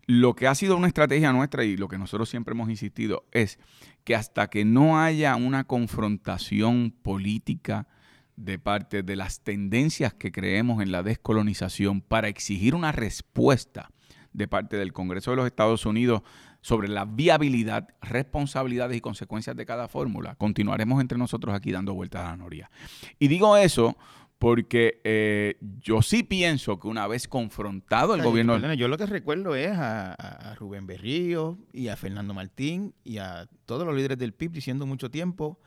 lo 0.07 0.37
que 0.37 0.47
ha 0.47 0.55
sido 0.55 0.77
una 0.77 0.87
estrategia 0.87 1.33
nuestra 1.33 1.65
y 1.65 1.77
lo 1.77 1.89
que 1.89 1.99
nosotros 1.99 2.29
siempre 2.29 2.53
hemos 2.53 2.71
insistido 2.71 3.25
es 3.33 3.59
que 4.05 4.15
hasta 4.15 4.49
que 4.49 4.65
no 4.65 5.01
haya 5.01 5.35
una 5.35 5.65
confrontación 5.65 6.93
política 6.93 7.89
de 8.37 8.59
parte 8.59 9.03
de 9.03 9.17
las 9.17 9.41
tendencias 9.41 10.15
que 10.15 10.33
creemos 10.33 10.83
en 10.83 10.93
la 10.93 11.03
descolonización 11.03 12.01
para 12.01 12.29
exigir 12.29 12.75
una 12.75 12.93
respuesta 12.93 13.91
de 14.33 14.49
parte 14.49 14.77
del 14.77 14.93
Congreso 14.93 15.31
de 15.31 15.37
los 15.37 15.47
Estados 15.47 15.85
Unidos 15.87 16.23
sobre 16.63 16.89
la 16.89 17.05
viabilidad, 17.05 17.89
responsabilidades 18.01 18.97
y 18.97 19.01
consecuencias 19.01 19.57
de 19.57 19.67
cada 19.67 19.89
fórmula. 19.89 20.37
Continuaremos 20.37 21.01
entre 21.01 21.19
nosotros 21.19 21.55
aquí 21.55 21.73
dando 21.73 21.93
vueltas 21.93 22.23
a 22.23 22.31
la 22.31 22.37
noria. 22.37 22.71
Y 23.19 23.29
digo 23.29 23.57
eso 23.57 23.97
porque 24.39 25.01
eh, 25.05 25.57
yo 25.81 26.03
sí 26.03 26.25
pienso 26.25 26.81
que 26.81 26.89
una 26.89 27.07
vez 27.07 27.29
confrontado 27.29 28.17
el 28.17 28.23
gobierno... 28.23 28.75
yo 28.75 28.89
lo 28.89 28.99
que 28.99 29.07
recuerdo 29.07 29.55
es 29.55 29.71
a, 29.73 30.57
Rubén 30.59 30.85
Berrío 30.87 31.59
y 31.73 31.89
a 31.89 31.97
Fernando 31.97 32.35
Martín 32.35 32.93
y 33.05 33.19
a 33.19 33.49
todos 33.67 33.87
los 33.87 33.95
líderes 33.95 34.19
del 34.19 34.33
PIB 34.33 34.51
diciendo 34.51 34.85
mucho 34.85 35.11
tiempo 35.13 35.61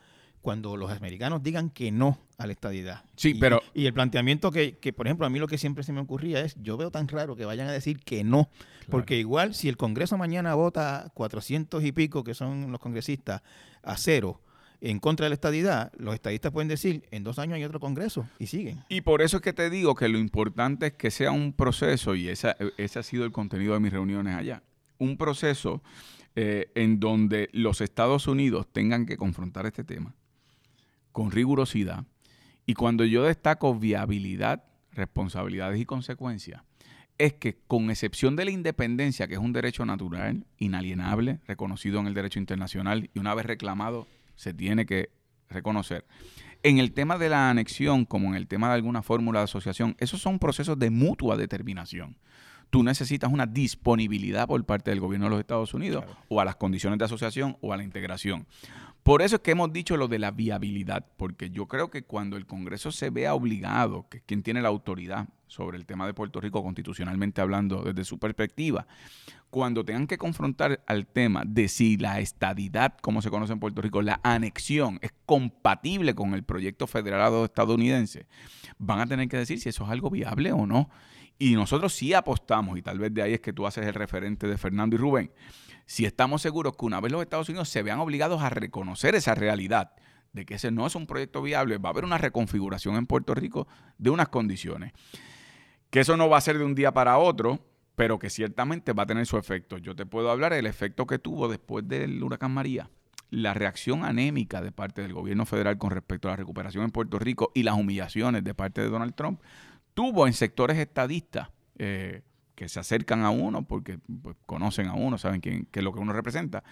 cuando 0.46 0.76
los 0.76 0.92
americanos 0.92 1.42
digan 1.42 1.70
que 1.70 1.90
no 1.90 2.20
a 2.38 2.46
la 2.46 2.52
estadidad. 2.52 3.02
Sí, 3.16 3.34
pero... 3.34 3.60
Y 3.74 3.86
el 3.86 3.92
planteamiento 3.92 4.52
que, 4.52 4.78
que, 4.78 4.92
por 4.92 5.08
ejemplo, 5.08 5.26
a 5.26 5.28
mí 5.28 5.40
lo 5.40 5.48
que 5.48 5.58
siempre 5.58 5.82
se 5.82 5.92
me 5.92 5.98
ocurría 5.98 6.40
es, 6.40 6.54
yo 6.62 6.76
veo 6.76 6.92
tan 6.92 7.08
raro 7.08 7.34
que 7.34 7.44
vayan 7.44 7.66
a 7.66 7.72
decir 7.72 7.98
que 7.98 8.22
no, 8.22 8.48
porque 8.88 9.18
igual 9.18 9.56
si 9.56 9.68
el 9.68 9.76
Congreso 9.76 10.16
mañana 10.16 10.54
vota 10.54 11.10
400 11.14 11.84
y 11.84 11.90
pico, 11.90 12.22
que 12.22 12.32
son 12.34 12.70
los 12.70 12.78
congresistas, 12.78 13.42
a 13.82 13.96
cero, 13.96 14.40
en 14.80 15.00
contra 15.00 15.24
de 15.24 15.30
la 15.30 15.34
estadidad, 15.34 15.90
los 15.98 16.14
estadistas 16.14 16.52
pueden 16.52 16.68
decir, 16.68 17.08
en 17.10 17.24
dos 17.24 17.40
años 17.40 17.56
hay 17.56 17.64
otro 17.64 17.80
Congreso 17.80 18.28
y 18.38 18.46
siguen. 18.46 18.84
Y 18.88 19.00
por 19.00 19.22
eso 19.22 19.38
es 19.38 19.42
que 19.42 19.52
te 19.52 19.68
digo 19.68 19.96
que 19.96 20.08
lo 20.08 20.16
importante 20.16 20.86
es 20.86 20.92
que 20.92 21.10
sea 21.10 21.32
un 21.32 21.54
proceso, 21.54 22.14
y 22.14 22.28
esa, 22.28 22.54
ese 22.76 23.00
ha 23.00 23.02
sido 23.02 23.24
el 23.24 23.32
contenido 23.32 23.74
de 23.74 23.80
mis 23.80 23.92
reuniones 23.92 24.36
allá, 24.36 24.62
un 24.98 25.16
proceso 25.16 25.82
eh, 26.36 26.70
en 26.76 27.00
donde 27.00 27.50
los 27.52 27.80
Estados 27.80 28.28
Unidos 28.28 28.68
tengan 28.70 29.06
que 29.06 29.16
confrontar 29.16 29.66
este 29.66 29.82
tema 29.82 30.14
con 31.16 31.30
rigurosidad. 31.30 32.04
Y 32.66 32.74
cuando 32.74 33.02
yo 33.06 33.24
destaco 33.24 33.74
viabilidad, 33.74 34.64
responsabilidades 34.92 35.80
y 35.80 35.86
consecuencias, 35.86 36.62
es 37.16 37.32
que 37.32 37.56
con 37.66 37.90
excepción 37.90 38.36
de 38.36 38.44
la 38.44 38.50
independencia, 38.50 39.26
que 39.26 39.32
es 39.32 39.40
un 39.40 39.54
derecho 39.54 39.86
natural, 39.86 40.44
inalienable, 40.58 41.40
reconocido 41.46 42.00
en 42.00 42.06
el 42.06 42.12
derecho 42.12 42.38
internacional 42.38 43.08
y 43.14 43.18
una 43.18 43.34
vez 43.34 43.46
reclamado 43.46 44.06
se 44.34 44.52
tiene 44.52 44.84
que 44.84 45.08
reconocer. 45.48 46.04
En 46.62 46.76
el 46.76 46.92
tema 46.92 47.16
de 47.16 47.30
la 47.30 47.48
anexión, 47.48 48.04
como 48.04 48.28
en 48.28 48.34
el 48.34 48.46
tema 48.46 48.68
de 48.68 48.74
alguna 48.74 49.00
fórmula 49.00 49.38
de 49.38 49.44
asociación, 49.44 49.96
esos 49.98 50.20
son 50.20 50.38
procesos 50.38 50.78
de 50.78 50.90
mutua 50.90 51.38
determinación. 51.38 52.18
Tú 52.68 52.82
necesitas 52.82 53.32
una 53.32 53.46
disponibilidad 53.46 54.46
por 54.46 54.62
parte 54.66 54.90
del 54.90 55.00
gobierno 55.00 55.26
de 55.26 55.30
los 55.30 55.40
Estados 55.40 55.72
Unidos 55.72 56.04
o 56.28 56.42
a 56.42 56.44
las 56.44 56.56
condiciones 56.56 56.98
de 56.98 57.06
asociación 57.06 57.56
o 57.62 57.72
a 57.72 57.78
la 57.78 57.84
integración. 57.84 58.46
Por 59.06 59.22
eso 59.22 59.36
es 59.36 59.42
que 59.42 59.52
hemos 59.52 59.72
dicho 59.72 59.96
lo 59.96 60.08
de 60.08 60.18
la 60.18 60.32
viabilidad, 60.32 61.06
porque 61.16 61.50
yo 61.50 61.68
creo 61.68 61.90
que 61.90 62.02
cuando 62.02 62.36
el 62.36 62.44
Congreso 62.44 62.90
se 62.90 63.10
vea 63.10 63.34
obligado, 63.34 64.08
que 64.08 64.16
es 64.16 64.24
quien 64.24 64.42
tiene 64.42 64.60
la 64.60 64.66
autoridad 64.66 65.28
sobre 65.46 65.78
el 65.78 65.86
tema 65.86 66.08
de 66.08 66.12
Puerto 66.12 66.40
Rico 66.40 66.60
constitucionalmente 66.60 67.40
hablando 67.40 67.84
desde 67.84 68.02
su 68.02 68.18
perspectiva, 68.18 68.88
cuando 69.48 69.84
tengan 69.84 70.08
que 70.08 70.18
confrontar 70.18 70.82
al 70.88 71.06
tema 71.06 71.44
de 71.46 71.68
si 71.68 71.96
la 71.98 72.18
estadidad, 72.18 72.98
como 73.00 73.22
se 73.22 73.30
conoce 73.30 73.52
en 73.52 73.60
Puerto 73.60 73.80
Rico, 73.80 74.02
la 74.02 74.18
anexión 74.24 74.98
es 75.02 75.12
compatible 75.24 76.16
con 76.16 76.34
el 76.34 76.42
proyecto 76.42 76.88
federado 76.88 77.44
estadounidense, 77.44 78.26
van 78.76 78.98
a 78.98 79.06
tener 79.06 79.28
que 79.28 79.36
decir 79.36 79.60
si 79.60 79.68
eso 79.68 79.84
es 79.84 79.90
algo 79.90 80.10
viable 80.10 80.50
o 80.50 80.66
no. 80.66 80.90
Y 81.38 81.54
nosotros 81.54 81.92
sí 81.92 82.14
apostamos, 82.14 82.78
y 82.78 82.82
tal 82.82 82.98
vez 82.98 83.12
de 83.12 83.22
ahí 83.22 83.34
es 83.34 83.40
que 83.40 83.52
tú 83.52 83.66
haces 83.66 83.86
el 83.86 83.94
referente 83.94 84.46
de 84.46 84.56
Fernando 84.56 84.96
y 84.96 84.98
Rubén, 84.98 85.30
si 85.84 86.04
estamos 86.04 86.42
seguros 86.42 86.76
que 86.76 86.84
una 86.84 87.00
vez 87.00 87.12
los 87.12 87.22
Estados 87.22 87.48
Unidos 87.48 87.68
se 87.68 87.82
vean 87.82 88.00
obligados 88.00 88.42
a 88.42 88.50
reconocer 88.50 89.14
esa 89.14 89.34
realidad 89.34 89.92
de 90.32 90.44
que 90.44 90.54
ese 90.54 90.70
no 90.70 90.86
es 90.86 90.94
un 90.94 91.06
proyecto 91.06 91.42
viable, 91.42 91.78
va 91.78 91.88
a 91.88 91.92
haber 91.92 92.04
una 92.04 92.18
reconfiguración 92.18 92.96
en 92.96 93.06
Puerto 93.06 93.34
Rico 93.34 93.66
de 93.96 94.10
unas 94.10 94.28
condiciones. 94.28 94.92
Que 95.90 96.00
eso 96.00 96.16
no 96.16 96.28
va 96.28 96.38
a 96.38 96.42
ser 96.42 96.58
de 96.58 96.64
un 96.64 96.74
día 96.74 96.92
para 96.92 97.18
otro, 97.18 97.60
pero 97.94 98.18
que 98.18 98.28
ciertamente 98.28 98.92
va 98.92 99.04
a 99.04 99.06
tener 99.06 99.26
su 99.26 99.38
efecto. 99.38 99.78
Yo 99.78 99.96
te 99.96 100.04
puedo 100.04 100.30
hablar 100.30 100.52
del 100.52 100.66
efecto 100.66 101.06
que 101.06 101.18
tuvo 101.18 101.48
después 101.48 101.88
del 101.88 102.22
huracán 102.22 102.52
María, 102.52 102.90
la 103.30 103.54
reacción 103.54 104.04
anémica 104.04 104.60
de 104.60 104.72
parte 104.72 105.02
del 105.02 105.14
gobierno 105.14 105.46
federal 105.46 105.78
con 105.78 105.90
respecto 105.90 106.28
a 106.28 106.32
la 106.32 106.36
recuperación 106.36 106.84
en 106.84 106.90
Puerto 106.90 107.18
Rico 107.18 107.50
y 107.54 107.62
las 107.62 107.74
humillaciones 107.74 108.44
de 108.44 108.54
parte 108.54 108.82
de 108.82 108.88
Donald 108.88 109.14
Trump, 109.14 109.40
tuvo 109.96 110.26
en 110.26 110.34
sectores 110.34 110.76
estadistas 110.76 111.48
eh, 111.78 112.20
que 112.54 112.68
se 112.68 112.78
acercan 112.78 113.22
a 113.22 113.30
uno 113.30 113.62
porque 113.62 113.98
pues, 114.22 114.36
conocen 114.44 114.88
a 114.88 114.92
uno, 114.92 115.16
saben 115.16 115.40
quién, 115.40 115.66
qué 115.70 115.80
es 115.80 115.84
lo 115.84 115.94
que 115.94 116.00
uno 116.00 116.12
representa, 116.12 116.62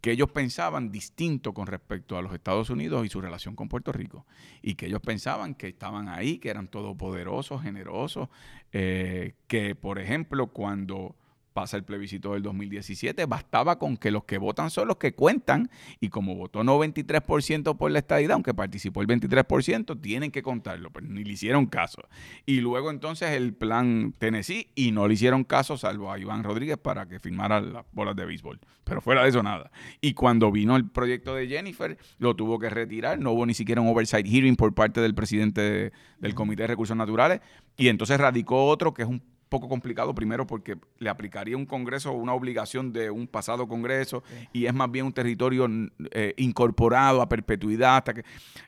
que 0.00 0.12
ellos 0.12 0.30
pensaban 0.30 0.92
distinto 0.92 1.52
con 1.52 1.66
respecto 1.66 2.16
a 2.16 2.22
los 2.22 2.32
Estados 2.32 2.70
Unidos 2.70 3.04
y 3.04 3.08
su 3.08 3.20
relación 3.20 3.56
con 3.56 3.68
Puerto 3.68 3.90
Rico. 3.90 4.24
Y 4.62 4.76
que 4.76 4.86
ellos 4.86 5.00
pensaban 5.00 5.56
que 5.56 5.66
estaban 5.66 6.08
ahí, 6.08 6.38
que 6.38 6.48
eran 6.48 6.68
todopoderosos, 6.68 7.60
generosos, 7.60 8.28
eh, 8.72 9.34
que 9.48 9.74
por 9.74 9.98
ejemplo 9.98 10.46
cuando 10.46 11.16
pasa 11.52 11.76
el 11.76 11.84
plebiscito 11.84 12.32
del 12.32 12.42
2017, 12.42 13.26
bastaba 13.26 13.78
con 13.78 13.96
que 13.96 14.10
los 14.10 14.24
que 14.24 14.38
votan 14.38 14.70
son 14.70 14.88
los 14.88 14.96
que 14.96 15.14
cuentan 15.14 15.70
y 16.00 16.08
como 16.08 16.34
votó 16.36 16.62
93% 16.62 17.76
por 17.76 17.90
la 17.90 17.98
estadidad, 17.98 18.32
aunque 18.32 18.54
participó 18.54 19.02
el 19.02 19.08
23%, 19.08 20.00
tienen 20.00 20.30
que 20.30 20.42
contarlo, 20.42 20.90
pero 20.90 21.06
ni 21.06 21.24
le 21.24 21.32
hicieron 21.32 21.66
caso. 21.66 22.02
Y 22.46 22.60
luego 22.60 22.90
entonces 22.90 23.30
el 23.30 23.54
plan 23.54 24.14
Tennessee 24.18 24.68
y 24.74 24.92
no 24.92 25.08
le 25.08 25.14
hicieron 25.14 25.44
caso 25.44 25.76
salvo 25.76 26.12
a 26.12 26.18
Iván 26.18 26.44
Rodríguez 26.44 26.78
para 26.78 27.06
que 27.06 27.18
firmara 27.18 27.60
las 27.60 27.84
bolas 27.92 28.16
de 28.16 28.24
béisbol, 28.24 28.60
pero 28.84 29.00
fuera 29.00 29.22
de 29.22 29.30
eso 29.30 29.42
nada. 29.42 29.70
Y 30.00 30.14
cuando 30.14 30.52
vino 30.52 30.76
el 30.76 30.88
proyecto 30.88 31.34
de 31.34 31.48
Jennifer, 31.48 31.98
lo 32.18 32.34
tuvo 32.36 32.58
que 32.58 32.70
retirar, 32.70 33.18
no 33.18 33.32
hubo 33.32 33.46
ni 33.46 33.54
siquiera 33.54 33.80
un 33.80 33.88
oversight 33.88 34.26
hearing 34.26 34.56
por 34.56 34.74
parte 34.74 35.00
del 35.00 35.14
presidente 35.14 35.92
del 36.18 36.34
Comité 36.34 36.62
de 36.62 36.68
Recursos 36.68 36.96
Naturales 36.96 37.40
y 37.76 37.88
entonces 37.88 38.18
radicó 38.18 38.66
otro 38.66 38.94
que 38.94 39.02
es 39.02 39.08
un 39.08 39.22
poco 39.50 39.68
complicado, 39.68 40.14
primero 40.14 40.46
porque 40.46 40.78
le 40.98 41.10
aplicaría 41.10 41.56
un 41.56 41.66
Congreso 41.66 42.12
una 42.12 42.32
obligación 42.32 42.92
de 42.92 43.10
un 43.10 43.26
pasado 43.26 43.68
Congreso 43.68 44.22
y 44.52 44.64
es 44.64 44.72
más 44.72 44.90
bien 44.90 45.04
un 45.04 45.12
territorio 45.12 45.68
eh, 46.12 46.34
incorporado 46.38 47.20
a 47.20 47.28
perpetuidad 47.28 47.96
hasta 47.98 48.14
que... 48.14 48.24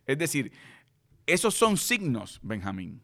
Es 0.06 0.18
decir, 0.18 0.52
esos 1.24 1.54
son 1.54 1.76
signos, 1.76 2.40
Benjamín, 2.42 3.00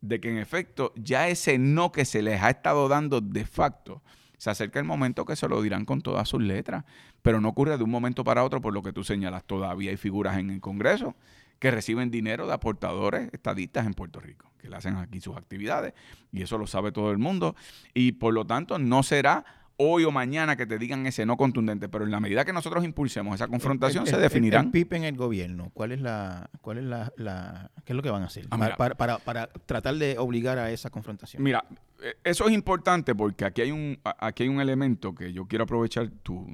de 0.00 0.20
que 0.20 0.28
en 0.30 0.36
efecto 0.36 0.92
ya 0.96 1.28
ese 1.28 1.58
no 1.58 1.92
que 1.92 2.04
se 2.04 2.20
les 2.20 2.42
ha 2.42 2.50
estado 2.50 2.88
dando 2.88 3.20
de 3.20 3.46
facto, 3.46 4.02
se 4.36 4.50
acerca 4.50 4.80
el 4.80 4.84
momento 4.84 5.24
que 5.24 5.36
se 5.36 5.48
lo 5.48 5.62
dirán 5.62 5.84
con 5.84 6.02
todas 6.02 6.28
sus 6.28 6.42
letras, 6.42 6.84
pero 7.22 7.40
no 7.40 7.48
ocurre 7.48 7.78
de 7.78 7.84
un 7.84 7.90
momento 7.90 8.24
para 8.24 8.44
otro 8.44 8.60
por 8.60 8.74
lo 8.74 8.82
que 8.82 8.92
tú 8.92 9.02
señalas. 9.04 9.44
Todavía 9.44 9.90
hay 9.90 9.96
figuras 9.96 10.36
en 10.38 10.50
el 10.50 10.60
Congreso 10.60 11.14
que 11.58 11.70
reciben 11.70 12.10
dinero 12.10 12.46
de 12.46 12.54
aportadores 12.54 13.32
estadistas 13.32 13.86
en 13.86 13.94
Puerto 13.94 14.20
Rico, 14.20 14.52
que 14.58 14.68
le 14.68 14.76
hacen 14.76 14.96
aquí 14.96 15.20
sus 15.20 15.36
actividades, 15.36 15.94
y 16.32 16.42
eso 16.42 16.58
lo 16.58 16.66
sabe 16.66 16.92
todo 16.92 17.10
el 17.10 17.18
mundo, 17.18 17.56
y 17.94 18.12
por 18.12 18.34
lo 18.34 18.46
tanto 18.46 18.78
no 18.78 19.02
será 19.02 19.44
hoy 19.78 20.04
o 20.04 20.10
mañana 20.10 20.56
que 20.56 20.66
te 20.66 20.78
digan 20.78 21.06
ese 21.06 21.26
no 21.26 21.36
contundente, 21.36 21.88
pero 21.88 22.04
en 22.04 22.10
la 22.10 22.20
medida 22.20 22.44
que 22.44 22.52
nosotros 22.52 22.84
impulsemos 22.84 23.34
esa 23.34 23.48
confrontación 23.48 24.06
se 24.06 24.16
definirán. 24.16 24.66
El, 24.66 24.70
PIP 24.70 24.94
en 24.94 25.04
el 25.04 25.16
gobierno, 25.16 25.70
¿cuál 25.74 25.92
es 25.92 26.00
la, 26.00 26.50
cuál 26.60 26.78
es 26.78 26.84
la, 26.84 27.70
qué 27.84 27.92
es 27.92 27.96
lo 27.96 28.02
que 28.02 28.10
van 28.10 28.22
a 28.22 28.26
hacer 28.26 28.46
ah, 28.50 28.58
para, 28.76 28.94
para, 28.94 29.18
para, 29.18 29.46
tratar 29.48 29.96
de 29.96 30.18
obligar 30.18 30.58
a 30.58 30.70
esa 30.70 30.90
confrontación? 30.90 31.42
Mira, 31.42 31.64
eh, 32.02 32.14
eso 32.24 32.46
es 32.48 32.54
importante 32.54 33.14
porque 33.14 33.44
aquí 33.44 33.62
hay 33.62 33.70
un, 33.70 33.98
aquí 34.02 34.44
hay 34.44 34.48
un 34.48 34.60
elemento 34.60 35.14
que 35.14 35.32
yo 35.32 35.46
quiero 35.46 35.64
aprovechar 35.64 36.08
tu, 36.22 36.46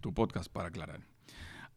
tu 0.00 0.12
podcast 0.12 0.50
para 0.50 0.68
aclarar. 0.68 1.00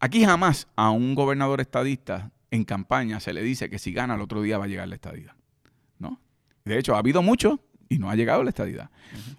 Aquí 0.00 0.24
jamás 0.24 0.66
a 0.76 0.90
un 0.90 1.14
gobernador 1.14 1.60
estadista 1.60 2.32
en 2.50 2.64
campaña 2.64 3.20
se 3.20 3.32
le 3.32 3.42
dice 3.42 3.70
que 3.70 3.78
si 3.78 3.92
gana 3.92 4.14
el 4.14 4.20
otro 4.20 4.42
día 4.42 4.58
va 4.58 4.64
a 4.64 4.68
llegar 4.68 4.88
la 4.88 4.94
estadía. 4.94 5.36
¿No? 5.98 6.20
De 6.64 6.78
hecho, 6.78 6.94
ha 6.94 6.98
habido 6.98 7.22
mucho 7.22 7.60
y 7.88 7.98
no 7.98 8.10
ha 8.10 8.16
llegado 8.16 8.42
la 8.42 8.50
estadidad. 8.50 8.90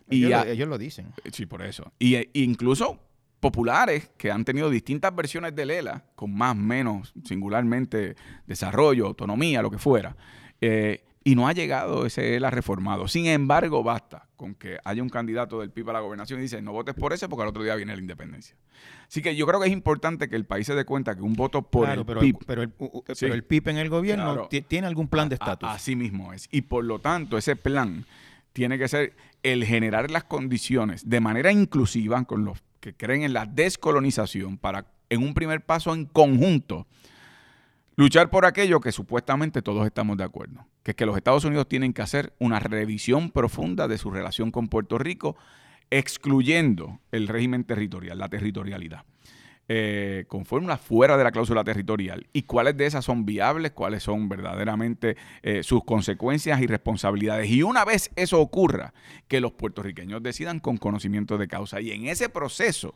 y 0.09 0.25
ellos, 0.25 0.45
lo, 0.45 0.51
ellos 0.51 0.69
lo 0.69 0.77
dicen. 0.77 1.13
Sí, 1.31 1.45
por 1.45 1.61
eso. 1.61 1.91
Y 1.99 2.15
e 2.15 2.29
incluso 2.33 2.99
populares 3.39 4.11
que 4.17 4.31
han 4.31 4.45
tenido 4.45 4.69
distintas 4.69 5.13
versiones 5.13 5.55
de 5.55 5.65
Lela, 5.65 6.05
con 6.15 6.33
más 6.33 6.51
o 6.51 6.59
menos, 6.59 7.13
singularmente, 7.25 8.15
desarrollo, 8.45 9.07
autonomía, 9.07 9.61
lo 9.61 9.71
que 9.71 9.79
fuera. 9.79 10.15
Eh, 10.61 11.03
y 11.23 11.35
no 11.35 11.47
ha 11.47 11.53
llegado 11.53 12.05
ese 12.05 12.35
ELA 12.35 12.49
reformado. 12.49 13.07
Sin 13.07 13.27
embargo, 13.27 13.83
basta 13.83 14.27
con 14.35 14.55
que 14.55 14.79
haya 14.83 15.03
un 15.03 15.09
candidato 15.09 15.59
del 15.59 15.69
PIB 15.69 15.91
a 15.91 15.93
la 15.93 15.99
gobernación 15.99 16.39
y 16.39 16.43
dice, 16.43 16.61
no 16.61 16.71
votes 16.71 16.95
por 16.95 17.13
ese 17.13 17.29
porque 17.29 17.43
al 17.43 17.49
otro 17.49 17.63
día 17.63 17.75
viene 17.75 17.93
la 17.93 18.01
independencia. 18.01 18.55
Así 19.07 19.21
que 19.21 19.35
yo 19.35 19.45
creo 19.45 19.59
que 19.59 19.67
es 19.67 19.73
importante 19.73 20.29
que 20.29 20.35
el 20.35 20.45
país 20.45 20.65
se 20.65 20.73
dé 20.73 20.83
cuenta 20.83 21.15
que 21.15 21.21
un 21.21 21.33
voto 21.33 21.61
por 21.61 21.89
el 21.89 22.03
pero, 22.05 22.21
PIB... 22.21 22.37
Pero 22.47 22.63
el, 22.63 22.69
pero 22.69 23.33
el 23.33 23.43
PIB 23.43 23.69
en 23.69 23.77
el 23.77 23.89
gobierno 23.89 24.47
tiene 24.67 24.87
algún 24.87 25.07
plan 25.07 25.29
de 25.29 25.35
estatus. 25.35 25.69
Así 25.69 25.95
mismo 25.95 26.33
es. 26.33 26.47
Y 26.51 26.61
por 26.61 26.83
lo 26.83 26.99
tanto, 26.99 27.37
ese 27.37 27.55
plan 27.55 28.05
tiene 28.53 28.79
que 28.79 28.87
ser 28.87 29.13
el 29.43 29.63
generar 29.63 30.09
las 30.09 30.23
condiciones 30.23 31.07
de 31.07 31.19
manera 31.19 31.51
inclusiva 31.51 32.23
con 32.25 32.45
los 32.45 32.63
que 32.79 32.93
creen 32.95 33.23
en 33.23 33.33
la 33.33 33.45
descolonización 33.45 34.57
para, 34.57 34.87
en 35.09 35.21
un 35.21 35.33
primer 35.33 35.61
paso 35.61 35.93
en 35.93 36.05
conjunto, 36.05 36.87
luchar 37.95 38.29
por 38.29 38.45
aquello 38.45 38.79
que 38.79 38.91
supuestamente 38.91 39.61
todos 39.61 39.85
estamos 39.85 40.17
de 40.17 40.23
acuerdo, 40.23 40.65
que 40.83 40.91
es 40.91 40.97
que 40.97 41.05
los 41.05 41.17
Estados 41.17 41.45
Unidos 41.45 41.67
tienen 41.67 41.93
que 41.93 42.01
hacer 42.01 42.33
una 42.39 42.59
revisión 42.59 43.31
profunda 43.31 43.87
de 43.87 43.97
su 43.97 44.11
relación 44.11 44.51
con 44.51 44.67
Puerto 44.67 44.97
Rico, 44.97 45.35
excluyendo 45.89 46.99
el 47.11 47.27
régimen 47.27 47.63
territorial, 47.63 48.17
la 48.17 48.29
territorialidad. 48.29 49.03
Eh, 49.73 50.25
con 50.27 50.43
fórmulas 50.43 50.81
fuera 50.81 51.15
de 51.15 51.23
la 51.23 51.31
cláusula 51.31 51.63
territorial 51.63 52.27
y 52.33 52.41
cuáles 52.41 52.75
de 52.75 52.87
esas 52.87 53.05
son 53.05 53.25
viables, 53.25 53.71
cuáles 53.71 54.03
son 54.03 54.27
verdaderamente 54.27 55.15
eh, 55.43 55.63
sus 55.63 55.85
consecuencias 55.85 56.59
y 56.59 56.67
responsabilidades. 56.67 57.49
Y 57.49 57.63
una 57.63 57.85
vez 57.85 58.11
eso 58.17 58.41
ocurra, 58.41 58.93
que 59.29 59.39
los 59.39 59.53
puertorriqueños 59.53 60.21
decidan 60.21 60.59
con 60.59 60.75
conocimiento 60.75 61.37
de 61.37 61.47
causa. 61.47 61.79
Y 61.79 61.91
en 61.91 62.07
ese 62.07 62.27
proceso, 62.27 62.95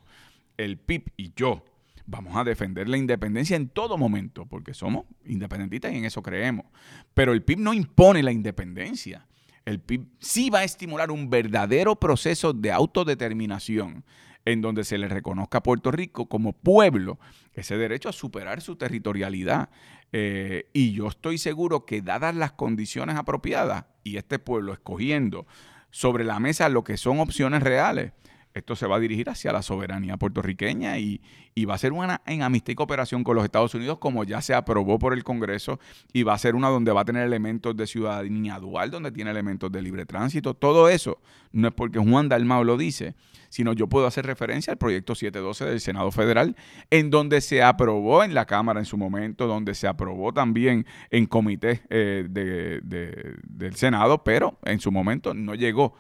el 0.58 0.78
PIB 0.78 1.12
y 1.16 1.32
yo 1.38 1.64
vamos 2.06 2.36
a 2.36 2.43
defender 2.43 2.88
la 2.88 2.97
independencia 2.97 3.56
en 3.56 3.70
todo 3.70 3.97
momento, 3.97 4.45
porque 4.45 4.74
somos 4.74 5.06
independentistas 5.26 5.93
y 5.93 5.97
en 5.97 6.06
eso 6.06 6.22
creemos. 6.22 6.66
Pero 7.14 7.34
el 7.34 7.43
PIB 7.43 7.60
no 7.60 7.74
impone 7.74 8.24
la 8.24 8.32
independencia. 8.32 9.28
El 9.66 9.80
PIB 9.80 10.08
sí 10.20 10.49
va 10.49 10.60
a 10.60 10.64
estimular 10.64 11.12
un 11.12 11.30
verdadero 11.30 11.95
proceso 11.95 12.53
de 12.53 12.72
autodeterminación 12.72 14.03
en 14.45 14.62
donde 14.62 14.84
se 14.84 14.97
le 14.97 15.08
reconozca 15.08 15.58
a 15.58 15.64
Puerto 15.64 15.91
Rico 15.91 16.28
como 16.30 16.53
pueblo 16.53 17.20
ese 17.53 17.78
derecho 17.78 18.10
a 18.10 18.14
superar 18.14 18.62
su 18.62 18.76
territorialidad. 18.76 19.70
Eh, 20.12 20.70
y 20.72 20.93
yo 20.93 21.08
estoy 21.08 21.39
seguro 21.39 21.86
que 21.86 22.01
dadas 22.01 22.36
las 22.36 22.51
condiciones 22.51 23.16
apropiadas 23.16 23.86
y 24.03 24.18
este 24.18 24.38
pueblo 24.38 24.72
escogiendo 24.72 25.47
sobre 25.89 26.24
la 26.24 26.39
mesa 26.39 26.70
lo 26.70 26.84
que 26.84 26.97
son 26.97 27.20
opciones 27.20 27.64
reales, 27.64 28.12
esto 28.56 28.76
se 28.76 28.88
va 28.88 28.95
a 28.95 28.99
dirigir 28.99 29.30
hacia 29.30 29.51
la 29.51 29.62
soberanía 29.62 30.16
puertorriqueña 30.16 30.97
y, 30.97 31.22
va 31.68 31.76
a 31.76 31.78
ser 31.78 31.91
una 31.91 32.22
en 32.26 32.41
amistad 32.41 32.72
y 32.72 32.76
cooperación 32.76 33.24
con 33.24 33.36
los 33.36 33.43
Estados 33.43 33.76
Unidos, 33.76 33.97
como 33.97 34.24
ya 34.24 34.41
se 34.41 34.53
aprobó 34.53 34.97
por 34.97 35.14
el 35.14 35.24
Congreso, 35.24 35.80
y 36.14 36.24
va 36.24 36.34
a 36.34 36.38
ser 36.38 36.56
una 36.56 36.70
donde 36.70 36.91
va 36.91 37.01
a 37.01 37.06
tener 37.06 37.24
elementos 37.24 37.76
de 37.76 37.86
ciudadanía 37.86 38.58
dual, 38.60 38.91
donde 38.91 39.12
tiene 39.12 39.32
elementos 39.32 39.72
de 39.72 39.82
libre 39.82 40.06
tránsito. 40.06 40.53
Todo 40.53 40.89
eso 40.89 41.20
no 41.51 41.68
es 41.68 41.74
porque 41.74 41.99
Juan 41.99 42.30
Dalmao 42.30 42.64
lo 42.64 42.78
dice, 42.78 43.16
sino 43.49 43.74
yo 43.74 43.88
puedo 43.88 44.08
hacer 44.08 44.26
referencia 44.26 44.72
al 44.72 44.78
proyecto 44.78 45.16
712 45.16 45.66
del 45.66 45.82
Senado 45.82 46.12
Federal, 46.12 46.56
en 46.89 47.10
donde 47.10 47.41
se 47.41 47.62
aprobó 47.62 48.24
en 48.24 48.34
la 48.34 48.45
Cámara 48.45 48.80
en 48.80 48.86
su 48.86 48.97
momento, 48.97 49.47
donde 49.47 49.76
se 49.76 49.88
aprobó 49.88 50.34
también 50.34 50.86
en 51.10 51.26
comité 51.26 51.82
eh, 51.89 52.26
del 52.30 53.76
Senado, 53.76 54.24
pero 54.24 54.60
en 54.64 54.80
su 54.80 54.91
momento 54.91 55.34
no 55.34 55.56
llegó 55.56 55.95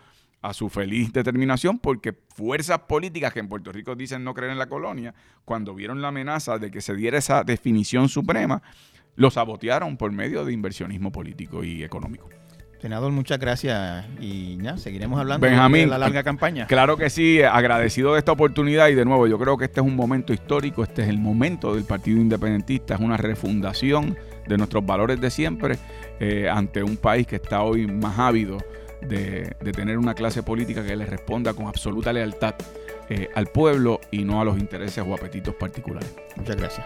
a 0.45 0.53
su 0.53 0.69
feliz 0.69 1.11
determinación 1.11 1.79
porque 1.79 2.13
fuerzas 2.35 2.79
políticas 2.79 3.33
que 3.33 3.39
en 3.39 3.49
Puerto 3.49 3.71
Rico 3.71 3.95
dicen 3.95 4.23
no 4.23 4.33
creer 4.33 4.51
en 4.51 4.59
la 4.59 4.67
colonia, 4.67 5.13
cuando 5.43 5.73
vieron 5.73 6.01
la 6.01 6.09
amenaza 6.09 6.59
de 6.59 6.69
que 6.69 6.81
se 6.81 6.95
diera 6.95 7.17
esa 7.17 7.43
definición 7.43 8.09
suprema, 8.09 8.61
lo 9.15 9.31
sabotearon 9.31 9.97
por 9.97 10.11
medio 10.11 10.45
de 10.45 10.53
inversionismo 10.53 11.11
político 11.11 11.63
y 11.63 11.83
económico. 11.83 12.29
Senador, 12.79 13.11
muchas 13.11 13.39
gracias 13.39 14.05
y 14.19 14.61
ya 14.61 14.77
seguiremos 14.77 15.19
hablando 15.19 15.47
de 15.47 15.87
la 15.87 15.97
larga 15.97 16.21
campaña. 16.23 16.67
Claro 16.67 16.97
que 16.97 17.09
sí, 17.09 17.41
agradecido 17.41 18.13
de 18.13 18.19
esta 18.19 18.33
oportunidad 18.33 18.89
y 18.89 18.95
de 18.95 19.05
nuevo 19.05 19.25
yo 19.25 19.39
creo 19.39 19.57
que 19.57 19.65
este 19.65 19.79
es 19.79 19.85
un 19.85 19.95
momento 19.95 20.33
histórico, 20.33 20.83
este 20.83 21.01
es 21.01 21.09
el 21.09 21.17
momento 21.17 21.73
del 21.73 21.85
Partido 21.85 22.21
Independentista, 22.21 22.93
es 22.93 22.99
una 22.99 23.17
refundación 23.17 24.15
de 24.47 24.57
nuestros 24.57 24.85
valores 24.85 25.19
de 25.19 25.31
siempre 25.31 25.79
eh, 26.19 26.47
ante 26.47 26.83
un 26.83 26.97
país 26.97 27.25
que 27.25 27.37
está 27.37 27.63
hoy 27.63 27.87
más 27.87 28.19
ávido 28.19 28.57
de, 29.07 29.55
tener 29.73 29.97
una 29.97 30.13
clase 30.13 30.43
política 30.43 30.85
que 30.85 30.95
le 30.95 31.05
responda 31.05 31.53
con 31.53 31.67
absoluta 31.67 32.13
lealtad 32.13 32.55
eh, 33.09 33.29
al 33.35 33.47
pueblo 33.47 33.99
y 34.11 34.23
no 34.23 34.41
a 34.41 34.45
los 34.45 34.57
intereses 34.57 35.03
o 35.07 35.13
apetitos 35.13 35.55
particulares. 35.55 36.13
Muchas 36.35 36.55
gracias. 36.55 36.85